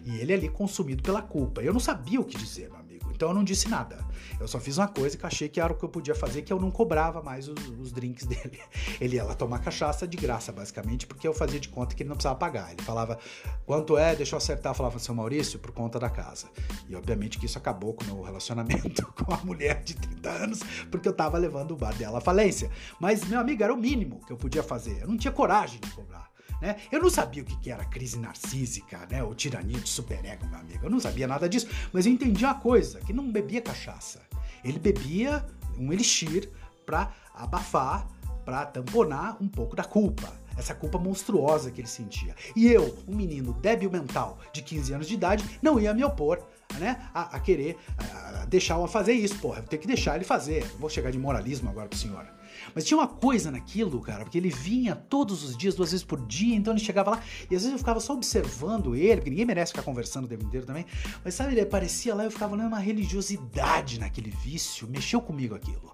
E 0.06 0.18
ele 0.18 0.34
ali 0.34 0.50
consumido 0.50 1.02
pela 1.02 1.22
culpa. 1.22 1.62
Eu 1.62 1.74
não 1.74 1.80
sabia 1.80 2.20
o 2.20 2.24
que 2.24 2.38
dizer, 2.38 2.70
meu. 2.70 2.83
Então 3.14 3.30
eu 3.30 3.36
não 3.36 3.44
disse 3.44 3.70
nada. 3.70 3.98
Eu 4.40 4.48
só 4.48 4.60
fiz 4.60 4.78
uma 4.78 4.88
coisa 4.88 5.18
que 5.18 5.26
achei 5.26 5.48
que 5.48 5.60
era 5.60 5.72
o 5.72 5.76
que 5.76 5.84
eu 5.84 5.90
podia 5.90 6.16
fazer, 6.16 6.42
que 6.42 6.52
eu 6.52 6.60
não 6.60 6.72
cobrava 6.72 7.22
mais 7.22 7.48
os, 7.48 7.70
os 7.80 7.92
drinks 7.92 8.26
dele. 8.28 8.60
Ele 9.00 9.16
ia 9.16 9.24
lá 9.24 9.34
tomar 9.34 9.60
cachaça 9.60 10.08
de 10.08 10.18
graça, 10.18 10.52
basicamente, 10.52 11.08
porque 11.08 11.28
eu 11.28 11.34
fazia 11.34 11.60
de 11.60 11.70
conta 11.70 11.96
que 11.96 12.04
ele 12.04 12.10
não 12.10 12.16
precisava 12.16 12.38
pagar. 12.38 12.72
Ele 12.72 12.82
falava, 12.82 13.18
quanto 13.66 13.98
é? 13.98 14.16
Deixa 14.16 14.36
eu 14.36 14.38
acertar. 14.38 14.72
Eu 14.72 14.76
falava, 14.76 15.00
seu 15.00 15.16
Maurício, 15.16 15.60
por 15.60 15.72
conta 15.72 16.00
da 16.00 16.10
casa. 16.10 16.48
E 16.88 16.96
obviamente 16.96 17.38
que 17.40 17.46
isso 17.46 17.58
acabou 17.58 17.94
com 17.94 18.04
o 18.04 18.08
meu 18.08 18.22
relacionamento 18.22 19.06
com 19.14 19.34
a 19.34 19.38
mulher 19.38 19.84
de 19.84 19.96
30 19.96 20.30
anos, 20.30 20.60
porque 20.90 21.08
eu 21.08 21.14
tava 21.14 21.38
levando 21.38 21.72
o 21.72 21.78
bar 21.78 21.94
dela 21.96 22.18
à 22.18 22.22
falência. 22.22 22.70
Mas, 23.00 23.24
meu 23.26 23.40
amigo, 23.40 23.64
era 23.64 23.74
o 23.74 23.78
mínimo 23.78 24.22
que 24.26 24.34
eu 24.34 24.38
podia 24.38 24.64
fazer. 24.64 25.02
Eu 25.02 25.08
não 25.08 25.18
tinha 25.18 25.32
coragem 25.32 25.80
de 25.80 25.92
cobrar. 25.92 26.23
Né? 26.64 26.78
Eu 26.90 27.02
não 27.02 27.10
sabia 27.10 27.44
o 27.44 27.46
que 27.46 27.70
era 27.70 27.84
crise 27.84 28.18
narcísica, 28.18 29.06
né? 29.12 29.22
ou 29.22 29.36
tirania 29.36 29.82
de 29.82 29.90
superego, 29.90 30.48
meu 30.48 30.58
amigo. 30.58 30.86
Eu 30.86 30.90
não 30.90 30.98
sabia 30.98 31.28
nada 31.28 31.50
disso, 31.50 31.68
mas 31.92 32.06
eu 32.06 32.14
entendi 32.14 32.46
uma 32.46 32.56
coisa, 32.56 33.02
que 33.02 33.12
não 33.12 33.30
bebia 33.30 33.62
cachaça. 33.62 34.22
Ele 34.64 34.80
bebia 34.80 35.46
um 35.78 35.92
elixir 35.92 36.50
para 36.86 37.12
abafar, 37.34 38.08
para 38.46 38.66
tamponar 38.66 39.36
um 39.42 39.48
pouco 39.50 39.76
da 39.76 39.84
culpa 39.84 40.42
essa 40.56 40.74
culpa 40.76 41.00
monstruosa 41.00 41.72
que 41.72 41.82
ele 41.82 41.88
sentia. 41.88 42.36
E 42.56 42.68
eu, 42.68 42.96
um 43.08 43.16
menino 43.16 43.54
débil 43.54 43.90
mental 43.90 44.38
de 44.54 44.62
15 44.62 44.94
anos 44.94 45.08
de 45.08 45.16
idade, 45.16 45.44
não 45.64 45.80
ia 45.80 45.94
me 45.96 46.04
opor 46.04 46.40
né, 46.80 47.10
a, 47.12 47.36
a 47.36 47.40
querer 47.40 47.76
a 47.98 48.46
deixar-o 48.46 48.88
fazer 48.88 49.14
isso. 49.14 49.38
Porra, 49.40 49.60
eu 49.60 49.64
tenho 49.64 49.82
que 49.82 49.88
deixar 49.88 50.16
ele 50.16 50.24
fazer. 50.24 50.64
Vou 50.80 50.92
chegar 50.92 51.12
de 51.12 51.18
moralismo 51.18 51.72
agora 51.72 51.90
pro 51.90 51.98
senhor. 51.98 52.28
Mas 52.74 52.86
tinha 52.86 52.98
uma 52.98 53.08
coisa 53.08 53.52
naquilo, 53.52 54.02
cara, 54.02 54.24
porque 54.24 54.38
ele 54.38 54.50
vinha 54.50 54.96
todos 54.96 55.44
os 55.44 55.56
dias, 55.56 55.76
duas 55.76 55.92
vezes 55.92 56.04
por 56.04 56.26
dia, 56.26 56.56
então 56.56 56.74
ele 56.74 56.84
chegava 56.84 57.12
lá 57.12 57.24
e 57.50 57.56
às 57.56 57.62
vezes 57.62 57.72
eu 57.72 57.78
ficava 57.78 58.00
só 58.00 58.14
observando 58.14 58.96
ele, 58.96 59.18
porque 59.18 59.30
ninguém 59.30 59.46
merece 59.46 59.72
ficar 59.72 59.84
conversando 59.84 60.26
o 60.26 60.28
tempo 60.28 60.46
inteiro 60.46 60.66
também. 60.66 60.86
Mas 61.24 61.34
sabe, 61.36 61.54
ele 61.54 61.62
aparecia 61.62 62.16
lá 62.16 62.24
e 62.24 62.28
eu 62.28 62.32
ficava 62.32 62.54
olhando 62.54 62.68
uma 62.68 62.80
religiosidade 62.80 64.00
naquele 64.00 64.32
vício, 64.32 64.88
mexeu 64.88 65.22
comigo 65.22 65.56
aquilo. 65.56 65.94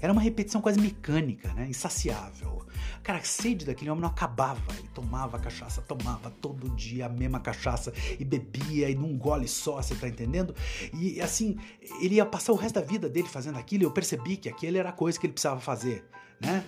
Era 0.00 0.12
uma 0.12 0.20
repetição 0.20 0.60
quase 0.60 0.78
mecânica, 0.78 1.52
né? 1.54 1.66
Insaciável. 1.68 2.66
Cara, 3.04 3.18
a 3.18 3.22
sede 3.22 3.66
daquele 3.66 3.90
homem 3.90 4.00
não 4.00 4.08
acabava. 4.08 4.62
Ele 4.78 4.88
tomava 4.94 5.38
cachaça, 5.38 5.82
tomava 5.82 6.30
todo 6.30 6.70
dia 6.70 7.04
a 7.04 7.08
mesma 7.08 7.38
cachaça 7.38 7.92
e 8.18 8.24
bebia 8.24 8.88
e 8.88 8.94
num 8.94 9.18
gole 9.18 9.46
só, 9.46 9.82
você 9.82 9.94
tá 9.94 10.08
entendendo? 10.08 10.54
E 10.94 11.20
assim, 11.20 11.58
ele 12.00 12.14
ia 12.14 12.24
passar 12.24 12.52
o 12.52 12.56
resto 12.56 12.76
da 12.76 12.80
vida 12.80 13.06
dele 13.06 13.28
fazendo 13.28 13.58
aquilo 13.58 13.82
e 13.82 13.86
eu 13.86 13.90
percebi 13.90 14.38
que 14.38 14.48
aquilo 14.48 14.78
era 14.78 14.88
a 14.88 14.92
coisa 14.92 15.20
que 15.20 15.26
ele 15.26 15.34
precisava 15.34 15.60
fazer, 15.60 16.02
né? 16.40 16.64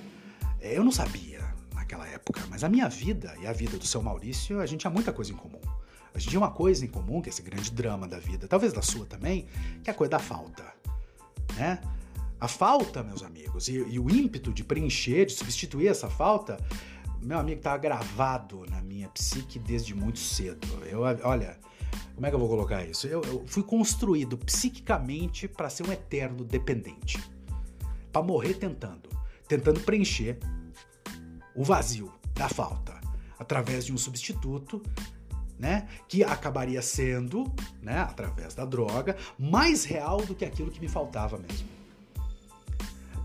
Eu 0.61 0.85
não 0.85 0.93
sabia 0.93 1.41
naquela 1.75 2.07
época, 2.07 2.43
mas 2.51 2.63
a 2.63 2.69
minha 2.69 2.89
vida 2.89 3.35
e 3.41 3.47
a 3.47 3.53
vida 3.53 3.79
do 3.79 3.87
seu 3.87 4.03
Maurício, 4.03 4.61
a 4.61 4.67
gente 4.67 4.81
tinha 4.81 4.91
muita 4.91 5.15
coisa 5.15 5.33
em 5.33 5.37
comum. 5.37 5.61
A 6.13 6.19
gente 6.19 6.31
tinha 6.31 6.41
uma 6.41 6.51
coisa 6.51 6.85
em 6.85 6.89
comum, 6.89 7.23
que 7.23 7.31
é 7.31 7.33
esse 7.33 7.43
grande 7.43 7.71
drama 7.71 8.07
da 8.07 8.19
vida, 8.19 8.47
talvez 8.47 8.75
da 8.75 8.83
sua 8.83 9.07
também, 9.07 9.49
que 9.83 9.89
é 9.89 9.93
a 9.93 9.97
coisa 9.97 10.11
da 10.11 10.19
falta. 10.19 10.65
Né? 11.57 11.81
A 12.39 12.49
falta, 12.49 13.03
meus 13.03 13.23
amigos, 13.23 13.69
e, 13.69 13.75
e 13.75 13.99
o 13.99 14.11
ímpeto 14.11 14.53
de 14.53 14.63
preencher, 14.63 15.27
de 15.27 15.33
substituir 15.33 15.89
essa 15.89 16.11
falta, 16.11 16.59
meu 17.23 17.39
amigo, 17.39 17.59
estava 17.59 17.79
gravado 17.79 18.65
na 18.69 18.81
minha 18.83 19.09
psique 19.09 19.59
desde 19.59 19.95
muito 19.95 20.19
cedo. 20.19 20.67
Eu, 20.85 21.01
olha, 21.01 21.59
como 22.15 22.27
é 22.27 22.31
que 22.31 22.35
eu 22.35 22.39
vou 22.39 22.49
colocar 22.49 22.85
isso? 22.85 23.07
Eu, 23.07 23.23
eu 23.23 23.45
fui 23.47 23.63
construído 23.63 24.37
psiquicamente 24.39 25.49
para 25.49 25.71
ser 25.71 25.87
um 25.87 25.93
eterno 25.93 26.45
dependente, 26.45 27.19
para 28.13 28.23
morrer 28.23 28.55
tentando, 28.55 29.09
tentando 29.49 29.81
preencher 29.81 30.39
o 31.55 31.65
vazio 31.65 32.13
da 32.35 32.49
falta 32.49 33.01
através 33.39 33.85
de 33.87 33.93
um 33.93 33.99
substituto 33.99 34.83
né, 35.59 35.89
que 36.07 36.23
acabaria 36.23 36.83
sendo, 36.83 37.51
né, 37.83 37.99
através 37.99 38.55
da 38.55 38.65
droga, 38.65 39.17
mais 39.39 39.85
real 39.85 40.19
do 40.19 40.35
que 40.35 40.45
aquilo 40.45 40.71
que 40.71 40.81
me 40.81 40.89
faltava 40.89 41.39
mesmo. 41.39 41.76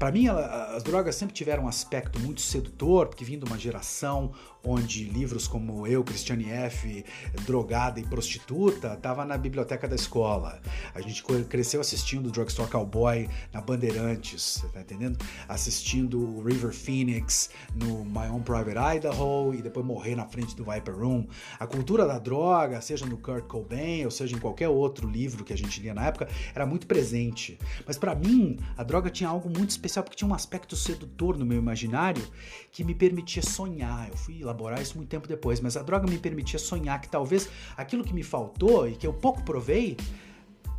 Para 0.02 0.12
mim, 0.12 0.28
as 0.30 0.82
drogas 0.82 1.16
sempre 1.16 1.36
tiveram 1.36 1.66
um 1.66 1.68
aspecto 1.68 2.20
muito 2.20 2.42
sedutor, 2.42 3.06
porque 3.06 3.24
vindo 3.24 3.46
de 3.46 3.52
uma 3.52 3.60
geração 3.60 4.32
onde 4.64 5.06
livros 5.06 5.48
como 5.48 5.88
Eu, 5.88 6.04
Christiane 6.04 6.50
F., 6.50 7.04
Drogada 7.46 8.00
e 8.00 8.04
Prostituta, 8.04 8.96
tava 8.96 9.26
na 9.26 9.38
biblioteca 9.38 9.88
da 9.88 9.96
escola. 9.96 10.62
A 10.94 11.02
gente 11.02 11.24
cresceu 11.50 11.82
assistindo 11.82 12.32
Drugstore 12.32 12.70
Cowboy 12.70 13.30
na 13.52 13.62
Bandeirantes, 13.62 14.64
tá 14.74 14.82
entendendo? 14.82 15.18
Assistindo 15.48 16.42
River 16.44 16.74
Phoenix 16.74 17.50
no 17.76 18.06
My 18.06 18.28
Own 18.32 18.42
Private 18.42 18.98
Idaho 18.98 19.54
e 19.54 19.62
depois 19.62 19.86
morrer 19.86 20.16
na 20.16 20.26
frente 20.26 20.56
do 20.56 20.64
Viper 20.64 20.96
Room. 20.96 21.28
A 21.60 21.66
cultura 21.66 22.06
da 22.06 22.20
droga, 22.20 22.82
seja 22.82 23.06
no 23.06 23.18
Kurt 23.18 23.46
Cobain 23.46 24.06
ou 24.06 24.12
seja 24.12 24.36
em 24.36 24.40
qualquer 24.40 24.70
outro 24.70 25.10
livro 25.10 25.44
que 25.44 25.54
a 25.54 25.58
gente 25.58 25.82
lia 25.82 25.94
na 25.94 26.06
época, 26.06 26.28
era 26.54 26.66
muito 26.66 26.88
presente. 26.88 27.58
Mas 27.86 27.98
para 27.98 28.14
mim, 28.14 28.60
a 28.78 28.84
droga 28.84 29.10
tinha 29.10 29.30
algo 29.30 29.50
muito 29.50 29.72
especial 29.72 30.04
porque 30.04 30.18
tinha 30.18 30.30
um 30.30 30.34
aspecto 30.34 30.76
sedutor 30.76 31.38
no 31.38 31.46
meu 31.46 31.58
imaginário 31.58 32.24
que 32.72 32.84
me 32.84 32.94
permitia 32.94 33.42
sonhar. 33.42 34.10
Eu 34.10 34.18
fui 34.18 34.44
elaborar 34.52 34.82
isso 34.82 34.98
muito 34.98 35.10
tempo 35.10 35.28
depois, 35.28 35.60
mas 35.60 35.76
a 35.76 35.82
droga 35.82 36.08
me 36.08 36.18
permitia 36.18 36.60
sonhar 36.60 37.00
que 37.02 37.10
talvez 37.10 37.50
aquilo 37.76 38.04
que 38.04 38.14
me 38.14 38.24
faltou 38.24 38.88
e 38.88 38.96
que 38.96 39.08
eu 39.08 39.14
pouco 39.14 39.42
provei, 39.44 39.98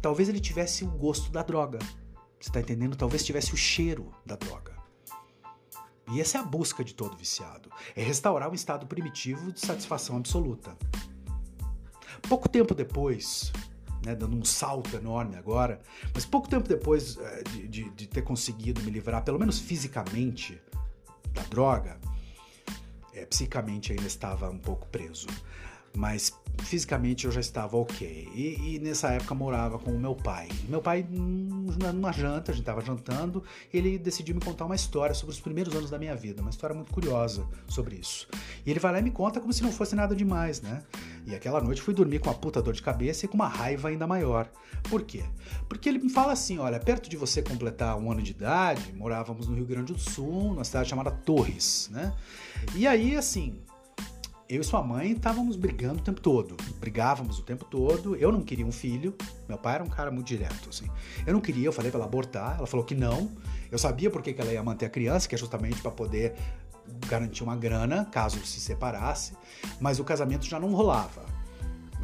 talvez 0.00 0.28
ele 0.28 0.40
tivesse 0.40 0.84
o 0.84 0.88
gosto 0.88 1.30
da 1.32 1.42
droga. 1.42 1.78
Você 2.38 2.50
está 2.50 2.60
entendendo? 2.60 2.96
Talvez 2.96 3.24
tivesse 3.24 3.54
o 3.54 3.56
cheiro 3.56 4.12
da 4.26 4.36
droga. 4.36 4.76
E 6.10 6.20
essa 6.20 6.38
é 6.38 6.40
a 6.40 6.44
busca 6.44 6.84
de 6.84 6.94
todo 6.94 7.16
viciado: 7.16 7.70
é 7.96 8.02
restaurar 8.02 8.50
um 8.50 8.54
estado 8.54 8.86
primitivo 8.86 9.52
de 9.52 9.60
satisfação 9.60 10.16
absoluta. 10.16 10.76
Pouco 12.28 12.48
tempo 12.48 12.74
depois, 12.74 13.52
né, 14.04 14.14
dando 14.14 14.36
um 14.36 14.44
salto 14.44 14.94
enorme 14.96 15.36
agora, 15.36 15.80
mas 16.12 16.26
pouco 16.26 16.48
tempo 16.48 16.68
depois 16.68 17.16
é, 17.16 17.42
de, 17.44 17.68
de, 17.68 17.90
de, 17.90 18.06
ter 18.06 18.22
conseguido 18.22 18.82
me 18.82 18.90
livrar, 18.90 19.24
pelo 19.24 19.38
menos 19.38 19.58
fisicamente, 19.58 20.60
da 21.32 21.42
droga, 21.42 21.98
é, 23.14 23.24
psicamente 23.26 23.92
ainda 23.92 24.06
estava 24.06 24.50
um 24.50 24.58
pouco 24.58 24.86
preso 24.88 25.26
mas 25.94 26.32
fisicamente 26.58 27.26
eu 27.26 27.32
já 27.32 27.40
estava 27.40 27.76
ok. 27.76 28.28
E, 28.34 28.74
e, 28.74 28.78
nessa 28.78 29.08
época 29.08 29.34
morava 29.34 29.78
com 29.78 29.90
o 29.90 29.98
meu 29.98 30.14
pai. 30.14 30.48
Meu 30.68 30.80
pai, 30.80 31.06
numa 31.08 32.12
janta, 32.12 32.52
a 32.52 32.54
gente 32.54 32.62
estava 32.62 32.80
jantando, 32.80 33.42
ele 33.72 33.98
decidiu 33.98 34.34
me 34.34 34.40
contar 34.40 34.64
uma 34.64 34.74
história 34.74 35.14
sobre 35.14 35.34
os 35.34 35.40
primeiros 35.40 35.74
anos 35.74 35.90
da 35.90 35.98
minha 35.98 36.14
vida, 36.14 36.40
uma 36.40 36.50
história 36.50 36.74
muito 36.74 36.92
curiosa 36.92 37.46
sobre 37.68 37.96
isso. 37.96 38.26
E 38.64 38.70
ele 38.70 38.80
vai 38.80 38.92
lá 38.92 38.98
e 38.98 39.02
me 39.02 39.10
conta 39.10 39.40
como 39.40 39.52
se 39.52 39.62
não 39.62 39.72
fosse 39.72 39.94
nada 39.94 40.14
demais, 40.14 40.60
né? 40.60 40.82
E 41.26 41.34
aquela 41.34 41.60
noite 41.60 41.80
fui 41.80 41.94
dormir 41.94 42.18
com 42.18 42.28
uma 42.28 42.34
puta 42.34 42.60
dor 42.60 42.74
de 42.74 42.82
cabeça 42.82 43.24
e 43.24 43.28
com 43.28 43.34
uma 43.34 43.48
raiva 43.48 43.88
ainda 43.88 44.06
maior. 44.06 44.50
Por 44.88 45.02
quê? 45.02 45.24
Porque 45.68 45.88
ele 45.88 45.98
me 45.98 46.10
fala 46.10 46.32
assim: 46.32 46.58
olha, 46.58 46.80
perto 46.80 47.08
de 47.08 47.16
você 47.16 47.42
completar 47.42 47.96
um 47.96 48.10
ano 48.10 48.22
de 48.22 48.32
idade, 48.32 48.92
morávamos 48.92 49.46
no 49.46 49.54
Rio 49.54 49.66
Grande 49.66 49.92
do 49.92 49.98
Sul, 49.98 50.52
numa 50.52 50.64
cidade 50.64 50.88
chamada 50.88 51.10
Torres, 51.10 51.88
né? 51.92 52.12
E 52.74 52.86
aí, 52.86 53.16
assim, 53.16 53.60
eu 54.52 54.60
e 54.60 54.64
sua 54.64 54.82
mãe 54.82 55.12
estávamos 55.12 55.56
brigando 55.56 56.00
o 56.00 56.02
tempo 56.02 56.20
todo. 56.20 56.56
Brigávamos 56.78 57.38
o 57.38 57.42
tempo 57.42 57.64
todo. 57.64 58.16
Eu 58.16 58.30
não 58.30 58.42
queria 58.42 58.66
um 58.66 58.72
filho. 58.72 59.14
Meu 59.48 59.56
pai 59.56 59.76
era 59.76 59.84
um 59.84 59.88
cara 59.88 60.10
muito 60.10 60.26
direto, 60.26 60.68
assim. 60.68 60.86
Eu 61.26 61.32
não 61.32 61.40
queria, 61.40 61.66
eu 61.66 61.72
falei 61.72 61.90
para 61.90 61.98
ela 61.98 62.06
abortar. 62.06 62.58
Ela 62.58 62.66
falou 62.66 62.84
que 62.84 62.94
não. 62.94 63.30
Eu 63.70 63.78
sabia 63.78 64.10
por 64.10 64.20
que 64.20 64.34
ela 64.36 64.52
ia 64.52 64.62
manter 64.62 64.84
a 64.84 64.90
criança, 64.90 65.26
que 65.26 65.34
é 65.34 65.38
justamente 65.38 65.80
para 65.80 65.90
poder 65.90 66.34
garantir 67.08 67.42
uma 67.42 67.56
grana, 67.56 68.04
caso 68.06 68.44
se 68.44 68.60
separasse. 68.60 69.34
Mas 69.80 69.98
o 69.98 70.04
casamento 70.04 70.46
já 70.46 70.58
não 70.58 70.72
rolava. 70.72 71.24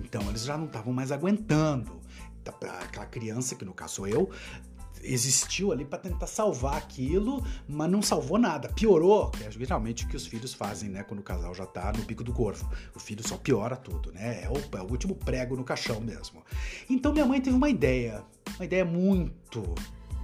Então 0.04 0.22
eles 0.28 0.44
já 0.44 0.56
não 0.56 0.66
estavam 0.66 0.92
mais 0.92 1.12
aguentando. 1.12 1.98
Aquela 2.82 3.04
criança, 3.04 3.54
que 3.54 3.64
no 3.64 3.74
caso 3.74 3.96
sou 3.96 4.06
eu, 4.06 4.30
existiu 5.02 5.72
ali 5.72 5.84
para 5.84 5.98
tentar 5.98 6.26
salvar 6.26 6.76
aquilo, 6.76 7.44
mas 7.68 7.90
não 7.90 8.02
salvou 8.02 8.38
nada. 8.38 8.68
Piorou, 8.70 9.30
que 9.30 9.44
é 9.44 9.50
geralmente 9.50 10.04
o 10.04 10.08
que 10.08 10.16
os 10.16 10.26
filhos 10.26 10.54
fazem, 10.54 10.88
né? 10.88 11.02
Quando 11.02 11.20
o 11.20 11.22
casal 11.22 11.54
já 11.54 11.66
tá 11.66 11.92
no 11.92 12.04
pico 12.04 12.24
do 12.24 12.32
corvo. 12.32 12.68
O 12.94 13.00
filho 13.00 13.26
só 13.26 13.36
piora 13.36 13.76
tudo, 13.76 14.12
né? 14.12 14.42
É 14.42 14.48
o, 14.48 14.76
é 14.76 14.82
o 14.82 14.90
último 14.90 15.14
prego 15.14 15.56
no 15.56 15.64
caixão 15.64 16.00
mesmo. 16.00 16.42
Então 16.88 17.12
minha 17.12 17.26
mãe 17.26 17.40
teve 17.40 17.56
uma 17.56 17.68
ideia, 17.68 18.22
uma 18.56 18.64
ideia 18.64 18.84
muito 18.84 19.74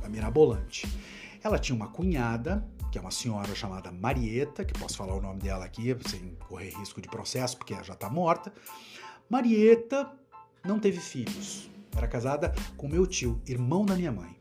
mirabolante. 0.09 0.89
Ela 1.43 1.59
tinha 1.59 1.77
uma 1.77 1.89
cunhada, 1.89 2.67
que 2.95 2.99
é 2.99 3.01
uma 3.01 3.11
senhora 3.11 3.53
chamada 3.57 3.91
Marieta, 3.91 4.65
que 4.65 4.73
posso 4.79 4.97
falar 4.97 5.17
o 5.17 5.21
nome 5.21 5.41
dela 5.41 5.65
aqui 5.65 5.97
sem 6.09 6.37
correr 6.49 6.71
risco 6.79 7.01
de 7.01 7.09
processo, 7.09 7.57
porque 7.57 7.75
ela 7.75 7.83
já 7.83 7.97
tá 7.97 8.09
morta. 8.09 8.53
Marieta 9.29 10.13
não 10.65 10.79
teve 10.79 11.01
filhos. 11.01 11.69
Era 11.97 12.07
casada 12.07 12.55
com 12.77 12.87
meu 12.87 13.05
tio, 13.05 13.43
irmão 13.49 13.85
da 13.85 13.97
minha 13.97 14.13
mãe 14.13 14.37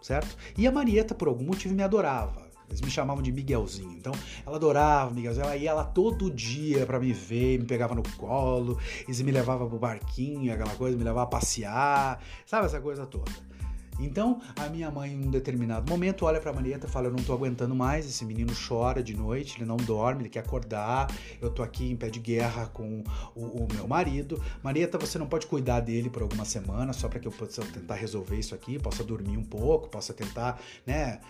certo? 0.00 0.36
E 0.56 0.64
a 0.64 0.70
Marieta, 0.70 1.12
por 1.12 1.26
algum 1.26 1.44
motivo, 1.44 1.74
me 1.74 1.82
adorava. 1.82 2.46
Eles 2.68 2.80
me 2.80 2.90
chamavam 2.90 3.20
de 3.20 3.32
Miguelzinho. 3.32 3.92
Então, 3.92 4.12
ela 4.46 4.56
adorava 4.56 5.10
o 5.10 5.14
Miguelzinho. 5.14 5.44
Ela 5.44 5.56
ia 5.56 5.74
lá 5.74 5.84
todo 5.84 6.30
dia 6.30 6.86
para 6.86 7.00
me 7.00 7.12
ver, 7.12 7.58
me 7.58 7.66
pegava 7.66 7.96
no 7.96 8.02
colo, 8.16 8.78
e 9.08 9.22
me 9.24 9.32
levava 9.32 9.66
pro 9.66 9.78
barquinho, 9.78 10.52
aquela 10.52 10.74
coisa, 10.76 10.96
me 10.96 11.02
levava 11.02 11.24
a 11.24 11.26
passear, 11.26 12.22
sabe 12.46 12.66
essa 12.66 12.80
coisa 12.80 13.04
toda. 13.04 13.57
Então, 13.98 14.40
a 14.56 14.68
minha 14.68 14.90
mãe, 14.90 15.12
em 15.12 15.26
um 15.26 15.30
determinado 15.30 15.90
momento, 15.90 16.24
olha 16.24 16.40
pra 16.40 16.52
Marieta 16.52 16.86
e 16.86 16.90
fala: 16.90 17.08
Eu 17.08 17.12
não 17.12 17.22
tô 17.22 17.32
aguentando 17.32 17.74
mais, 17.74 18.06
esse 18.06 18.24
menino 18.24 18.52
chora 18.54 19.02
de 19.02 19.16
noite, 19.16 19.58
ele 19.58 19.64
não 19.64 19.76
dorme, 19.76 20.22
ele 20.22 20.28
quer 20.28 20.40
acordar, 20.40 21.10
eu 21.40 21.50
tô 21.50 21.62
aqui 21.62 21.90
em 21.90 21.96
pé 21.96 22.08
de 22.08 22.20
guerra 22.20 22.66
com 22.66 23.02
o, 23.34 23.64
o 23.64 23.68
meu 23.72 23.88
marido. 23.88 24.40
Marieta, 24.62 24.98
você 24.98 25.18
não 25.18 25.26
pode 25.26 25.46
cuidar 25.46 25.80
dele 25.80 26.08
por 26.08 26.22
algumas 26.22 26.48
semanas, 26.48 26.96
só 26.96 27.08
para 27.08 27.18
que 27.18 27.26
eu 27.26 27.32
possa 27.32 27.62
tentar 27.62 27.94
resolver 27.94 28.36
isso 28.36 28.54
aqui, 28.54 28.78
possa 28.78 29.02
dormir 29.02 29.36
um 29.36 29.44
pouco, 29.44 29.88
possa 29.88 30.14
tentar, 30.14 30.60
né, 30.86 31.20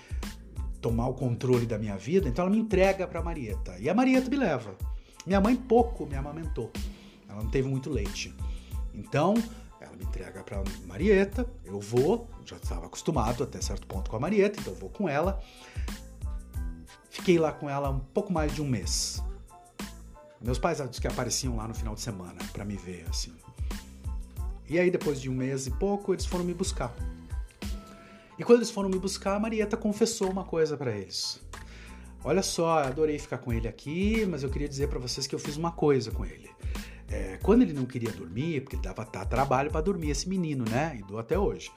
tomar 0.81 1.09
o 1.09 1.14
controle 1.14 1.66
da 1.66 1.79
minha 1.79 1.97
vida. 1.97 2.29
Então, 2.29 2.45
ela 2.45 2.55
me 2.55 2.61
entrega 2.61 3.07
pra 3.07 3.23
Marieta. 3.23 3.77
E 3.79 3.89
a 3.89 3.95
Marieta 3.95 4.29
me 4.29 4.37
leva. 4.37 4.75
Minha 5.27 5.41
mãe 5.41 5.57
pouco 5.57 6.07
me 6.07 6.14
amamentou, 6.14 6.71
ela 7.29 7.43
não 7.43 7.51
teve 7.51 7.69
muito 7.69 7.91
leite. 7.91 8.35
Então, 8.95 9.35
ela 9.99 10.09
entrega 10.09 10.42
para 10.42 10.62
Marieta, 10.86 11.46
eu 11.64 11.80
vou, 11.80 12.28
já 12.44 12.57
estava 12.57 12.86
acostumado 12.86 13.42
até 13.42 13.61
certo 13.61 13.86
ponto 13.86 14.09
com 14.09 14.16
a 14.16 14.20
Marieta, 14.20 14.61
então 14.61 14.72
eu 14.72 14.78
vou 14.78 14.88
com 14.88 15.09
ela. 15.09 15.42
Fiquei 17.11 17.38
lá 17.38 17.53
com 17.53 17.68
ela 17.68 17.90
um 17.90 17.99
pouco 17.99 18.32
mais 18.32 18.55
de 18.55 18.62
um 18.62 18.68
mês. 18.68 19.22
Meus 20.40 20.59
pais 20.59 20.80
que 21.01 21.09
apareciam 21.09 21.57
lá 21.57 21.66
no 21.66 21.74
final 21.74 21.94
de 21.94 22.01
semana 22.01 22.38
para 22.53 22.64
me 22.64 22.76
ver 22.76 23.05
assim. 23.09 23.34
E 24.68 24.78
aí 24.78 24.90
depois 24.90 25.20
de 25.20 25.28
um 25.28 25.34
mês 25.34 25.66
e 25.66 25.70
pouco 25.72 26.14
eles 26.14 26.24
foram 26.24 26.44
me 26.44 26.55
buscar. 26.55 26.94
E 28.38 28.44
quando 28.44 28.59
eles 28.59 28.70
foram 28.70 28.88
me 28.88 28.99
buscar, 28.99 29.34
a 29.34 29.40
Marieta 29.40 29.76
confessou 29.76 30.30
uma 30.30 30.44
coisa 30.44 30.76
para 30.76 30.92
eles. 30.92 31.40
Olha 32.22 32.42
só, 32.42 32.80
adorei 32.80 33.18
ficar 33.18 33.38
com 33.38 33.53
ele 33.53 33.66
aqui, 33.66 34.24
mas 34.26 34.44
eu 34.44 34.51
queria 34.51 34.68
dizer 34.68 34.88
para 34.88 34.99
vocês 34.99 35.26
que 35.26 35.34
eu 35.34 35.38
fiz 35.38 35.57
uma 35.57 35.72
coisa 35.72 36.12
com 36.12 36.24
ele. 36.24 36.47
É, 37.11 37.38
quando 37.42 37.62
ele 37.62 37.72
não 37.72 37.86
queria 37.86 38.12
dormir, 38.12 38.61
porque 38.61 38.76
ele 38.76 38.82
dava 38.82 39.04
tá, 39.04 39.24
trabalho 39.24 39.70
para 39.70 39.80
dormir 39.80 40.11
esse 40.11 40.28
menino, 40.28 40.64
né? 40.68 40.96
E 40.98 41.02
dou 41.02 41.18
até 41.18 41.38
hoje. 41.38 41.70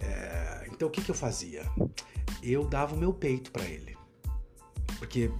É, 0.00 0.68
então 0.72 0.88
o 0.88 0.90
que, 0.90 1.02
que 1.02 1.10
eu 1.10 1.14
fazia? 1.14 1.64
Eu 2.42 2.64
dava 2.64 2.94
o 2.94 2.98
meu 2.98 3.12
peito 3.12 3.50
para 3.50 3.64
ele. 3.64 3.96
Porque 4.98 5.30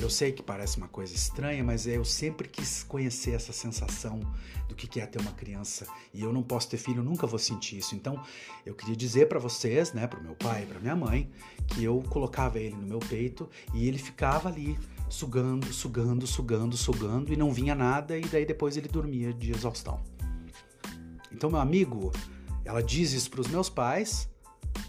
eu 0.00 0.10
sei 0.10 0.32
que 0.32 0.42
parece 0.42 0.76
uma 0.76 0.88
coisa 0.88 1.14
estranha, 1.14 1.62
mas 1.64 1.86
eu 1.86 2.04
sempre 2.04 2.48
quis 2.48 2.82
conhecer 2.82 3.32
essa 3.32 3.52
sensação 3.52 4.20
do 4.68 4.74
que 4.74 5.00
é 5.00 5.06
ter 5.06 5.20
uma 5.20 5.32
criança 5.32 5.86
e 6.12 6.22
eu 6.22 6.32
não 6.32 6.42
posso 6.42 6.68
ter 6.68 6.76
filho, 6.76 7.02
nunca 7.02 7.26
vou 7.26 7.38
sentir 7.38 7.78
isso. 7.78 7.94
Então, 7.94 8.22
eu 8.64 8.74
queria 8.74 8.96
dizer 8.96 9.28
para 9.28 9.38
vocês, 9.38 9.92
né, 9.92 10.06
para 10.06 10.18
o 10.18 10.22
meu 10.22 10.34
pai 10.34 10.66
para 10.66 10.78
minha 10.80 10.96
mãe, 10.96 11.30
que 11.68 11.82
eu 11.84 12.02
colocava 12.08 12.58
ele 12.58 12.74
no 12.74 12.86
meu 12.86 12.98
peito 12.98 13.48
e 13.74 13.88
ele 13.88 13.98
ficava 13.98 14.48
ali 14.48 14.78
sugando, 15.08 15.72
sugando, 15.72 16.26
sugando, 16.26 16.76
sugando 16.76 17.32
e 17.32 17.36
não 17.36 17.52
vinha 17.52 17.74
nada 17.74 18.18
e 18.18 18.22
daí 18.22 18.44
depois 18.44 18.76
ele 18.76 18.88
dormia 18.88 19.32
de 19.32 19.52
exaustão. 19.52 20.00
Então, 21.32 21.50
meu 21.50 21.60
amigo, 21.60 22.12
ela 22.64 22.82
diz 22.82 23.12
isso 23.12 23.30
para 23.30 23.40
os 23.40 23.48
meus 23.48 23.68
pais, 23.68 24.28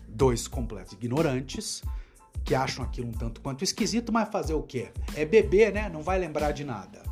dois 0.08 0.48
completos 0.48 0.94
ignorantes, 0.94 1.84
que 2.48 2.56
acham 2.56 2.84
aquilo 2.84 3.10
um 3.10 3.12
tanto 3.12 3.41
quanto 3.41 3.62
esquisito, 3.62 4.10
mas 4.10 4.30
fazer 4.30 4.54
o 4.54 4.64
quê? 4.64 4.89
É 5.14 5.26
beber, 5.26 5.74
né? 5.74 5.89
Não 5.89 6.02
vai 6.02 6.18
lembrar 6.18 6.54
de 6.54 6.64
nada. 6.64 7.04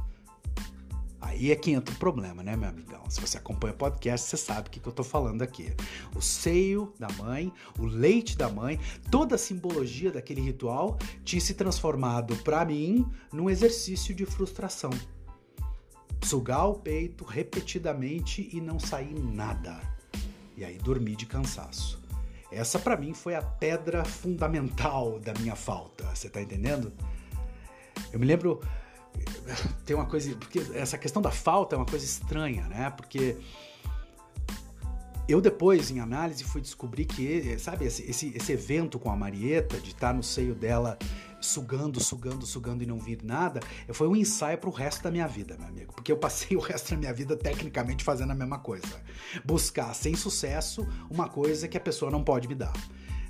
Aí 1.20 1.52
é 1.52 1.56
que 1.58 1.72
entra 1.72 1.94
o 1.94 1.98
problema, 1.98 2.42
né, 2.42 2.56
meu 2.56 2.70
amigão? 2.70 3.04
Se 3.10 3.20
você 3.20 3.38
acompanha 3.38 3.74
o 3.74 3.78
podcast, 3.78 4.30
você 4.30 4.38
sabe 4.38 4.70
o 4.70 4.72
que, 4.72 4.80
que 4.80 4.88
eu 4.88 4.94
tô 4.94 5.04
falando 5.04 5.42
aqui. 5.42 5.74
O 6.16 6.22
seio 6.22 6.94
da 6.98 7.10
mãe, 7.22 7.52
o 7.78 7.86
leite 7.86 8.38
da 8.38 8.48
mãe, 8.48 8.80
toda 9.12 9.36
a 9.36 9.38
simbologia 9.38 10.10
daquele 10.10 10.40
ritual 10.40 10.98
tinha 11.26 11.42
se 11.42 11.54
transformado, 11.54 12.34
para 12.38 12.64
mim, 12.64 13.06
num 13.34 13.50
exercício 13.50 14.16
de 14.16 14.26
frustração. 14.26 14.92
Sugar 16.24 16.70
o 16.70 16.76
peito 16.76 17.26
repetidamente 17.26 18.50
e 18.54 18.62
não 18.62 18.80
sair 18.80 19.14
nada. 19.20 19.82
E 20.56 20.64
aí 20.64 20.78
dormir 20.78 21.18
de 21.18 21.26
cansaço. 21.26 22.05
Essa 22.52 22.80
para 22.80 22.96
mim 22.96 23.14
foi 23.14 23.36
a 23.36 23.42
pedra 23.42 24.06
fundamental 24.06 25.20
da 25.20 25.34
minha 25.34 25.56
falta, 25.56 26.06
você 26.14 26.30
tá 26.30 26.42
entendendo? 26.42 26.94
Eu 28.14 28.20
me 28.20 28.26
lembro 28.26 28.62
tem 29.86 29.96
uma 29.96 30.06
coisa. 30.06 30.36
Porque 30.36 30.62
essa 30.74 30.98
questão 30.98 31.22
da 31.22 31.32
falta 31.32 31.76
é 31.76 31.78
uma 31.78 31.86
coisa 31.86 32.06
estranha, 32.06 32.68
né? 32.68 32.90
Porque 32.90 33.38
eu 35.28 35.42
depois, 35.42 35.90
em 35.90 36.00
análise, 36.00 36.44
fui 36.44 36.62
descobrir 36.62 37.06
que, 37.06 37.58
sabe, 37.58 37.86
esse, 37.86 38.10
esse, 38.10 38.36
esse 38.36 38.52
evento 38.52 39.00
com 39.00 39.12
a 39.12 39.16
Marieta, 39.16 39.80
de 39.80 39.90
estar 39.90 40.14
no 40.14 40.24
seio 40.24 40.54
dela 40.54 40.98
sugando, 41.46 42.04
sugando, 42.04 42.46
sugando 42.46 42.84
e 42.84 42.86
não 42.86 43.00
vir 43.00 43.24
nada, 43.24 43.60
foi 43.94 44.08
um 44.08 44.16
ensaio 44.16 44.58
para 44.58 44.70
o 44.70 44.74
resto 44.74 45.04
da 45.04 45.12
minha 45.12 45.28
vida, 45.28 45.56
meu 45.58 45.68
amigo. 45.68 45.94
Porque 45.94 46.12
eu 46.12 46.18
passei 46.18 46.56
o 46.58 46.60
resto 46.60 46.92
da 46.92 46.98
minha 46.98 47.14
vida 47.14 47.36
tecnicamente 47.36 48.04
fazendo 48.04 48.32
a 48.32 48.36
mesma 48.36 48.60
coisa. 48.60 49.02
Buscar, 49.44 49.94
sem 49.94 50.16
sucesso, 50.16 50.88
uma 51.10 51.30
coisa 51.30 51.68
que 51.68 51.78
a 51.78 51.82
pessoa 51.82 52.12
não 52.12 52.24
pode 52.24 52.48
me 52.48 52.56
dar. 52.56 52.74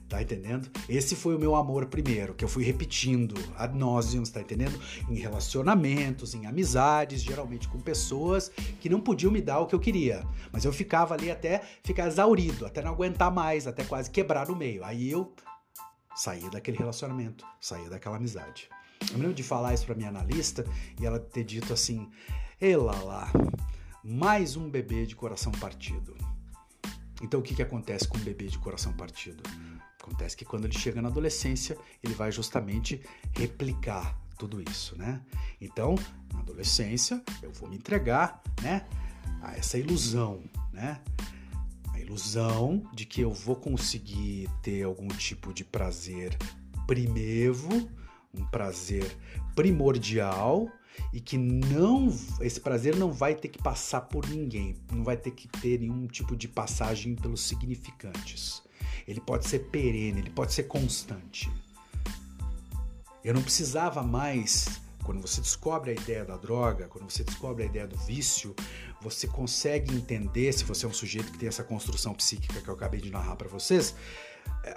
Tá 0.08 0.22
entendendo? 0.22 0.70
Esse 0.88 1.16
foi 1.16 1.36
o 1.36 1.40
meu 1.40 1.56
amor 1.56 1.88
primeiro, 1.88 2.36
que 2.36 2.46
eu 2.46 2.48
fui 2.48 2.64
repetindo 2.64 3.34
ad 3.58 3.76
nauseam, 3.76 4.24
tá 4.24 4.40
entendendo? 4.40 4.80
Em 5.10 5.16
relacionamentos, 5.16 6.36
em 6.36 6.46
amizades, 6.46 7.24
geralmente 7.24 7.68
com 7.68 7.80
pessoas 7.80 8.52
que 8.80 8.88
não 8.88 9.02
podiam 9.02 9.32
me 9.32 9.42
dar 9.42 9.60
o 9.62 9.66
que 9.66 9.74
eu 9.74 9.80
queria. 9.80 10.24
Mas 10.52 10.64
eu 10.64 10.72
ficava 10.72 11.16
ali 11.16 11.32
até 11.32 11.64
ficar 11.84 12.08
exaurido, 12.08 12.68
até 12.68 12.84
não 12.84 12.92
aguentar 12.92 13.34
mais, 13.34 13.66
até 13.66 13.84
quase 13.84 14.12
quebrar 14.12 14.48
no 14.48 14.56
meio. 14.56 14.84
Aí 14.84 15.10
eu 15.10 15.34
saía 16.16 16.50
daquele 16.50 16.78
relacionamento, 16.78 17.46
saía 17.60 17.90
daquela 17.90 18.18
amizade. 18.18 18.70
Eu 19.12 19.18
me 19.18 19.22
lembro 19.22 19.36
de 19.36 19.44
falar 19.44 19.74
isso 19.74 19.86
pra 19.86 19.96
minha 19.96 20.10
analista 20.10 20.66
e 21.00 21.06
ela 21.06 21.20
ter 21.20 21.44
dito 21.44 21.74
assim: 21.74 22.10
Ei 22.60 22.76
lá 22.76 22.98
lá, 23.04 23.32
mais 24.04 24.56
um 24.56 24.70
bebê 24.70 25.06
de 25.06 25.16
coração 25.16 25.52
partido. 25.52 26.16
Então 27.22 27.40
o 27.40 27.44
que, 27.44 27.56
que 27.56 27.62
acontece 27.62 28.08
com 28.08 28.18
um 28.18 28.24
bebê 28.24 28.48
de 28.48 28.58
coração 28.58 28.94
partido? 28.94 29.44
Acontece 30.02 30.38
que 30.38 30.46
quando 30.46 30.66
ele 30.66 30.78
chega 30.78 31.02
na 31.02 31.10
adolescência, 31.10 31.78
ele 32.04 32.14
vai 32.14 32.32
justamente 32.32 33.02
replicar 33.34 34.16
tudo 34.38 34.62
isso, 34.62 34.96
né? 34.98 35.22
Então, 35.60 35.96
na 36.32 36.40
adolescência, 36.40 37.24
eu 37.42 37.52
vou 37.52 37.68
me 37.68 37.78
entregar, 37.78 38.44
né, 38.62 38.86
a 39.42 39.56
essa 39.56 39.78
ilusão, 39.78 40.44
né? 40.72 41.02
Ilusão 42.06 42.84
de 42.94 43.06
que 43.06 43.22
eu 43.22 43.32
vou 43.32 43.56
conseguir 43.56 44.50
ter 44.62 44.84
algum 44.84 45.08
tipo 45.08 45.54
de 45.54 45.64
prazer 45.64 46.38
primevo, 46.88 47.90
um 48.34 48.46
prazer 48.46 49.18
primordial 49.56 50.70
e 51.12 51.20
que 51.20 51.38
não 51.38 52.08
esse 52.40 52.60
prazer 52.62 52.96
não 52.96 53.12
vai 53.12 53.36
ter 53.36 53.50
que 53.50 53.62
passar 53.62 54.02
por 54.02 54.28
ninguém, 54.28 54.76
não 54.92 55.04
vai 55.04 55.18
ter 55.18 55.32
que 55.32 55.48
ter 55.48 55.80
nenhum 55.80 56.08
tipo 56.08 56.36
de 56.36 56.48
passagem 56.48 57.16
pelos 57.16 57.42
significantes 57.42 58.64
ele 59.08 59.22
pode 59.22 59.48
ser 59.48 59.60
perene, 59.70 60.20
ele 60.20 60.30
pode 60.30 60.54
ser 60.54 60.64
constante. 60.64 61.52
Eu 63.24 63.34
não 63.34 63.42
precisava 63.42 64.04
mais, 64.04 64.82
quando 65.04 65.22
você 65.22 65.42
descobre 65.42 65.92
a 65.92 65.94
ideia 65.94 66.26
da 66.26 66.38
droga, 66.38 66.88
quando 66.88 67.10
você 67.10 67.24
descobre 67.24 67.64
a 67.64 67.66
ideia 67.66 67.88
do 67.88 67.98
vício, 67.98 68.56
você 69.02 69.28
consegue 69.28 69.94
entender, 69.96 70.54
se 70.54 70.64
você 70.64 70.86
é 70.86 70.90
um 70.90 70.94
sujeito 70.94 71.32
que 71.32 71.38
tem 71.38 71.48
essa 71.48 71.64
construção 71.64 72.14
psíquica 72.14 72.62
que 72.62 72.68
eu 72.68 72.74
acabei 72.74 73.02
de 73.02 73.12
narrar 73.12 73.36
para 73.36 73.48
vocês, 73.48 73.96
é, 74.64 74.76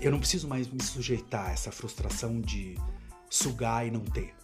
eu 0.00 0.10
não 0.10 0.18
preciso 0.18 0.48
mais 0.48 0.68
me 0.68 0.82
sujeitar 0.82 1.48
a 1.48 1.52
essa 1.52 1.70
frustração 1.70 2.40
de 2.40 2.76
sugar 3.28 3.86
e 3.86 3.90
não 3.90 4.04
ter. 4.04 4.34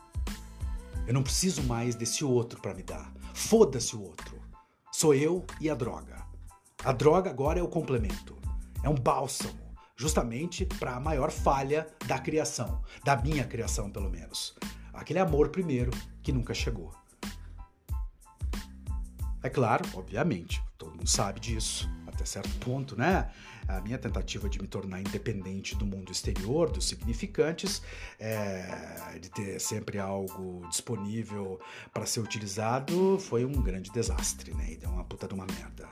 Eu 1.07 1.15
não 1.15 1.23
preciso 1.23 1.63
mais 1.63 1.95
desse 1.95 2.25
outro 2.25 2.61
para 2.61 2.75
me 2.75 2.83
dar. 2.83 3.13
Foda-se 3.35 3.97
o 3.97 4.03
outro. 4.03 4.39
Sou 4.93 5.15
eu 5.15 5.45
e 5.61 5.71
a 5.71 5.75
droga. 5.75 6.25
A 6.85 6.93
droga 6.93 7.31
agora 7.31 7.59
é 7.59 7.63
o 7.63 7.69
complemento. 7.69 8.39
É 8.83 8.89
um 8.89 8.95
bálsamo, 8.95 9.75
justamente 9.97 10.65
para 10.65 10.97
a 10.97 11.01
maior 11.01 11.31
falha 11.31 11.87
da 12.07 12.19
criação, 12.19 12.83
da 13.05 13.17
minha 13.17 13.45
criação 13.45 13.91
pelo 13.91 14.11
menos. 14.11 14.55
Aquele 14.93 15.19
amor 15.19 15.51
primeiro 15.51 15.91
que 16.23 16.33
nunca 16.33 16.55
chegou. 16.55 17.00
É 19.43 19.49
claro, 19.49 19.85
obviamente, 19.95 20.63
todo 20.77 20.91
mundo 20.91 21.09
sabe 21.09 21.41
disso, 21.41 21.89
até 22.07 22.25
certo 22.25 22.55
ponto, 22.59 22.97
né? 22.97 23.31
A 23.67 23.81
minha 23.81 23.99
tentativa 23.99 24.49
de 24.49 24.61
me 24.61 24.67
tornar 24.67 25.01
independente 25.01 25.75
do 25.77 25.87
mundo 25.87 26.13
exterior, 26.13 26.71
dos 26.71 26.87
significantes, 26.87 27.81
é, 28.19 29.19
de 29.21 29.31
ter 29.31 29.61
sempre 29.61 29.99
algo 29.99 30.67
disponível 30.69 31.59
para 31.93 32.05
ser 32.05 32.21
utilizado, 32.21 33.19
foi 33.19 33.45
um 33.45 33.63
grande 33.63 33.91
desastre, 33.91 34.53
né? 34.53 34.73
E 34.73 34.77
deu 34.77 34.91
uma 34.91 35.05
puta 35.05 35.27
de 35.27 35.35
uma 35.35 35.47
merda. 35.47 35.89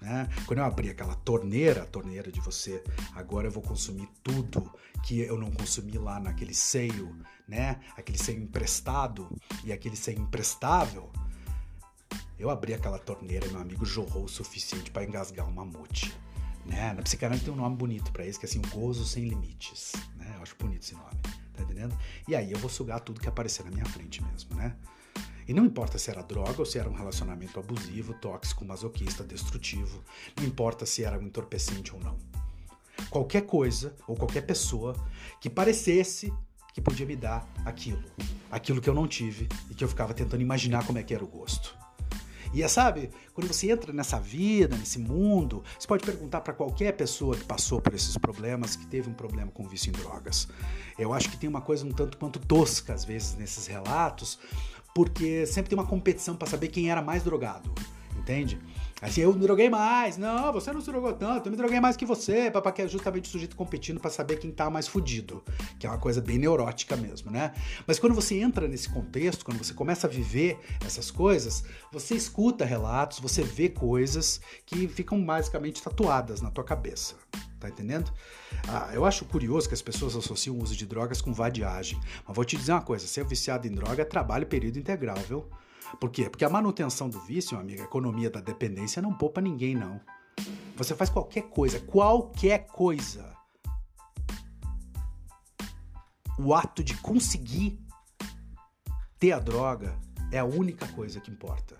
Né? 0.00 0.28
Quando 0.46 0.60
eu 0.60 0.64
abri 0.64 0.90
aquela 0.90 1.14
torneira, 1.16 1.82
a 1.82 1.86
torneira 1.86 2.30
de 2.30 2.40
você, 2.40 2.82
agora 3.14 3.48
eu 3.48 3.50
vou 3.50 3.62
consumir 3.62 4.08
tudo 4.22 4.72
que 5.02 5.20
eu 5.20 5.36
não 5.36 5.50
consumi 5.50 5.98
lá 5.98 6.20
naquele 6.20 6.54
seio, 6.54 7.16
né? 7.46 7.80
Aquele 7.96 8.18
seio 8.18 8.40
emprestado 8.40 9.28
e 9.64 9.72
aquele 9.72 9.96
seio 9.96 10.20
imprestável. 10.20 11.10
Eu 12.38 12.50
abri 12.50 12.72
aquela 12.72 12.98
torneira 12.98 13.46
e 13.46 13.50
meu 13.50 13.60
amigo 13.60 13.84
jorrou 13.84 14.24
o 14.24 14.28
suficiente 14.28 14.90
para 14.90 15.04
engasgar 15.04 15.48
um 15.48 15.52
mamute. 15.52 16.14
Né? 16.64 16.92
Na 16.92 17.02
psicanálise 17.02 17.44
tem 17.44 17.52
um 17.52 17.56
nome 17.56 17.76
bonito 17.76 18.12
para 18.12 18.26
isso, 18.26 18.38
que 18.38 18.46
é 18.46 18.48
assim, 18.48 18.62
gozo 18.70 19.04
sem 19.04 19.24
limites. 19.24 19.92
Né? 20.16 20.34
Eu 20.36 20.42
acho 20.42 20.54
bonito 20.56 20.82
esse 20.82 20.94
nome, 20.94 21.16
tá 21.56 21.62
entendendo? 21.62 21.98
E 22.28 22.36
aí 22.36 22.52
eu 22.52 22.58
vou 22.58 22.70
sugar 22.70 23.00
tudo 23.00 23.20
que 23.20 23.28
aparecer 23.28 23.64
na 23.64 23.70
minha 23.70 23.86
frente 23.86 24.22
mesmo, 24.22 24.54
né? 24.54 24.76
E 25.48 25.54
não 25.54 25.64
importa 25.64 25.98
se 25.98 26.10
era 26.10 26.22
droga 26.22 26.56
ou 26.58 26.66
se 26.66 26.78
era 26.78 26.88
um 26.88 26.92
relacionamento 26.92 27.58
abusivo, 27.58 28.12
tóxico, 28.12 28.66
masoquista, 28.66 29.24
destrutivo, 29.24 30.04
não 30.36 30.44
importa 30.44 30.84
se 30.84 31.02
era 31.02 31.18
um 31.18 31.22
entorpecente 31.22 31.94
ou 31.94 32.00
não. 32.00 32.18
Qualquer 33.08 33.46
coisa 33.46 33.96
ou 34.06 34.14
qualquer 34.14 34.42
pessoa 34.42 34.94
que 35.40 35.48
parecesse 35.48 36.30
que 36.74 36.82
podia 36.82 37.06
me 37.06 37.16
dar 37.16 37.48
aquilo, 37.64 38.04
aquilo 38.50 38.80
que 38.80 38.90
eu 38.90 38.94
não 38.94 39.08
tive 39.08 39.48
e 39.70 39.74
que 39.74 39.82
eu 39.82 39.88
ficava 39.88 40.12
tentando 40.12 40.42
imaginar 40.42 40.86
como 40.86 40.98
é 40.98 41.02
que 41.02 41.14
era 41.14 41.24
o 41.24 41.26
gosto. 41.26 41.74
E 42.52 42.62
é, 42.62 42.68
sabe, 42.68 43.10
quando 43.34 43.46
você 43.46 43.70
entra 43.70 43.92
nessa 43.92 44.18
vida, 44.18 44.76
nesse 44.76 44.98
mundo, 44.98 45.62
você 45.78 45.86
pode 45.86 46.04
perguntar 46.04 46.40
para 46.40 46.52
qualquer 46.52 46.92
pessoa 46.92 47.36
que 47.36 47.44
passou 47.44 47.80
por 47.80 47.94
esses 47.94 48.16
problemas, 48.16 48.76
que 48.76 48.86
teve 48.86 49.08
um 49.08 49.14
problema 49.14 49.50
com 49.50 49.66
vício 49.68 49.90
em 49.90 49.92
drogas. 49.92 50.48
Eu 50.98 51.12
acho 51.12 51.30
que 51.30 51.36
tem 51.36 51.48
uma 51.48 51.60
coisa 51.60 51.84
um 51.84 51.92
tanto 51.92 52.16
quanto 52.16 52.38
tosca 52.38 52.94
às 52.94 53.04
vezes 53.04 53.36
nesses 53.36 53.66
relatos, 53.66 54.38
porque 54.94 55.46
sempre 55.46 55.70
tem 55.70 55.78
uma 55.78 55.86
competição 55.86 56.34
para 56.36 56.48
saber 56.48 56.68
quem 56.68 56.90
era 56.90 57.02
mais 57.02 57.22
drogado, 57.22 57.72
entende? 58.18 58.58
Assim, 59.00 59.20
eu 59.20 59.32
me 59.32 59.40
droguei 59.40 59.70
mais, 59.70 60.16
não, 60.16 60.52
você 60.52 60.72
não 60.72 60.80
se 60.80 60.90
drogou 60.90 61.12
tanto, 61.12 61.46
eu 61.46 61.50
me 61.52 61.56
droguei 61.56 61.78
mais 61.78 61.96
que 61.96 62.04
você, 62.04 62.50
para 62.50 62.72
que 62.72 62.82
é 62.82 62.88
justamente 62.88 63.26
o 63.26 63.28
sujeito 63.28 63.54
competindo 63.54 64.00
para 64.00 64.10
saber 64.10 64.38
quem 64.38 64.50
tá 64.50 64.68
mais 64.68 64.88
fudido, 64.88 65.44
que 65.78 65.86
é 65.86 65.90
uma 65.90 65.98
coisa 65.98 66.20
bem 66.20 66.36
neurótica 66.36 66.96
mesmo, 66.96 67.30
né? 67.30 67.52
Mas 67.86 67.98
quando 68.00 68.14
você 68.14 68.36
entra 68.40 68.66
nesse 68.66 68.88
contexto, 68.88 69.44
quando 69.44 69.58
você 69.58 69.72
começa 69.72 70.08
a 70.08 70.10
viver 70.10 70.58
essas 70.84 71.12
coisas, 71.12 71.64
você 71.92 72.16
escuta 72.16 72.64
relatos, 72.64 73.20
você 73.20 73.42
vê 73.42 73.68
coisas 73.68 74.40
que 74.66 74.88
ficam 74.88 75.24
basicamente 75.24 75.80
tatuadas 75.80 76.40
na 76.40 76.50
tua 76.50 76.64
cabeça. 76.64 77.14
Tá 77.60 77.68
entendendo? 77.68 78.12
Ah, 78.68 78.90
eu 78.94 79.04
acho 79.04 79.24
curioso 79.24 79.66
que 79.66 79.74
as 79.74 79.82
pessoas 79.82 80.14
associam 80.14 80.56
o 80.56 80.62
uso 80.62 80.76
de 80.76 80.86
drogas 80.86 81.20
com 81.20 81.32
vadiagem. 81.32 82.00
Mas 82.26 82.34
vou 82.34 82.44
te 82.44 82.56
dizer 82.56 82.70
uma 82.72 82.82
coisa: 82.82 83.04
ser 83.06 83.24
viciado 83.24 83.66
em 83.66 83.72
droga 83.72 84.02
é 84.02 84.04
trabalho 84.04 84.46
período 84.46 84.78
integral, 84.78 85.16
viu? 85.28 85.44
Por 86.00 86.10
quê? 86.10 86.28
Porque 86.28 86.44
a 86.44 86.50
manutenção 86.50 87.08
do 87.08 87.20
vício, 87.20 87.56
meu 87.56 87.62
amigo, 87.62 87.82
a 87.82 87.84
economia 87.84 88.30
da 88.30 88.40
dependência 88.40 89.00
não 89.00 89.12
poupa 89.12 89.40
ninguém, 89.40 89.74
não. 89.74 90.00
Você 90.76 90.94
faz 90.94 91.10
qualquer 91.10 91.42
coisa, 91.42 91.80
qualquer 91.80 92.66
coisa. 92.66 93.36
O 96.38 96.54
ato 96.54 96.84
de 96.84 96.96
conseguir 96.98 97.80
ter 99.18 99.32
a 99.32 99.40
droga 99.40 99.98
é 100.30 100.38
a 100.38 100.44
única 100.44 100.86
coisa 100.88 101.20
que 101.20 101.30
importa. 101.30 101.76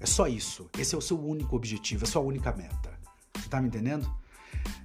É 0.00 0.06
só 0.06 0.26
isso. 0.26 0.68
Esse 0.76 0.94
é 0.94 0.98
o 0.98 1.00
seu 1.00 1.20
único 1.20 1.54
objetivo, 1.54 2.04
é 2.04 2.08
a 2.08 2.10
sua 2.10 2.22
única 2.22 2.52
meta. 2.52 2.98
Você 3.36 3.48
tá 3.48 3.60
me 3.60 3.68
entendendo? 3.68 4.12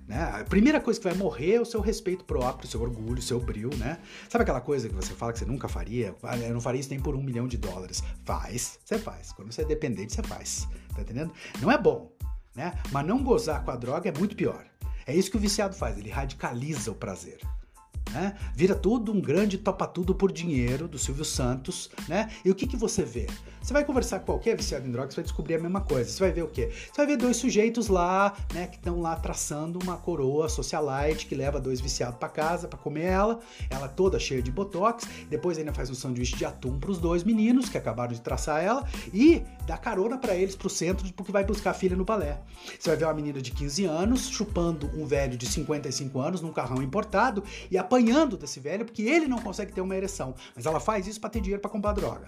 Né? 0.08 0.22
A 0.22 0.44
primeira 0.44 0.80
coisa 0.80 1.00
que 1.00 1.04
vai 1.04 1.16
morrer 1.16 1.56
é 1.56 1.62
o 1.62 1.66
seu 1.66 1.82
respeito 1.82 2.24
próprio, 2.26 2.70
seu 2.70 2.82
orgulho, 2.82 3.22
seu 3.22 3.40
brilho, 3.40 3.76
né? 3.76 3.98
Sabe 4.30 4.44
aquela 4.44 4.62
coisa 4.62 4.88
que 4.88 4.94
você 4.94 5.14
fala 5.14 5.34
que 5.34 5.40
você 5.40 5.46
nunca 5.46 5.68
faria? 5.68 6.16
Ah, 6.22 6.38
eu 6.38 6.54
não 6.54 6.62
faria 6.62 6.80
isso 6.80 6.92
nem 6.92 7.00
por 7.00 7.16
um 7.16 7.24
milhão 7.24 7.48
de 7.48 7.58
dólares. 7.58 8.04
Faz, 8.24 8.78
você 8.86 9.00
faz. 9.00 9.32
Quando 9.32 9.52
você 9.52 9.64
é 9.64 9.66
dependente, 9.66 10.14
você 10.14 10.22
faz. 10.22 10.68
Tá 10.94 11.02
entendendo? 11.02 11.34
Não 11.60 11.72
é 11.72 11.78
bom, 11.78 12.12
né? 12.54 12.74
Mas 12.92 13.06
não 13.06 13.24
gozar 13.24 13.64
com 13.66 13.72
a 13.72 13.76
droga 13.76 14.10
é 14.10 14.18
muito 14.18 14.36
pior. 14.36 14.64
É 15.08 15.16
isso 15.16 15.32
que 15.32 15.38
o 15.38 15.40
viciado 15.40 15.76
faz, 15.76 15.98
ele 15.98 16.10
radicaliza 16.10 16.92
o 16.92 16.96
prazer. 16.96 17.40
Né? 18.16 18.34
Vira 18.56 18.74
tudo 18.74 19.12
um 19.12 19.20
grande 19.20 19.58
topa 19.58 19.86
tudo 19.86 20.16
por 20.16 20.32
dinheiro 20.32 20.88
do 20.88 20.98
Silvio 20.98 21.26
Santos, 21.26 21.90
né? 22.08 22.30
E 22.46 22.50
o 22.50 22.56
que, 22.56 22.66
que 22.66 22.78
você 22.78 23.04
vê? 23.04 23.28
Você 23.62 23.74
vai 23.74 23.84
conversar 23.84 24.20
com 24.20 24.28
qualquer 24.28 24.56
viciado 24.56 24.88
em 24.88 24.92
drogas, 24.92 25.16
vai 25.16 25.24
descobrir 25.24 25.56
a 25.56 25.60
mesma 25.60 25.82
coisa. 25.82 26.10
Você 26.10 26.20
vai 26.20 26.32
ver 26.32 26.44
o 26.44 26.48
quê? 26.48 26.70
Você 26.72 26.94
vai 26.96 27.08
ver 27.08 27.18
dois 27.18 27.36
sujeitos 27.36 27.88
lá, 27.88 28.34
né, 28.54 28.68
que 28.68 28.78
estão 28.78 29.02
lá 29.02 29.16
traçando 29.16 29.80
uma 29.82 29.98
coroa 29.98 30.48
socialite 30.48 31.26
que 31.26 31.34
leva 31.34 31.60
dois 31.60 31.82
viciados 31.82 32.18
para 32.20 32.30
casa 32.30 32.68
para 32.68 32.78
comer 32.78 33.06
ela, 33.06 33.40
ela 33.70 33.88
toda 33.88 34.20
cheia 34.20 34.42
de 34.42 34.52
botox, 34.52 35.08
depois 35.30 35.58
ainda 35.58 35.74
faz 35.74 35.90
um 35.90 35.96
sanduíche 35.96 36.36
de 36.36 36.46
atum 36.46 36.80
para 36.80 36.92
os 36.92 37.00
dois 37.00 37.24
meninos 37.24 37.68
que 37.68 37.78
acabaram 37.78 38.14
de 38.14 38.22
traçar 38.22 38.64
ela 38.64 38.88
e 39.12 39.42
dá 39.66 39.78
carona 39.78 40.18
para 40.18 40.36
eles 40.36 40.56
pro 40.56 40.70
centro 40.70 41.12
porque 41.14 41.32
vai 41.32 41.44
buscar 41.44 41.72
a 41.72 41.74
filha 41.74 41.96
no 41.96 42.06
balé. 42.06 42.40
Você 42.80 42.90
vai 42.90 42.98
ver 42.98 43.06
uma 43.06 43.14
menina 43.16 43.42
de 43.42 43.50
15 43.50 43.86
anos 43.86 44.30
chupando 44.30 44.92
um 44.96 45.08
velho 45.08 45.36
de 45.36 45.48
55 45.48 46.20
anos 46.20 46.40
num 46.40 46.54
carrão 46.54 46.84
importado 46.84 47.44
e 47.72 47.78
apanhando 47.80 48.05
desse 48.38 48.60
velho 48.60 48.86
porque 48.86 49.04
ele 49.04 49.28
não 49.28 49.40
consegue 49.40 49.74
ter 49.74 49.82
uma 49.82 49.96
ereção, 49.96 50.36
mas 50.56 50.66
ela 50.66 50.80
faz 50.80 51.08
isso 51.08 51.20
para 51.20 51.30
ter 51.30 51.42
dinheiro 51.42 51.62
para 51.62 51.72
comprar 51.72 51.94
droga. 51.94 52.28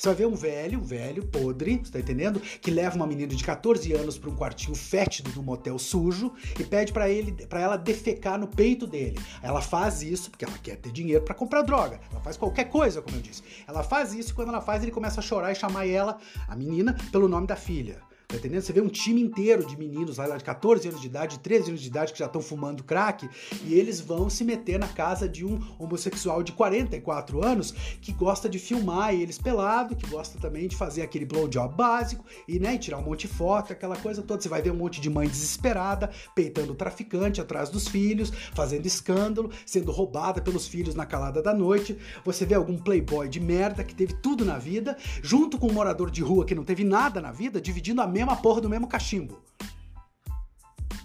Você 0.00 0.08
vai 0.08 0.16
ver 0.16 0.26
um 0.26 0.34
velho, 0.34 0.78
um 0.78 0.82
velho, 0.82 1.26
podre, 1.26 1.78
você 1.84 1.92
tá 1.92 2.00
entendendo? 2.00 2.40
Que 2.40 2.70
leva 2.70 2.96
uma 2.96 3.06
menina 3.06 3.34
de 3.34 3.44
14 3.44 3.92
anos 3.92 4.16
para 4.16 4.30
um 4.30 4.34
quartinho 4.34 4.74
fétido 4.74 5.30
num 5.36 5.42
motel 5.42 5.78
sujo 5.78 6.32
e 6.58 6.64
pede 6.64 6.90
para 6.90 7.10
ele, 7.10 7.32
para 7.46 7.60
ela 7.60 7.76
defecar 7.76 8.38
no 8.38 8.48
peito 8.48 8.86
dele. 8.86 9.20
Ela 9.42 9.60
faz 9.60 10.00
isso 10.00 10.30
porque 10.30 10.46
ela 10.46 10.56
quer 10.56 10.76
ter 10.76 10.90
dinheiro 10.90 11.22
para 11.22 11.34
comprar 11.34 11.60
droga. 11.60 12.00
Ela 12.10 12.20
faz 12.22 12.38
qualquer 12.38 12.70
coisa, 12.70 13.02
como 13.02 13.18
eu 13.18 13.20
disse. 13.20 13.42
Ela 13.68 13.82
faz 13.82 14.14
isso 14.14 14.30
e 14.30 14.34
quando 14.34 14.48
ela 14.48 14.62
faz, 14.62 14.82
ele 14.82 14.90
começa 14.90 15.20
a 15.20 15.22
chorar 15.22 15.52
e 15.52 15.54
chamar 15.54 15.86
ela, 15.86 16.16
a 16.48 16.56
menina, 16.56 16.96
pelo 17.12 17.28
nome 17.28 17.46
da 17.46 17.56
filha. 17.56 18.00
Tá 18.30 18.36
entendendo? 18.36 18.62
Você 18.62 18.72
vê 18.72 18.80
um 18.80 18.88
time 18.88 19.20
inteiro 19.20 19.66
de 19.66 19.76
meninos 19.76 20.18
lá 20.18 20.36
de 20.36 20.44
14 20.44 20.86
anos 20.86 21.00
de 21.00 21.08
idade, 21.08 21.40
13 21.40 21.70
anos 21.70 21.80
de 21.80 21.88
idade 21.88 22.12
que 22.12 22.18
já 22.20 22.26
estão 22.26 22.40
fumando 22.40 22.84
crack 22.84 23.28
e 23.64 23.74
eles 23.74 24.00
vão 24.00 24.30
se 24.30 24.44
meter 24.44 24.78
na 24.78 24.86
casa 24.86 25.28
de 25.28 25.44
um 25.44 25.58
homossexual 25.80 26.40
de 26.40 26.52
44 26.52 27.44
anos 27.44 27.72
que 28.00 28.12
gosta 28.12 28.48
de 28.48 28.60
filmar 28.60 29.12
eles 29.12 29.36
pelado, 29.36 29.96
que 29.96 30.08
gosta 30.08 30.38
também 30.38 30.68
de 30.68 30.76
fazer 30.76 31.02
aquele 31.02 31.24
blowjob 31.24 31.74
básico 31.74 32.24
e, 32.46 32.60
né, 32.60 32.78
tirar 32.78 32.98
um 32.98 33.02
monte 33.02 33.26
de 33.26 33.34
foto, 33.34 33.72
aquela 33.72 33.96
coisa 33.96 34.22
toda. 34.22 34.40
Você 34.40 34.48
vai 34.48 34.62
ver 34.62 34.70
um 34.70 34.76
monte 34.76 35.00
de 35.00 35.10
mãe 35.10 35.26
desesperada, 35.26 36.08
peitando 36.32 36.72
o 36.72 36.76
traficante 36.76 37.40
atrás 37.40 37.68
dos 37.68 37.88
filhos, 37.88 38.30
fazendo 38.54 38.86
escândalo, 38.86 39.50
sendo 39.66 39.90
roubada 39.90 40.40
pelos 40.40 40.68
filhos 40.68 40.94
na 40.94 41.04
calada 41.04 41.42
da 41.42 41.52
noite. 41.52 41.98
Você 42.24 42.46
vê 42.46 42.54
algum 42.54 42.78
playboy 42.78 43.28
de 43.28 43.40
merda 43.40 43.82
que 43.82 43.94
teve 43.94 44.14
tudo 44.14 44.44
na 44.44 44.56
vida, 44.56 44.96
junto 45.20 45.58
com 45.58 45.66
um 45.66 45.72
morador 45.72 46.12
de 46.12 46.22
rua 46.22 46.44
que 46.44 46.54
não 46.54 46.62
teve 46.62 46.84
nada 46.84 47.20
na 47.20 47.32
vida, 47.32 47.60
dividindo 47.60 48.00
a 48.00 48.06
mesma 48.06 48.19
porra 48.36 48.60
do 48.60 48.68
mesmo 48.68 48.86
cachimbo. 48.86 49.40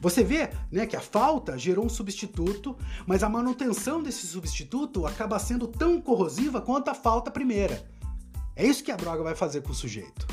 Você 0.01 0.24
vê 0.24 0.49
né, 0.72 0.86
que 0.86 0.95
a 0.95 1.01
falta 1.01 1.57
gerou 1.57 1.86
um 1.86 1.89
substituto, 1.89 2.78
mas 3.07 3.24
a 3.24 3.30
manutenção 3.30 4.03
desse 4.03 4.28
substituto 4.28 5.05
acaba 5.07 5.39
sendo 5.39 5.68
tão 5.68 5.99
corrosiva 5.99 6.61
quanto 6.61 6.89
a 6.89 6.93
falta 6.93 7.32
primeira. 7.32 7.84
É 8.55 8.66
isso 8.66 8.84
que 8.84 8.91
a 8.91 8.95
droga 8.95 9.24
vai 9.24 9.36
fazer 9.36 9.61
com 9.61 9.72
o 9.72 9.76
sujeito. 9.76 10.28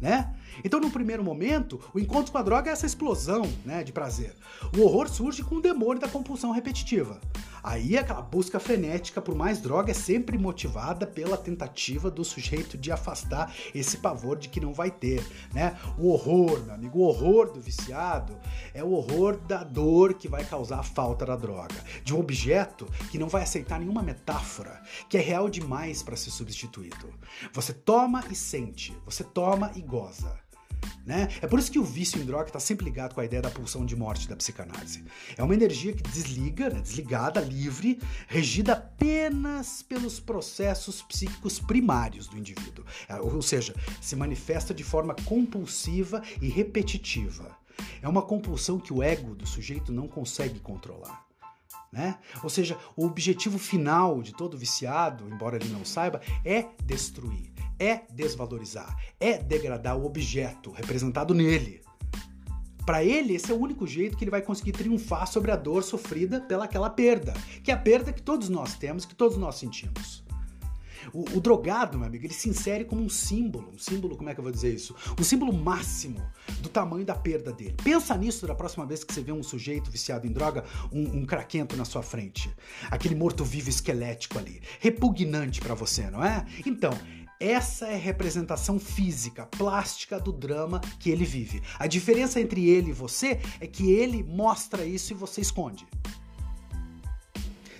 Né? 0.00 0.34
Então, 0.64 0.80
no 0.80 0.90
primeiro 0.90 1.24
momento, 1.24 1.80
o 1.92 1.98
encontro 1.98 2.32
com 2.32 2.38
a 2.38 2.42
droga 2.42 2.70
é 2.70 2.72
essa 2.72 2.86
explosão 2.86 3.42
né, 3.64 3.82
de 3.82 3.92
prazer. 3.92 4.34
O 4.76 4.82
horror 4.82 5.08
surge 5.08 5.42
com 5.42 5.56
o 5.56 5.62
demônio 5.62 6.00
da 6.00 6.08
compulsão 6.08 6.50
repetitiva. 6.50 7.20
Aí 7.62 7.96
aquela 7.96 8.22
busca 8.22 8.60
frenética 8.60 9.20
por 9.20 9.34
mais 9.34 9.60
droga 9.60 9.90
é 9.90 9.94
sempre 9.94 10.38
motivada 10.38 11.06
pela 11.06 11.36
tentativa 11.36 12.10
do 12.10 12.24
sujeito 12.24 12.76
de 12.76 12.90
afastar 12.90 13.54
esse 13.74 13.98
pavor 13.98 14.36
de 14.38 14.48
que 14.48 14.60
não 14.60 14.72
vai 14.72 14.90
ter, 14.90 15.24
né? 15.52 15.76
O 15.98 16.08
horror, 16.08 16.64
meu 16.64 16.74
amigo, 16.74 16.98
o 16.98 17.02
horror 17.02 17.52
do 17.52 17.60
viciado 17.60 18.38
é 18.74 18.82
o 18.82 18.92
horror 18.92 19.36
da 19.36 19.64
dor 19.64 20.14
que 20.14 20.28
vai 20.28 20.44
causar 20.44 20.80
a 20.80 20.82
falta 20.82 21.26
da 21.26 21.36
droga, 21.36 21.82
de 22.04 22.14
um 22.14 22.20
objeto 22.20 22.86
que 23.10 23.18
não 23.18 23.28
vai 23.28 23.42
aceitar 23.42 23.78
nenhuma 23.78 24.02
metáfora, 24.02 24.82
que 25.08 25.16
é 25.16 25.20
real 25.20 25.48
demais 25.48 26.02
para 26.02 26.16
ser 26.16 26.30
substituído. 26.30 27.12
Você 27.52 27.72
toma 27.72 28.24
e 28.30 28.34
sente, 28.34 28.96
você 29.04 29.24
toma 29.24 29.70
e 29.74 29.80
goza. 29.80 30.47
Né? 31.04 31.28
É 31.40 31.46
por 31.46 31.58
isso 31.58 31.72
que 31.72 31.78
o 31.78 31.84
vício 31.84 32.20
em 32.20 32.24
droga 32.24 32.48
está 32.48 32.60
sempre 32.60 32.84
ligado 32.84 33.14
com 33.14 33.20
a 33.20 33.24
ideia 33.24 33.40
da 33.40 33.50
pulsão 33.50 33.86
de 33.86 33.96
morte 33.96 34.28
da 34.28 34.36
psicanálise. 34.36 35.04
É 35.36 35.42
uma 35.42 35.54
energia 35.54 35.92
que 35.92 36.02
desliga, 36.02 36.68
né, 36.68 36.80
desligada, 36.80 37.40
livre, 37.40 37.98
regida 38.26 38.74
apenas 38.74 39.82
pelos 39.82 40.20
processos 40.20 41.00
psíquicos 41.00 41.58
primários 41.58 42.26
do 42.26 42.36
indivíduo. 42.36 42.84
É, 43.08 43.18
ou 43.20 43.40
seja, 43.40 43.74
se 44.02 44.14
manifesta 44.14 44.74
de 44.74 44.84
forma 44.84 45.14
compulsiva 45.24 46.22
e 46.42 46.48
repetitiva. 46.48 47.56
É 48.02 48.08
uma 48.08 48.22
compulsão 48.22 48.78
que 48.78 48.92
o 48.92 49.02
ego 49.02 49.34
do 49.34 49.46
sujeito 49.46 49.90
não 49.90 50.08
consegue 50.08 50.60
controlar. 50.60 51.26
Né? 51.90 52.18
Ou 52.42 52.50
seja, 52.50 52.76
o 52.94 53.06
objetivo 53.06 53.58
final 53.58 54.22
de 54.22 54.34
todo 54.34 54.58
viciado, 54.58 55.26
embora 55.26 55.56
ele 55.56 55.70
não 55.70 55.86
saiba, 55.86 56.20
é 56.44 56.66
destruir 56.84 57.47
é 57.78 58.02
desvalorizar, 58.10 58.96
é 59.20 59.38
degradar 59.38 59.96
o 59.96 60.04
objeto 60.04 60.70
representado 60.70 61.34
nele. 61.34 61.80
Para 62.84 63.04
ele, 63.04 63.34
esse 63.34 63.52
é 63.52 63.54
o 63.54 63.60
único 63.60 63.86
jeito 63.86 64.16
que 64.16 64.24
ele 64.24 64.30
vai 64.30 64.40
conseguir 64.40 64.72
triunfar 64.72 65.26
sobre 65.26 65.50
a 65.50 65.56
dor 65.56 65.82
sofrida 65.82 66.40
pelaquela 66.40 66.88
perda, 66.88 67.34
que 67.62 67.70
é 67.70 67.74
a 67.74 67.78
perda 67.78 68.12
que 68.12 68.22
todos 68.22 68.48
nós 68.48 68.74
temos, 68.74 69.04
que 69.04 69.14
todos 69.14 69.36
nós 69.36 69.56
sentimos. 69.56 70.24
O, 71.12 71.36
o, 71.36 71.40
drogado, 71.40 71.98
meu 71.98 72.06
amigo, 72.06 72.24
ele 72.24 72.34
se 72.34 72.48
insere 72.48 72.84
como 72.84 73.02
um 73.02 73.08
símbolo, 73.08 73.70
um 73.74 73.78
símbolo, 73.78 74.16
como 74.16 74.28
é 74.28 74.34
que 74.34 74.40
eu 74.40 74.42
vou 74.44 74.52
dizer 74.52 74.74
isso? 74.74 74.94
Um 75.18 75.22
símbolo 75.22 75.52
máximo 75.52 76.20
do 76.60 76.68
tamanho 76.68 77.04
da 77.04 77.14
perda 77.14 77.52
dele. 77.52 77.76
Pensa 77.82 78.16
nisso 78.16 78.46
da 78.46 78.54
próxima 78.54 78.86
vez 78.86 79.04
que 79.04 79.12
você 79.12 79.20
vê 79.20 79.32
um 79.32 79.42
sujeito 79.42 79.90
viciado 79.90 80.26
em 80.26 80.32
droga, 80.32 80.64
um, 80.92 81.18
um 81.18 81.26
craquento 81.26 81.76
na 81.76 81.84
sua 81.84 82.02
frente. 82.02 82.50
Aquele 82.90 83.14
morto-vivo 83.14 83.70
esquelético 83.70 84.38
ali. 84.38 84.60
Repugnante 84.80 85.60
para 85.60 85.74
você, 85.74 86.10
não 86.10 86.24
é? 86.24 86.44
Então, 86.66 86.92
essa 87.40 87.86
é 87.86 87.94
a 87.94 87.98
representação 87.98 88.80
física, 88.80 89.46
plástica 89.46 90.18
do 90.18 90.32
drama 90.32 90.80
que 90.98 91.08
ele 91.08 91.24
vive. 91.24 91.62
A 91.78 91.86
diferença 91.86 92.40
entre 92.40 92.68
ele 92.68 92.90
e 92.90 92.92
você 92.92 93.40
é 93.60 93.66
que 93.66 93.92
ele 93.92 94.24
mostra 94.24 94.84
isso 94.84 95.12
e 95.12 95.16
você 95.16 95.40
esconde. 95.40 95.86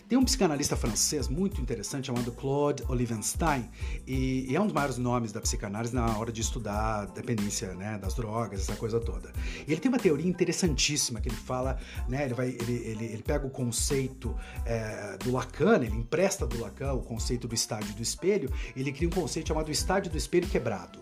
Tem 0.08 0.16
um 0.16 0.24
psicanalista 0.24 0.74
francês 0.74 1.28
muito 1.28 1.60
interessante 1.60 2.06
chamado 2.06 2.32
Claude 2.32 2.82
Olivenstein, 2.88 3.68
e, 4.06 4.46
e, 4.50 4.56
é 4.56 4.60
um 4.60 4.64
dos 4.64 4.72
maiores 4.72 4.96
nomes 4.96 5.32
da 5.32 5.40
psicanálise 5.40 5.94
na 5.94 6.16
hora 6.16 6.32
de 6.32 6.40
estudar 6.40 7.02
a 7.02 7.04
dependência 7.04 7.74
né, 7.74 7.98
das 7.98 8.14
drogas, 8.14 8.60
essa 8.60 8.74
coisa 8.74 8.98
toda. 8.98 9.30
E 9.66 9.70
ele 9.70 9.78
tem 9.78 9.90
uma 9.90 9.98
teoria 9.98 10.26
interessantíssima 10.26 11.20
que 11.20 11.28
ele 11.28 11.36
fala, 11.36 11.78
né, 12.08 12.24
ele, 12.24 12.32
vai, 12.32 12.48
ele, 12.48 12.72
ele, 12.72 13.04
ele 13.04 13.22
pega 13.22 13.46
o 13.46 13.50
conceito 13.50 14.34
é, 14.64 15.18
do 15.18 15.30
Lacan, 15.30 15.76
ele 15.76 15.94
empresta 15.94 16.46
do 16.46 16.58
Lacan 16.58 16.94
o 16.94 17.02
conceito 17.02 17.46
do 17.46 17.54
estádio 17.54 17.94
do 17.94 18.02
espelho, 18.02 18.50
ele 18.74 18.90
cria 18.90 19.08
um 19.08 19.12
conceito 19.12 19.48
chamado 19.48 19.70
estádio 19.70 20.10
do 20.10 20.16
espelho 20.16 20.48
quebrado. 20.48 21.00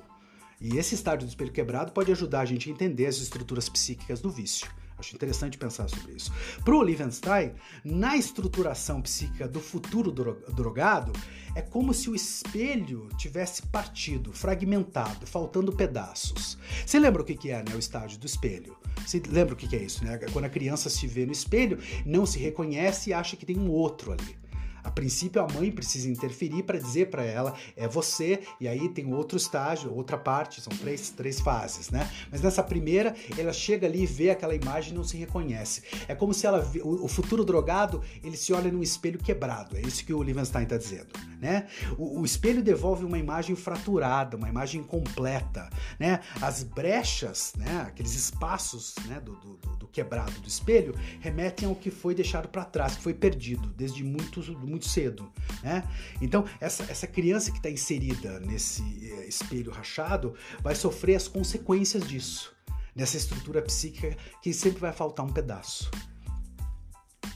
E 0.60 0.78
esse 0.78 0.96
estádio 0.96 1.28
do 1.28 1.30
espelho 1.30 1.52
quebrado 1.52 1.92
pode 1.92 2.10
ajudar 2.10 2.40
a 2.40 2.44
gente 2.44 2.68
a 2.68 2.72
entender 2.72 3.06
as 3.06 3.18
estruturas 3.18 3.68
psíquicas 3.68 4.20
do 4.20 4.30
vício. 4.30 4.66
Acho 4.98 5.14
interessante 5.14 5.58
pensar 5.58 5.88
sobre 5.88 6.12
isso. 6.12 6.32
Para 6.64 6.74
o 6.74 6.78
Olivenstein, 6.78 7.52
na 7.84 8.16
estruturação 8.16 9.02
psíquica 9.02 9.46
do 9.46 9.60
futuro 9.60 10.10
drogado, 10.10 11.12
é 11.54 11.60
como 11.60 11.92
se 11.92 12.08
o 12.08 12.14
espelho 12.14 13.08
tivesse 13.16 13.62
partido, 13.62 14.32
fragmentado, 14.32 15.26
faltando 15.26 15.72
pedaços. 15.72 16.56
Você 16.84 16.98
lembra 16.98 17.22
o 17.22 17.24
que 17.24 17.50
é 17.50 17.58
né, 17.58 17.74
o 17.74 17.78
estágio 17.78 18.18
do 18.18 18.26
espelho? 18.26 18.76
Você 19.06 19.22
lembra 19.28 19.54
o 19.54 19.56
que 19.56 19.74
é 19.76 19.82
isso? 19.82 20.04
Né? 20.04 20.18
Quando 20.32 20.46
a 20.46 20.50
criança 20.50 20.88
se 20.88 21.06
vê 21.06 21.26
no 21.26 21.32
espelho, 21.32 21.78
não 22.04 22.24
se 22.24 22.38
reconhece 22.38 23.10
e 23.10 23.12
acha 23.12 23.36
que 23.36 23.46
tem 23.46 23.58
um 23.58 23.70
outro 23.70 24.12
ali. 24.12 24.45
A 24.86 24.90
princípio, 24.90 25.42
a 25.42 25.48
mãe 25.52 25.72
precisa 25.72 26.08
interferir 26.08 26.62
para 26.62 26.78
dizer 26.78 27.10
para 27.10 27.24
ela 27.24 27.54
é 27.76 27.88
você, 27.88 28.40
e 28.60 28.68
aí 28.68 28.88
tem 28.88 29.12
outro 29.12 29.36
estágio, 29.36 29.92
outra 29.92 30.16
parte, 30.16 30.60
são 30.60 30.72
três, 30.76 31.10
três 31.10 31.40
fases, 31.40 31.90
né? 31.90 32.08
Mas 32.30 32.40
nessa 32.40 32.62
primeira, 32.62 33.12
ela 33.36 33.52
chega 33.52 33.84
ali 33.84 34.04
e 34.04 34.06
vê 34.06 34.30
aquela 34.30 34.54
imagem 34.54 34.92
e 34.92 34.94
não 34.94 35.02
se 35.02 35.16
reconhece. 35.16 35.82
É 36.06 36.14
como 36.14 36.32
se 36.32 36.46
ela 36.46 36.64
o, 36.84 37.08
futuro 37.08 37.44
drogado 37.44 38.00
ele 38.22 38.36
se 38.36 38.52
olha 38.52 38.70
num 38.70 38.80
espelho 38.80 39.18
quebrado. 39.18 39.76
É 39.76 39.80
isso 39.80 40.04
que 40.04 40.14
o 40.14 40.22
Liebenstein 40.22 40.62
está 40.62 40.76
dizendo, 40.76 41.08
né? 41.40 41.66
O, 41.98 42.20
o, 42.20 42.24
espelho 42.24 42.62
devolve 42.62 43.04
uma 43.04 43.18
imagem 43.18 43.56
fraturada, 43.56 44.36
uma 44.36 44.48
imagem 44.48 44.82
incompleta, 44.82 45.68
né? 45.98 46.20
As 46.40 46.62
brechas, 46.62 47.54
né? 47.56 47.86
Aqueles 47.88 48.14
espaços, 48.14 48.94
né? 49.06 49.18
Do, 49.18 49.34
do, 49.34 49.76
do 49.78 49.88
quebrado 49.88 50.40
do 50.40 50.48
espelho 50.48 50.94
remetem 51.18 51.68
ao 51.68 51.74
que 51.74 51.90
foi 51.90 52.14
deixado 52.14 52.48
para 52.48 52.64
trás, 52.64 52.94
que 52.94 53.02
foi 53.02 53.14
perdido 53.14 53.68
desde 53.70 54.04
muito, 54.04 54.40
muito 54.58 54.75
muito 54.76 54.88
cedo, 54.88 55.32
né? 55.62 55.82
Então, 56.20 56.44
essa, 56.60 56.84
essa 56.84 57.06
criança 57.06 57.50
que 57.50 57.56
está 57.56 57.70
inserida 57.70 58.38
nesse 58.40 58.82
eh, 59.10 59.26
espelho 59.26 59.72
rachado 59.72 60.34
vai 60.62 60.74
sofrer 60.74 61.16
as 61.16 61.26
consequências 61.26 62.06
disso, 62.06 62.54
nessa 62.94 63.16
estrutura 63.16 63.62
psíquica 63.62 64.16
que 64.42 64.52
sempre 64.52 64.80
vai 64.80 64.92
faltar 64.92 65.24
um 65.24 65.32
pedaço. 65.32 65.90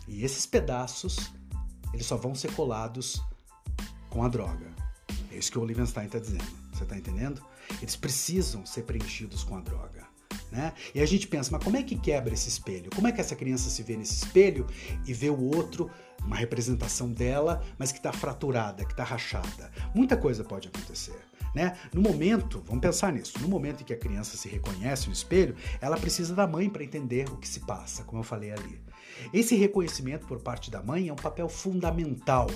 E 0.07 0.23
esses 0.23 0.45
pedaços, 0.45 1.33
eles 1.95 2.07
só 2.07 2.17
vão 2.17 2.35
ser 2.35 2.53
colados 2.53 3.23
com 4.11 4.23
a 4.23 4.29
droga. 4.29 4.71
É 5.33 5.39
isso 5.39 5.51
que 5.51 5.59
o 5.59 5.63
Olivenstein 5.63 6.07
está 6.07 6.19
dizendo. 6.19 6.45
Você 6.73 6.83
está 6.83 6.97
entendendo? 6.97 7.43
Eles 7.81 7.97
precisam 7.97 8.67
ser 8.67 8.83
preenchidos 8.83 9.45
com 9.45 9.57
a 9.57 9.61
droga. 9.61 10.10
Né? 10.51 10.73
E 10.95 11.01
a 11.01 11.07
gente 11.07 11.29
pensa, 11.29 11.51
mas 11.53 11.63
como 11.63 11.77
é 11.77 11.83
que 11.83 11.97
quebra 11.97 12.35
esse 12.35 12.49
espelho? 12.49 12.91
Como 12.95 13.07
é 13.07 13.13
que 13.13 13.21
essa 13.21 13.37
criança 13.37 13.71
se 13.71 13.83
vê 13.83 13.97
nesse 13.97 14.15
espelho 14.15 14.67
e 15.07 15.15
vê 15.15 15.31
o 15.31 15.41
outro, 15.41 15.91
uma 16.25 16.37
representação 16.37 17.13
dela, 17.13 17.63
mas 17.79 17.93
que 17.93 17.99
está 17.99 18.13
fraturada, 18.13 18.85
que 18.85 18.93
está 18.93 19.05
rachada? 19.05 19.71
Muita 19.95 20.17
coisa 20.17 20.43
pode 20.43 20.69
acontecer. 20.69 21.19
Né? 21.55 21.77
No 21.93 22.01
momento, 22.01 22.63
vamos 22.67 22.81
pensar 22.81 23.13
nisso, 23.13 23.41
no 23.41 23.49
momento 23.49 23.83
em 23.83 23.85
que 23.85 23.93
a 23.93 23.99
criança 23.99 24.37
se 24.37 24.49
reconhece 24.49 25.07
no 25.07 25.13
espelho, 25.13 25.55
ela 25.81 25.97
precisa 25.97 26.35
da 26.35 26.47
mãe 26.47 26.69
para 26.69 26.85
entender 26.85 27.29
o 27.29 27.37
que 27.37 27.49
se 27.49 27.61
passa, 27.61 28.05
como 28.05 28.21
eu 28.21 28.25
falei 28.25 28.53
ali. 28.53 28.81
Esse 29.33 29.55
reconhecimento 29.57 30.27
por 30.27 30.41
parte 30.41 30.71
da 30.71 30.83
mãe 30.83 31.09
é 31.09 31.13
um 31.13 31.17
papel 31.17 31.49
fundamental 31.49 32.49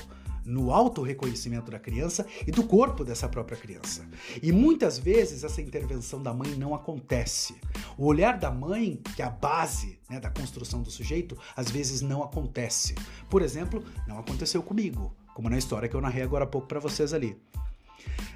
no 0.45 0.71
auto-reconhecimento 0.71 1.71
da 1.71 1.79
criança 1.79 2.27
e 2.47 2.51
do 2.51 2.65
corpo 2.65 3.05
dessa 3.05 3.29
própria 3.29 3.57
criança. 3.57 4.07
E 4.43 4.53
muitas 4.53 4.99
vezes 4.99 5.45
essa 5.45 5.63
intervenção 5.63 6.23
da 6.23 6.33
mãe 6.33 6.55
não 6.57 6.75
acontece. 6.75 7.57
O 7.97 8.07
olhar 8.07 8.39
da 8.39 8.51
mãe, 8.51 9.01
que 9.17 9.23
é 9.23 9.25
a 9.25 9.31
base 9.31 9.99
né, 10.09 10.21
da 10.21 10.31
construção 10.31 10.83
do 10.83 10.91
sujeito, 10.91 11.37
às 11.57 11.71
vezes 11.71 12.01
não 12.01 12.23
acontece. 12.23 12.95
Por 13.31 13.43
exemplo, 13.43 13.83
não 14.07 14.19
aconteceu 14.19 14.63
comigo, 14.63 15.15
como 15.35 15.49
na 15.49 15.59
história 15.59 15.89
que 15.89 15.95
eu 15.95 16.01
narrei 16.01 16.23
agora 16.23 16.45
há 16.45 16.49
pouco 16.49 16.69
para 16.69 16.81
vocês 16.81 17.13
ali. 17.13 17.37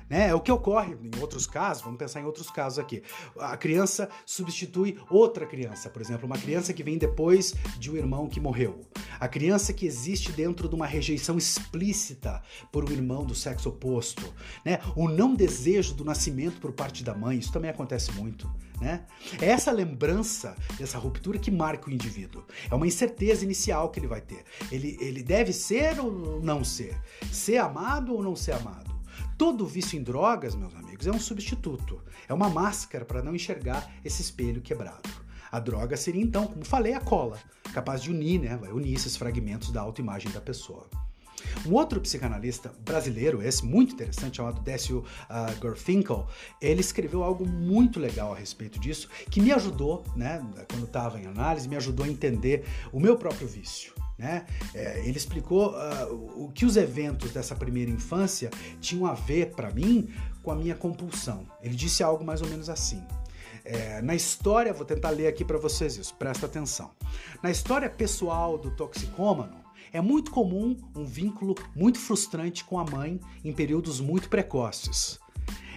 Né? 0.09 0.29
É 0.29 0.35
o 0.35 0.41
que 0.41 0.51
ocorre 0.51 0.97
em 1.03 1.21
outros 1.21 1.47
casos, 1.47 1.83
vamos 1.83 1.99
pensar 1.99 2.21
em 2.21 2.25
outros 2.25 2.51
casos 2.51 2.79
aqui. 2.79 3.03
A 3.39 3.57
criança 3.57 4.09
substitui 4.25 4.99
outra 5.11 5.47
criança, 5.47 5.91
por 5.91 6.01
exemplo, 6.01 6.27
uma 6.27 6.39
criança 6.39 6.73
que 6.73 6.83
vem 6.83 6.99
depois 6.99 7.55
de 7.79 7.91
um 7.91 7.97
irmão 7.97 8.29
que 8.29 8.41
morreu. 8.41 8.81
A 9.21 9.29
criança 9.29 9.73
que 9.73 9.87
existe 9.87 10.33
dentro 10.33 10.69
de 10.69 10.75
uma 10.75 10.87
rejeição 10.87 11.37
explícita 11.37 12.43
por 12.73 12.89
um 12.89 12.93
irmão 12.93 13.25
do 13.25 13.35
sexo 13.35 13.69
oposto. 13.69 14.33
Né? 14.65 14.79
O 14.97 15.09
não 15.09 15.35
desejo 15.35 15.95
do 15.95 16.05
nascimento 16.05 16.61
por 16.61 16.73
parte 16.73 17.05
da 17.05 17.15
mãe, 17.15 17.39
isso 17.39 17.53
também 17.53 17.71
acontece 17.71 18.13
muito. 18.13 18.51
Né? 18.81 19.05
É 19.41 19.47
essa 19.47 19.73
lembrança 19.73 20.57
dessa 20.79 20.99
ruptura 20.99 21.39
que 21.39 21.51
marca 21.51 21.91
o 21.91 21.93
indivíduo. 21.93 22.45
É 22.71 22.75
uma 22.75 22.87
incerteza 22.87 23.45
inicial 23.45 23.91
que 23.91 23.99
ele 23.99 24.07
vai 24.07 24.21
ter. 24.21 24.45
Ele, 24.71 24.97
ele 25.01 25.23
deve 25.23 25.53
ser 25.53 25.99
ou 25.99 26.41
não 26.41 26.63
ser? 26.63 26.97
Ser 27.33 27.59
amado 27.59 28.15
ou 28.15 28.23
não 28.23 28.37
ser 28.37 28.53
amado? 28.53 28.98
Todo 29.39 29.65
vício 29.65 29.97
em 29.97 30.03
drogas, 30.03 30.57
meus 30.57 30.75
amigos, 30.75 31.07
é 31.07 31.13
um 31.13 31.21
substituto. 31.21 32.03
É 32.29 32.35
uma 32.35 32.49
máscara 32.49 33.05
para 33.05 33.23
não 33.23 33.37
enxergar 33.37 33.89
esse 34.05 34.21
espelho 34.21 34.61
quebrado. 34.61 35.09
A 35.53 35.61
droga 35.61 35.97
seria 35.97 36.21
então, 36.21 36.49
como 36.49 36.65
falei, 36.65 36.93
a 36.93 37.01
cola, 37.01 37.39
capaz 37.73 38.03
de 38.03 38.11
unir, 38.11 38.41
né? 38.41 38.57
Vai 38.57 38.73
unir 38.73 38.95
esses 38.95 39.17
fragmentos 39.17 39.71
da 39.71 39.81
autoimagem 39.81 40.33
da 40.33 40.41
pessoa. 40.41 40.91
Um 41.65 41.75
outro 41.75 42.01
psicanalista 42.01 42.73
brasileiro, 42.81 43.41
esse 43.41 43.65
muito 43.65 43.95
interessante, 43.95 44.39
chamado 44.39 44.61
Décio 44.61 44.99
uh, 44.99 45.61
Gorfinkel, 45.61 46.27
ele 46.61 46.81
escreveu 46.81 47.23
algo 47.23 47.47
muito 47.47 48.01
legal 48.01 48.33
a 48.33 48.37
respeito 48.37 48.81
disso, 48.81 49.09
que 49.31 49.41
me 49.41 49.53
ajudou, 49.53 50.03
né, 50.17 50.45
quando 50.69 50.85
estava 50.85 51.21
em 51.21 51.27
análise, 51.27 51.69
me 51.69 51.77
ajudou 51.77 52.05
a 52.05 52.09
entender 52.09 52.65
o 52.93 52.99
meu 52.99 53.17
próprio 53.17 53.47
vício. 53.47 53.93
Né? 54.19 54.45
É, 54.75 54.99
ele 55.07 55.17
explicou 55.17 55.71
uh, 55.71 56.45
o 56.45 56.51
que 56.53 56.67
os 56.67 56.77
eventos 56.77 57.31
dessa 57.31 57.55
primeira 57.55 57.91
infância 57.91 58.51
tinham 58.81 59.07
a 59.07 59.15
ver, 59.15 59.55
para 59.55 59.71
mim, 59.71 60.09
com 60.43 60.51
a 60.51 60.57
minha 60.57 60.75
compulsão. 60.75 61.47
Ele 61.63 61.77
disse 61.77 62.03
algo 62.03 62.25
mais 62.25 62.43
ou 62.43 62.49
menos 62.49 62.69
assim. 62.69 63.03
É, 63.65 64.01
na 64.03 64.15
história, 64.15 64.73
vou 64.73 64.85
tentar 64.85 65.11
ler 65.11 65.27
aqui 65.27 65.45
para 65.45 65.59
vocês 65.59 65.97
isso, 65.97 66.15
presta 66.15 66.47
atenção. 66.47 66.91
Na 67.43 67.51
história 67.51 67.89
pessoal 67.89 68.59
do 68.59 68.71
toxicômano, 68.71 69.57
é 69.93 70.01
muito 70.01 70.31
comum 70.31 70.77
um 70.97 71.05
vínculo 71.05 71.55
muito 71.75 71.99
frustrante 71.99 72.65
com 72.65 72.79
a 72.79 72.85
mãe 72.85 73.21
em 73.45 73.53
períodos 73.53 74.01
muito 74.01 74.29
precoces. 74.29 75.19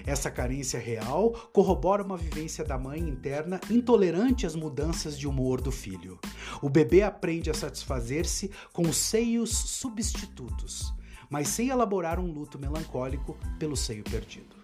Essa 0.06 0.32
carência 0.32 0.80
real 0.80 1.32
corrobora 1.54 2.04
uma 2.04 2.18
vivência 2.18 2.64
da 2.64 2.78
mãe 2.78 3.00
interna 3.00 3.60
intolerante 3.70 4.46
às 4.46 4.56
mudanças 4.56 5.18
de 5.18 5.28
humor 5.28 5.62
do 5.62 5.72
filho. 5.72 6.20
O 6.62 6.70
bebê 6.70 7.04
aprende 7.04 7.50
a 7.50 7.54
satisfazer-se 7.54 8.52
com 8.74 8.84
os 8.84 8.98
seios 8.98 9.52
substitutos, 9.52 10.94
mas 11.30 11.48
sem 11.48 11.70
elaborar 11.70 12.20
um 12.20 12.32
luto 12.32 12.60
melancólico 12.60 13.38
pelo 13.60 13.78
seio 13.78 14.04
perdido. 14.04 14.56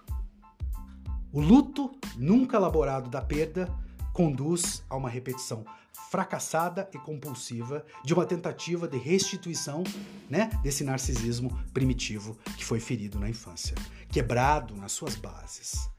O 1.32 1.42
luto, 1.42 1.92
nunca 2.16 2.58
elaborado 2.58 3.10
da 3.10 3.22
perda, 3.22 3.70
conduz 4.14 4.84
a 4.90 4.96
uma 4.96 5.10
repetição 5.10 5.64
fracassada 6.10 6.89
e 6.93 6.97
compulsiva 6.97 7.86
de 8.03 8.14
uma 8.14 8.26
tentativa 8.26 8.88
de 8.88 8.97
restituição 8.97 9.84
né, 10.30 10.49
desse 10.64 10.84
narcisismo 10.84 11.49
primitivo 11.74 12.38
que 12.55 12.64
foi 12.64 12.80
ferido 12.80 13.20
na 13.20 13.30
infância, 13.30 13.76
quebrado 14.10 14.76
nas 14.76 14.91
suas 14.91 15.16
bases. 15.16 15.89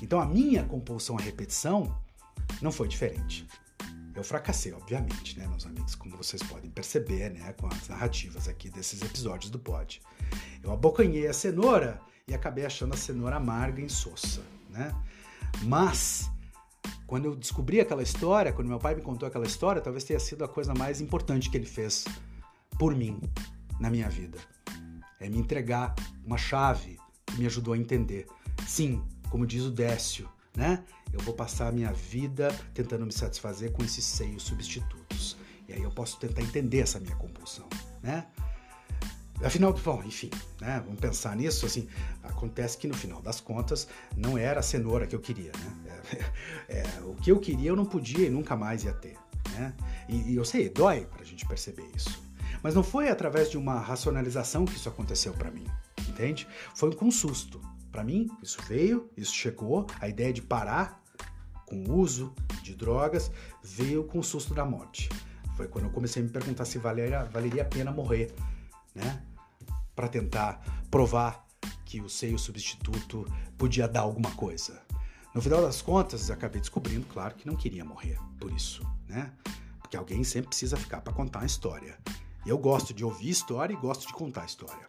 Então 0.00 0.20
a 0.20 0.26
minha 0.26 0.64
compulsão 0.64 1.16
à 1.18 1.20
repetição 1.20 1.96
não 2.62 2.70
foi 2.70 2.88
diferente. 2.88 3.46
Eu 4.14 4.24
fracassei, 4.24 4.72
obviamente, 4.72 5.38
né, 5.38 5.46
meus 5.46 5.64
amigos, 5.64 5.94
como 5.94 6.16
vocês 6.16 6.42
podem 6.42 6.70
perceber, 6.70 7.30
né, 7.30 7.52
com 7.52 7.68
as 7.68 7.88
narrativas 7.88 8.48
aqui 8.48 8.68
desses 8.68 9.00
episódios 9.00 9.50
do 9.50 9.58
pod. 9.60 10.00
Eu 10.62 10.72
abocanhei 10.72 11.28
a 11.28 11.32
cenoura 11.32 12.00
e 12.26 12.34
acabei 12.34 12.66
achando 12.66 12.94
a 12.94 12.96
cenoura 12.96 13.36
amarga 13.36 13.80
e 13.80 13.84
insossa, 13.84 14.42
né? 14.70 14.92
Mas 15.62 16.28
quando 17.06 17.26
eu 17.26 17.36
descobri 17.36 17.80
aquela 17.80 18.02
história, 18.02 18.52
quando 18.52 18.68
meu 18.68 18.78
pai 18.78 18.94
me 18.94 19.02
contou 19.02 19.26
aquela 19.26 19.46
história, 19.46 19.80
talvez 19.80 20.04
tenha 20.04 20.20
sido 20.20 20.44
a 20.44 20.48
coisa 20.48 20.74
mais 20.74 21.00
importante 21.00 21.50
que 21.50 21.56
ele 21.56 21.66
fez 21.66 22.04
por 22.78 22.94
mim 22.94 23.20
na 23.80 23.90
minha 23.90 24.08
vida. 24.08 24.38
É 25.20 25.28
me 25.28 25.38
entregar 25.38 25.94
uma 26.24 26.38
chave 26.38 26.98
que 27.26 27.38
me 27.38 27.46
ajudou 27.46 27.74
a 27.74 27.78
entender. 27.78 28.26
Sim, 28.66 29.02
como 29.30 29.46
diz 29.46 29.64
o 29.64 29.70
Décio, 29.70 30.28
né? 30.56 30.84
Eu 31.12 31.20
vou 31.20 31.34
passar 31.34 31.68
a 31.68 31.72
minha 31.72 31.92
vida 31.92 32.48
tentando 32.74 33.06
me 33.06 33.12
satisfazer 33.12 33.72
com 33.72 33.82
esses 33.82 34.04
seios 34.04 34.42
substitutos. 34.42 35.36
E 35.68 35.72
aí 35.72 35.82
eu 35.82 35.90
posso 35.90 36.18
tentar 36.18 36.42
entender 36.42 36.80
essa 36.80 37.00
minha 37.00 37.16
compulsão, 37.16 37.68
né? 38.02 38.26
Afinal, 39.42 39.72
bom, 39.72 40.02
enfim, 40.04 40.30
né? 40.60 40.82
Vamos 40.84 41.00
pensar 41.00 41.36
nisso. 41.36 41.64
Assim, 41.64 41.88
acontece 42.22 42.76
que 42.76 42.88
no 42.88 42.94
final 42.94 43.22
das 43.22 43.40
contas 43.40 43.86
não 44.16 44.36
era 44.36 44.60
a 44.60 44.62
cenoura 44.62 45.06
que 45.06 45.14
eu 45.14 45.20
queria, 45.20 45.52
né? 45.52 45.87
É, 46.70 46.82
o 47.02 47.14
que 47.14 47.32
eu 47.32 47.40
queria 47.40 47.70
eu 47.70 47.76
não 47.76 47.86
podia 47.86 48.26
e 48.26 48.30
nunca 48.30 48.54
mais 48.54 48.84
ia 48.84 48.92
ter, 48.92 49.16
né? 49.52 49.72
E, 50.06 50.32
e 50.32 50.36
eu 50.36 50.44
sei, 50.44 50.68
dói 50.68 51.06
para 51.06 51.22
a 51.22 51.24
gente 51.24 51.46
perceber 51.46 51.88
isso. 51.94 52.22
Mas 52.62 52.74
não 52.74 52.82
foi 52.82 53.08
através 53.08 53.50
de 53.50 53.56
uma 53.56 53.80
racionalização 53.80 54.66
que 54.66 54.76
isso 54.76 54.86
aconteceu 54.86 55.32
para 55.32 55.50
mim, 55.50 55.64
entende? 56.06 56.46
Foi 56.74 56.94
com 56.94 57.10
susto. 57.10 57.58
Para 57.90 58.04
mim, 58.04 58.28
isso 58.42 58.60
veio, 58.68 59.08
isso 59.16 59.34
chegou, 59.34 59.86
a 59.98 60.08
ideia 60.10 60.30
de 60.30 60.42
parar 60.42 61.02
com 61.64 61.76
o 61.84 61.98
uso 61.98 62.34
de 62.62 62.74
drogas 62.74 63.30
veio 63.62 64.04
com 64.04 64.18
o 64.18 64.24
susto 64.24 64.52
da 64.52 64.64
morte. 64.66 65.08
Foi 65.56 65.68
quando 65.68 65.86
eu 65.86 65.90
comecei 65.90 66.20
a 66.20 66.24
me 66.26 66.30
perguntar 66.30 66.66
se 66.66 66.78
valeria, 66.78 67.24
valeria 67.24 67.62
a 67.62 67.64
pena 67.64 67.90
morrer 67.90 68.34
né? 68.98 69.22
Para 69.94 70.08
tentar 70.08 70.60
provar 70.90 71.46
que 71.84 72.00
o 72.00 72.08
seio 72.08 72.38
substituto 72.38 73.26
podia 73.56 73.88
dar 73.88 74.00
alguma 74.00 74.30
coisa. 74.32 74.80
No 75.38 75.42
final 75.42 75.62
das 75.62 75.80
contas, 75.80 76.32
acabei 76.32 76.60
descobrindo, 76.60 77.06
claro, 77.06 77.36
que 77.36 77.46
não 77.46 77.54
queria 77.54 77.84
morrer 77.84 78.18
por 78.40 78.50
isso, 78.50 78.84
né? 79.06 79.30
Porque 79.80 79.96
alguém 79.96 80.24
sempre 80.24 80.48
precisa 80.48 80.76
ficar 80.76 81.00
para 81.00 81.12
contar 81.12 81.42
a 81.42 81.46
história. 81.46 81.96
Eu 82.44 82.58
gosto 82.58 82.92
de 82.92 83.04
ouvir 83.04 83.30
história 83.30 83.72
e 83.72 83.76
gosto 83.76 84.04
de 84.04 84.12
contar 84.12 84.46
história. 84.46 84.88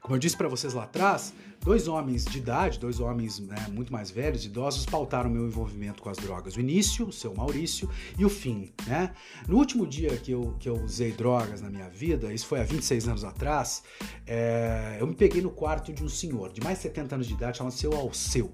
Como 0.00 0.16
eu 0.16 0.18
disse 0.18 0.36
para 0.36 0.48
vocês 0.48 0.74
lá 0.74 0.82
atrás, 0.82 1.32
dois 1.60 1.86
homens 1.86 2.24
de 2.24 2.38
idade, 2.38 2.80
dois 2.80 2.98
homens 2.98 3.38
né, 3.38 3.68
muito 3.70 3.92
mais 3.92 4.10
velhos, 4.10 4.44
idosos, 4.44 4.84
pautaram 4.84 5.30
meu 5.30 5.46
envolvimento 5.46 6.02
com 6.02 6.08
as 6.08 6.16
drogas. 6.16 6.56
O 6.56 6.60
início, 6.60 7.06
o 7.06 7.12
seu 7.12 7.32
Maurício, 7.32 7.88
e 8.18 8.24
o 8.24 8.28
fim. 8.28 8.72
Né? 8.88 9.14
No 9.46 9.56
último 9.56 9.86
dia 9.86 10.16
que 10.16 10.32
eu, 10.32 10.56
que 10.58 10.68
eu 10.68 10.82
usei 10.82 11.12
drogas 11.12 11.60
na 11.60 11.70
minha 11.70 11.88
vida, 11.88 12.34
isso 12.34 12.48
foi 12.48 12.58
há 12.58 12.64
26 12.64 13.06
anos 13.06 13.22
atrás, 13.22 13.84
é, 14.26 14.96
eu 14.98 15.06
me 15.06 15.14
peguei 15.14 15.40
no 15.40 15.50
quarto 15.50 15.92
de 15.92 16.02
um 16.02 16.08
senhor 16.08 16.52
de 16.52 16.60
mais 16.60 16.78
de 16.78 16.82
70 16.82 17.14
anos 17.14 17.28
de 17.28 17.34
idade, 17.34 17.58
chamado 17.58 17.72
seu 17.72 17.94
Alceu. 17.94 18.52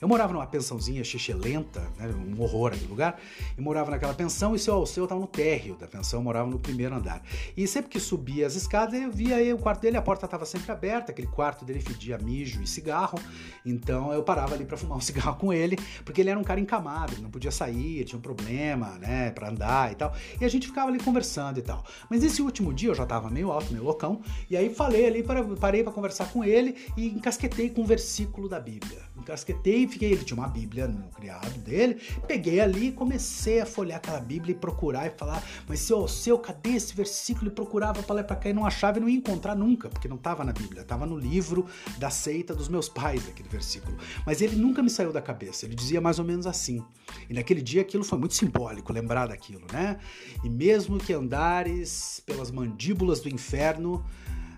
Eu 0.00 0.08
morava 0.08 0.32
numa 0.32 0.46
pensãozinha 0.46 1.02
lenta, 1.34 1.80
né, 1.98 2.08
um 2.08 2.40
horror 2.42 2.72
aquele 2.72 2.88
lugar, 2.88 3.20
e 3.56 3.60
morava 3.60 3.90
naquela 3.90 4.14
pensão 4.14 4.54
e 4.54 4.58
seu 4.58 4.74
Alceu 4.74 5.04
estava 5.04 5.20
no 5.20 5.26
térreo 5.26 5.76
da 5.76 5.86
pensão, 5.86 6.22
morava 6.22 6.48
no 6.48 6.58
primeiro 6.58 6.94
andar. 6.94 7.22
E 7.56 7.66
sempre 7.66 7.90
que 7.90 8.00
subia 8.00 8.46
as 8.46 8.54
escadas, 8.54 9.00
eu 9.00 9.10
via 9.10 9.36
aí 9.36 9.52
o 9.52 9.58
quarto 9.58 9.80
dele, 9.80 9.96
a 9.96 10.02
porta 10.02 10.26
estava 10.26 10.44
sempre 10.44 10.70
aberta, 10.70 11.12
aquele 11.12 11.28
quarto 11.28 11.64
dele 11.64 11.80
fedia 11.80 12.18
mijo 12.18 12.62
e 12.62 12.66
cigarro, 12.66 13.18
então 13.64 14.12
eu 14.12 14.22
parava 14.22 14.54
ali 14.54 14.64
para 14.64 14.76
fumar 14.76 14.98
um 14.98 15.00
cigarro 15.02 15.36
com 15.36 15.52
ele, 15.52 15.76
porque 16.04 16.20
ele 16.20 16.30
era 16.30 16.38
um 16.38 16.44
cara 16.44 16.60
encamado, 16.60 17.14
ele 17.14 17.22
não 17.22 17.30
podia 17.30 17.50
sair, 17.50 18.04
tinha 18.04 18.18
um 18.18 18.22
problema, 18.22 18.98
né, 18.98 19.30
para 19.30 19.48
andar 19.48 19.92
e 19.92 19.94
tal. 19.94 20.14
E 20.40 20.44
a 20.44 20.48
gente 20.48 20.66
ficava 20.66 20.90
ali 20.90 20.98
conversando 20.98 21.58
e 21.58 21.62
tal. 21.62 21.84
Mas 22.10 22.22
nesse 22.22 22.42
último 22.42 22.72
dia 22.72 22.90
eu 22.90 22.94
já 22.94 23.04
estava 23.04 23.30
meio 23.30 23.50
alto, 23.50 23.72
meio 23.72 23.84
loucão, 23.84 24.20
e 24.50 24.56
aí 24.56 24.72
falei 24.72 25.06
ali, 25.06 25.22
para, 25.22 25.42
parei 25.56 25.82
para 25.82 25.92
conversar 25.92 26.30
com 26.32 26.44
ele 26.44 26.76
e 26.96 27.08
encasquetei 27.08 27.70
com 27.70 27.82
um 27.82 27.86
versículo 27.86 28.48
da 28.48 28.60
Bíblia. 28.60 29.00
Encasquetei 29.18 29.84
e 29.84 29.88
fiquei. 29.88 30.12
Ele 30.12 30.24
tinha 30.24 30.36
uma 30.36 30.48
Bíblia 30.48 30.86
no 30.86 31.08
criado 31.10 31.58
dele. 31.60 32.00
Peguei 32.26 32.60
ali 32.60 32.88
e 32.88 32.92
comecei 32.92 33.60
a 33.60 33.66
folhear 33.66 33.98
aquela 33.98 34.20
Bíblia 34.20 34.52
e 34.52 34.58
procurar 34.58 35.06
e 35.06 35.10
falar: 35.10 35.42
Mas 35.66 35.80
seu, 35.80 36.06
seu, 36.08 36.38
cadê 36.38 36.70
esse 36.70 36.94
versículo? 36.94 37.50
E 37.50 37.50
procurava 37.54 38.02
para 38.02 38.16
lá 38.16 38.20
e 38.20 38.24
pra 38.24 38.36
cá 38.36 38.50
e 38.50 38.52
não 38.52 38.66
achava 38.66 38.98
e 38.98 39.00
não 39.00 39.08
ia 39.08 39.16
encontrar 39.16 39.54
nunca, 39.54 39.88
porque 39.88 40.08
não 40.08 40.16
estava 40.16 40.44
na 40.44 40.52
Bíblia, 40.52 40.82
estava 40.82 41.06
no 41.06 41.18
livro 41.18 41.66
da 41.98 42.10
seita 42.10 42.54
dos 42.54 42.68
meus 42.68 42.88
pais, 42.88 43.28
aquele 43.28 43.48
versículo. 43.48 43.96
Mas 44.24 44.40
ele 44.40 44.56
nunca 44.56 44.82
me 44.82 44.90
saiu 44.90 45.12
da 45.12 45.22
cabeça, 45.22 45.66
ele 45.66 45.74
dizia 45.74 46.00
mais 46.00 46.18
ou 46.18 46.24
menos 46.24 46.46
assim. 46.46 46.82
E 47.28 47.34
naquele 47.34 47.62
dia 47.62 47.82
aquilo 47.82 48.04
foi 48.04 48.18
muito 48.18 48.34
simbólico, 48.34 48.92
lembrar 48.92 49.26
daquilo, 49.26 49.66
né? 49.72 49.98
E 50.44 50.48
mesmo 50.48 50.98
que 50.98 51.12
andares 51.12 52.22
pelas 52.24 52.50
mandíbulas 52.50 53.20
do 53.20 53.28
inferno, 53.28 54.04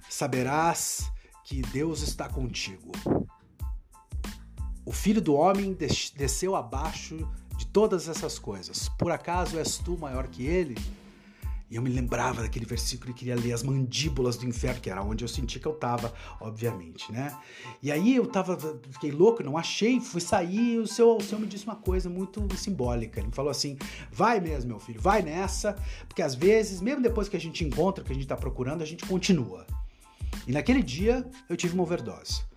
saberás 0.09 1.11
que 1.45 1.63
Deus 1.63 2.03
está 2.03 2.29
contigo. 2.29 2.93
O 4.89 4.91
filho 4.91 5.21
do 5.21 5.35
homem 5.35 5.77
desceu 6.17 6.57
abaixo 6.57 7.29
de 7.59 7.67
todas 7.67 8.09
essas 8.09 8.39
coisas. 8.39 8.89
Por 8.89 9.13
acaso 9.13 9.59
és 9.59 9.77
tu 9.77 9.99
maior 9.99 10.27
que 10.29 10.47
ele? 10.47 10.77
E 11.71 11.77
eu 11.77 11.83
me 11.83 11.91
lembrava 11.91 12.41
daquele 12.41 12.65
versículo 12.65 13.11
e 13.11 13.13
queria 13.13 13.37
ler 13.37 13.53
as 13.53 13.63
mandíbulas 13.63 14.39
do 14.39 14.47
inferno, 14.47 14.81
que 14.81 14.89
era 14.89 15.03
onde 15.03 15.23
eu 15.23 15.29
senti 15.29 15.61
que 15.61 15.67
eu 15.67 15.75
tava, 15.75 16.15
obviamente, 16.41 17.13
né? 17.13 17.37
E 17.83 17.93
aí 17.93 18.17
eu 18.17 18.27
tava, 18.27 18.57
fiquei 18.91 19.11
louco, 19.11 19.43
não 19.43 19.59
achei, 19.59 20.01
fui 20.01 20.23
sair 20.23 20.77
e 20.77 20.79
o 20.79 20.87
seu, 20.87 21.21
senhor 21.21 21.39
me 21.39 21.47
disse 21.47 21.65
uma 21.65 21.77
coisa 21.77 22.09
muito 22.09 22.43
simbólica. 22.57 23.21
Ele 23.21 23.27
me 23.27 23.35
falou 23.35 23.51
assim: 23.51 23.77
vai 24.11 24.41
mesmo, 24.41 24.71
meu 24.71 24.79
filho, 24.79 25.03
vai 25.03 25.21
nessa, 25.21 25.77
porque 26.09 26.23
às 26.23 26.35
vezes, 26.35 26.81
mesmo 26.81 27.03
depois 27.03 27.29
que 27.29 27.37
a 27.37 27.41
gente 27.41 27.63
encontra 27.63 28.03
o 28.03 28.07
que 28.07 28.13
a 28.13 28.17
gente 28.17 28.27
tá 28.27 28.39
procurando, 28.39 28.81
a 28.81 28.87
gente 28.87 29.05
continua. 29.05 29.67
E 30.47 30.53
naquele 30.53 30.83
dia 30.83 31.31
eu 31.47 31.59
tive 31.59 31.75
uma 31.75 31.83
overdose. 31.83 32.49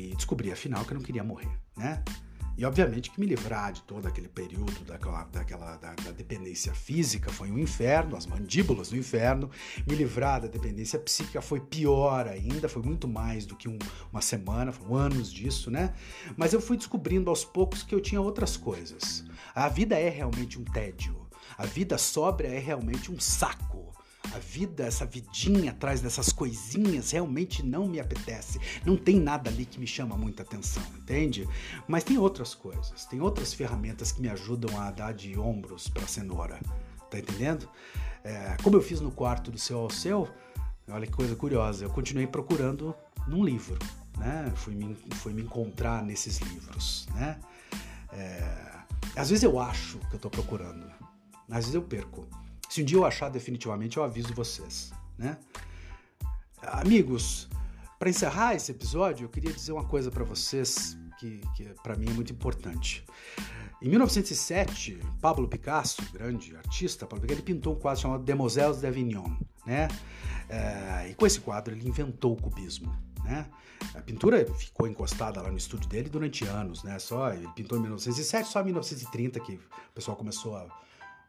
E 0.00 0.14
descobri, 0.16 0.50
afinal, 0.50 0.82
que 0.84 0.92
eu 0.92 0.98
não 0.98 1.04
queria 1.04 1.22
morrer, 1.22 1.50
né? 1.76 2.02
E 2.56 2.64
obviamente 2.64 3.10
que 3.10 3.20
me 3.20 3.26
livrar 3.26 3.72
de 3.72 3.82
todo 3.82 4.06
aquele 4.06 4.28
período 4.28 4.84
daquela, 4.84 5.24
daquela 5.24 5.76
da, 5.76 5.94
da, 5.94 6.10
dependência 6.10 6.74
física 6.74 7.30
foi 7.30 7.50
um 7.50 7.58
inferno, 7.58 8.16
as 8.16 8.26
mandíbulas 8.26 8.90
do 8.90 8.96
inferno. 8.96 9.50
Me 9.86 9.94
livrar 9.94 10.40
da 10.40 10.48
dependência 10.48 10.98
psíquica 10.98 11.40
foi 11.40 11.60
pior 11.60 12.26
ainda, 12.28 12.68
foi 12.68 12.82
muito 12.82 13.06
mais 13.06 13.46
do 13.46 13.56
que 13.56 13.68
um, 13.68 13.78
uma 14.12 14.20
semana, 14.20 14.72
foram 14.72 14.94
anos 14.94 15.32
disso, 15.32 15.70
né? 15.70 15.94
Mas 16.36 16.52
eu 16.52 16.60
fui 16.60 16.76
descobrindo 16.76 17.30
aos 17.30 17.44
poucos 17.44 17.82
que 17.82 17.94
eu 17.94 18.00
tinha 18.00 18.20
outras 18.20 18.56
coisas. 18.56 19.24
A 19.54 19.68
vida 19.68 19.98
é 19.98 20.08
realmente 20.08 20.58
um 20.58 20.64
tédio. 20.64 21.28
A 21.56 21.66
vida 21.66 21.98
sóbria 21.98 22.48
é 22.48 22.58
realmente 22.58 23.10
um 23.10 23.20
saco. 23.20 23.69
A 24.32 24.38
vida, 24.38 24.84
essa 24.84 25.04
vidinha 25.04 25.72
atrás 25.72 26.00
dessas 26.00 26.30
coisinhas 26.30 27.10
realmente 27.10 27.64
não 27.64 27.88
me 27.88 27.98
apetece. 27.98 28.60
Não 28.84 28.96
tem 28.96 29.18
nada 29.18 29.50
ali 29.50 29.64
que 29.64 29.80
me 29.80 29.86
chama 29.86 30.16
muita 30.16 30.42
atenção, 30.42 30.82
entende? 30.98 31.48
Mas 31.88 32.04
tem 32.04 32.16
outras 32.16 32.54
coisas, 32.54 33.04
tem 33.06 33.20
outras 33.20 33.52
ferramentas 33.52 34.12
que 34.12 34.20
me 34.20 34.28
ajudam 34.28 34.78
a 34.80 34.90
dar 34.90 35.12
de 35.12 35.38
ombros 35.38 35.88
para 35.88 36.06
cenoura. 36.06 36.60
Tá 37.10 37.18
entendendo? 37.18 37.68
É, 38.22 38.56
como 38.62 38.76
eu 38.76 38.82
fiz 38.82 39.00
no 39.00 39.10
quarto 39.10 39.50
do 39.50 39.58
seu 39.58 39.78
ao 39.78 39.90
seu, 39.90 40.28
olha 40.88 41.06
que 41.06 41.12
coisa 41.12 41.34
curiosa, 41.34 41.84
eu 41.84 41.90
continuei 41.90 42.26
procurando 42.26 42.94
num 43.26 43.44
livro, 43.44 43.78
né? 44.18 44.52
Fui 44.54 44.74
me, 44.74 44.94
fui 45.14 45.32
me 45.32 45.42
encontrar 45.42 46.04
nesses 46.04 46.38
livros, 46.38 47.08
né? 47.14 47.40
É, 48.12 48.70
às 49.16 49.30
vezes 49.30 49.42
eu 49.42 49.58
acho 49.58 49.98
que 49.98 50.14
eu 50.14 50.16
estou 50.16 50.30
procurando, 50.30 50.86
às 51.48 51.64
vezes 51.64 51.74
eu 51.74 51.82
perco. 51.82 52.28
Se 52.70 52.80
um 52.80 52.84
dia 52.84 52.98
eu 52.98 53.04
achar 53.04 53.28
definitivamente, 53.28 53.96
eu 53.96 54.04
aviso 54.04 54.32
vocês, 54.32 54.92
né? 55.18 55.36
Amigos, 56.62 57.48
para 57.98 58.08
encerrar 58.08 58.54
esse 58.54 58.70
episódio, 58.70 59.24
eu 59.24 59.28
queria 59.28 59.52
dizer 59.52 59.72
uma 59.72 59.82
coisa 59.82 60.08
para 60.08 60.22
vocês 60.22 60.96
que, 61.18 61.40
que 61.56 61.64
para 61.82 61.96
mim 61.96 62.08
é 62.08 62.12
muito 62.12 62.32
importante. 62.32 63.04
Em 63.82 63.88
1907, 63.88 65.00
Pablo 65.20 65.48
Picasso, 65.48 66.00
grande 66.12 66.54
artista, 66.54 67.06
Pablo 67.06 67.22
Picasso, 67.22 67.40
ele 67.40 67.44
pintou 67.44 67.74
um 67.74 67.76
quadro 67.76 68.02
chamado 68.02 68.22
Demoiselles 68.22 68.80
d'Avignon, 68.80 69.34
né? 69.66 69.88
É, 70.48 71.08
e 71.10 71.14
com 71.14 71.26
esse 71.26 71.40
quadro 71.40 71.74
ele 71.74 71.88
inventou 71.88 72.34
o 72.34 72.36
cubismo, 72.40 72.96
né? 73.24 73.50
A 73.96 74.00
pintura 74.00 74.46
ficou 74.54 74.86
encostada 74.86 75.42
lá 75.42 75.50
no 75.50 75.58
estúdio 75.58 75.88
dele 75.88 76.08
durante 76.08 76.44
anos, 76.44 76.84
né? 76.84 77.00
Só 77.00 77.32
ele 77.32 77.48
pintou 77.48 77.76
em 77.78 77.80
1907, 77.80 78.48
só 78.48 78.60
em 78.60 78.66
1930 78.66 79.40
que 79.40 79.54
o 79.54 79.92
pessoal 79.92 80.16
começou 80.16 80.56
a 80.56 80.68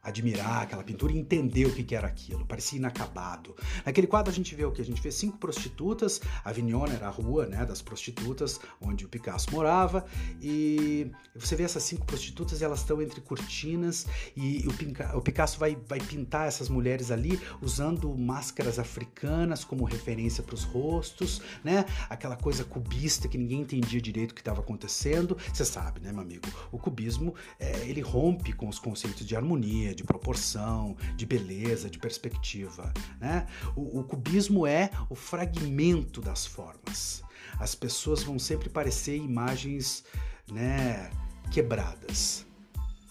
admirar 0.03 0.63
aquela 0.63 0.83
pintura 0.83 1.13
e 1.13 1.17
entender 1.17 1.65
o 1.65 1.73
que, 1.73 1.93
era 1.95 2.07
aquilo. 2.07 2.45
Parecia 2.45 2.77
inacabado. 2.79 3.55
Naquele 3.85 4.07
quadro 4.07 4.31
a 4.31 4.35
gente 4.35 4.55
vê 4.55 4.65
o 4.65 4.71
que? 4.71 4.81
A 4.81 4.85
gente 4.85 5.01
vê 5.01 5.11
cinco 5.11 5.37
prostitutas. 5.37 6.21
A 6.43 6.51
Vignona 6.51 6.93
era 6.93 7.07
a 7.07 7.09
rua 7.09 7.45
né, 7.45 7.65
das 7.65 7.81
prostitutas, 7.81 8.59
onde 8.79 9.05
o 9.05 9.09
Picasso 9.09 9.51
morava. 9.51 10.05
E 10.41 11.11
você 11.35 11.55
vê 11.55 11.63
essas 11.63 11.83
cinco 11.83 12.05
prostitutas 12.05 12.61
elas 12.61 12.79
estão 12.79 13.01
entre 13.01 13.21
cortinas. 13.21 14.07
E 14.35 14.65
o, 14.67 15.17
o 15.17 15.21
Picasso 15.21 15.59
vai, 15.59 15.77
vai 15.87 15.99
pintar 15.99 16.47
essas 16.47 16.69
mulheres 16.69 17.11
ali 17.11 17.39
usando 17.61 18.15
máscaras 18.17 18.79
africanas 18.79 19.63
como 19.63 19.83
referência 19.83 20.43
para 20.43 20.55
os 20.55 20.63
rostos, 20.63 21.41
né? 21.63 21.85
Aquela 22.09 22.35
coisa 22.35 22.63
cubista 22.63 23.27
que 23.27 23.37
ninguém 23.37 23.61
entendia 23.61 24.01
direito 24.01 24.31
o 24.31 24.35
que 24.35 24.41
estava 24.41 24.61
acontecendo. 24.61 25.37
Você 25.53 25.65
sabe, 25.65 25.99
né, 25.99 26.11
meu 26.11 26.21
amigo? 26.21 26.47
O 26.71 26.77
cubismo 26.77 27.35
é, 27.59 27.87
ele 27.87 28.01
rompe 28.01 28.53
com 28.53 28.67
os 28.67 28.79
conceitos 28.79 29.25
de 29.25 29.35
harmonia 29.35 29.90
de 29.93 30.03
proporção, 30.03 30.95
de 31.15 31.25
beleza, 31.25 31.89
de 31.89 31.99
perspectiva. 31.99 32.93
Né? 33.19 33.47
O, 33.75 33.99
o 33.99 34.03
cubismo 34.03 34.65
é 34.65 34.89
o 35.09 35.15
fragmento 35.15 36.21
das 36.21 36.45
formas. 36.45 37.23
As 37.59 37.75
pessoas 37.75 38.23
vão 38.23 38.39
sempre 38.39 38.69
parecer 38.69 39.17
imagens 39.17 40.03
né, 40.51 41.09
quebradas. 41.51 42.45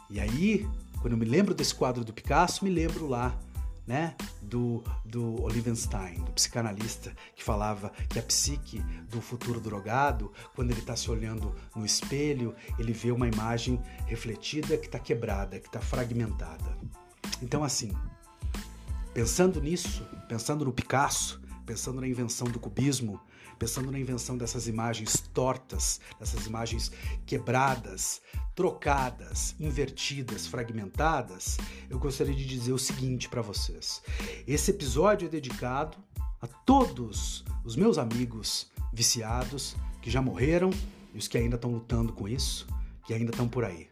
E 0.09 0.19
aí, 0.19 0.67
quando 1.01 1.13
eu 1.13 1.19
me 1.19 1.25
lembro 1.25 1.55
desse 1.55 1.75
quadro 1.75 2.05
do 2.05 2.13
Picasso, 2.13 2.65
me 2.65 2.71
lembro 2.71 3.07
lá 3.07 3.39
né, 3.91 4.15
do, 4.41 4.85
do 5.05 5.43
Olivenstein, 5.43 6.23
do 6.23 6.31
psicanalista, 6.31 7.13
que 7.35 7.43
falava 7.43 7.91
que 8.09 8.21
a 8.21 8.23
psique 8.23 8.79
do 9.11 9.21
futuro 9.21 9.61
drogado, 9.61 10.33
quando 10.55 10.71
ele 10.71 10.79
está 10.79 10.95
se 10.95 11.11
olhando 11.11 11.57
no 11.75 11.85
espelho, 11.85 12.55
ele 12.79 12.93
vê 12.93 13.11
uma 13.11 13.27
imagem 13.27 13.83
refletida 14.07 14.79
que 14.79 14.87
está 14.87 15.01
quebrada, 15.01 15.59
que 15.59 15.67
está 15.67 15.81
fragmentada. 15.81 16.79
Então, 17.43 17.65
assim, 17.65 17.91
pensando 19.13 19.61
nisso, 19.61 20.07
pensando 20.29 20.65
no 20.65 20.73
Picasso, 20.73 21.43
pensando 21.67 22.01
na 22.01 22.07
invenção 22.07 22.47
do 22.47 22.61
cubismo, 22.61 23.21
pensando 23.61 23.93
na 23.93 23.99
invenção 23.99 24.39
dessas 24.39 24.67
imagens 24.67 25.23
tortas, 25.35 26.01
dessas 26.19 26.47
imagens 26.47 26.91
quebradas, 27.27 28.23
trocadas, 28.55 29.55
invertidas, 29.61 30.47
fragmentadas, 30.47 31.59
eu 31.91 31.99
gostaria 31.99 32.35
de 32.35 32.47
dizer 32.47 32.73
o 32.73 32.79
seguinte 32.79 33.29
para 33.29 33.43
vocês. 33.43 34.03
Esse 34.47 34.71
episódio 34.71 35.27
é 35.27 35.29
dedicado 35.29 35.99
a 36.41 36.47
todos 36.47 37.45
os 37.63 37.77
meus 37.77 37.99
amigos 37.99 38.73
viciados 38.95 39.77
que 40.01 40.11
já 40.11 40.23
morreram 40.23 40.71
e 41.13 41.19
os 41.19 41.29
que 41.29 41.37
ainda 41.37 41.57
estão 41.57 41.71
lutando 41.71 42.15
com 42.15 42.27
isso, 42.27 42.67
que 43.07 43.13
ainda 43.13 43.31
estão 43.31 43.47
por 43.47 43.63
aí. 43.63 43.91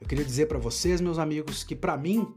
Eu 0.00 0.08
queria 0.08 0.24
dizer 0.24 0.48
para 0.48 0.58
vocês, 0.58 1.00
meus 1.00 1.20
amigos, 1.20 1.62
que 1.62 1.76
para 1.76 1.96
mim 1.96 2.34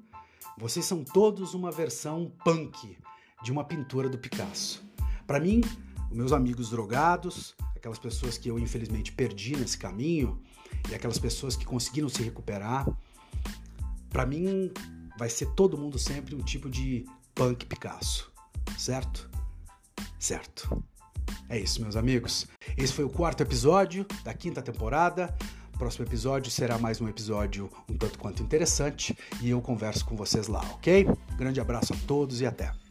vocês 0.60 0.86
são 0.86 1.04
todos 1.04 1.56
uma 1.56 1.72
versão 1.72 2.32
punk 2.46 2.96
de 3.44 3.52
uma 3.52 3.64
pintura 3.64 4.08
do 4.08 4.20
Picasso. 4.20 4.86
Para 5.26 5.40
mim, 5.40 5.62
os 6.10 6.16
meus 6.16 6.32
amigos 6.32 6.70
drogados, 6.70 7.56
aquelas 7.76 8.00
pessoas 8.00 8.38
que 8.38 8.50
eu 8.50 8.58
infelizmente 8.58 9.12
perdi 9.12 9.56
nesse 9.56 9.78
caminho 9.78 10.40
e 10.90 10.96
aquelas 10.96 11.20
pessoas 11.20 11.56
que 11.56 11.66
conseguiram 11.66 12.10
se 12.10 12.24
recuperar, 12.24 12.88
para 14.10 14.26
mim 14.26 14.72
vai 15.18 15.30
ser 15.30 15.48
todo 15.54 15.78
mundo 15.78 15.98
sempre 15.98 16.36
um 16.36 16.42
tipo 16.42 16.70
de 16.70 17.06
punk 17.36 17.66
Picasso, 17.66 18.32
certo? 18.78 19.30
Certo. 20.20 20.84
É 21.50 21.58
isso, 21.60 21.82
meus 21.82 21.96
amigos. 21.96 22.48
Esse 22.78 22.94
foi 22.94 23.06
o 23.06 23.10
quarto 23.10 23.42
episódio 23.42 24.06
da 24.24 24.34
quinta 24.34 24.62
temporada. 24.62 25.36
Próximo 25.78 26.06
episódio 26.06 26.52
será 26.52 26.78
mais 26.78 27.00
um 27.00 27.08
episódio 27.08 27.70
um 27.90 27.96
tanto 27.96 28.18
quanto 28.18 28.42
interessante 28.42 29.16
e 29.42 29.50
eu 29.50 29.62
converso 29.62 30.04
com 30.06 30.16
vocês 30.16 30.48
lá, 30.48 30.62
ok? 30.74 31.08
Grande 31.38 31.62
abraço 31.62 31.94
a 31.94 31.98
todos 32.08 32.42
e 32.42 32.46
até! 32.46 32.87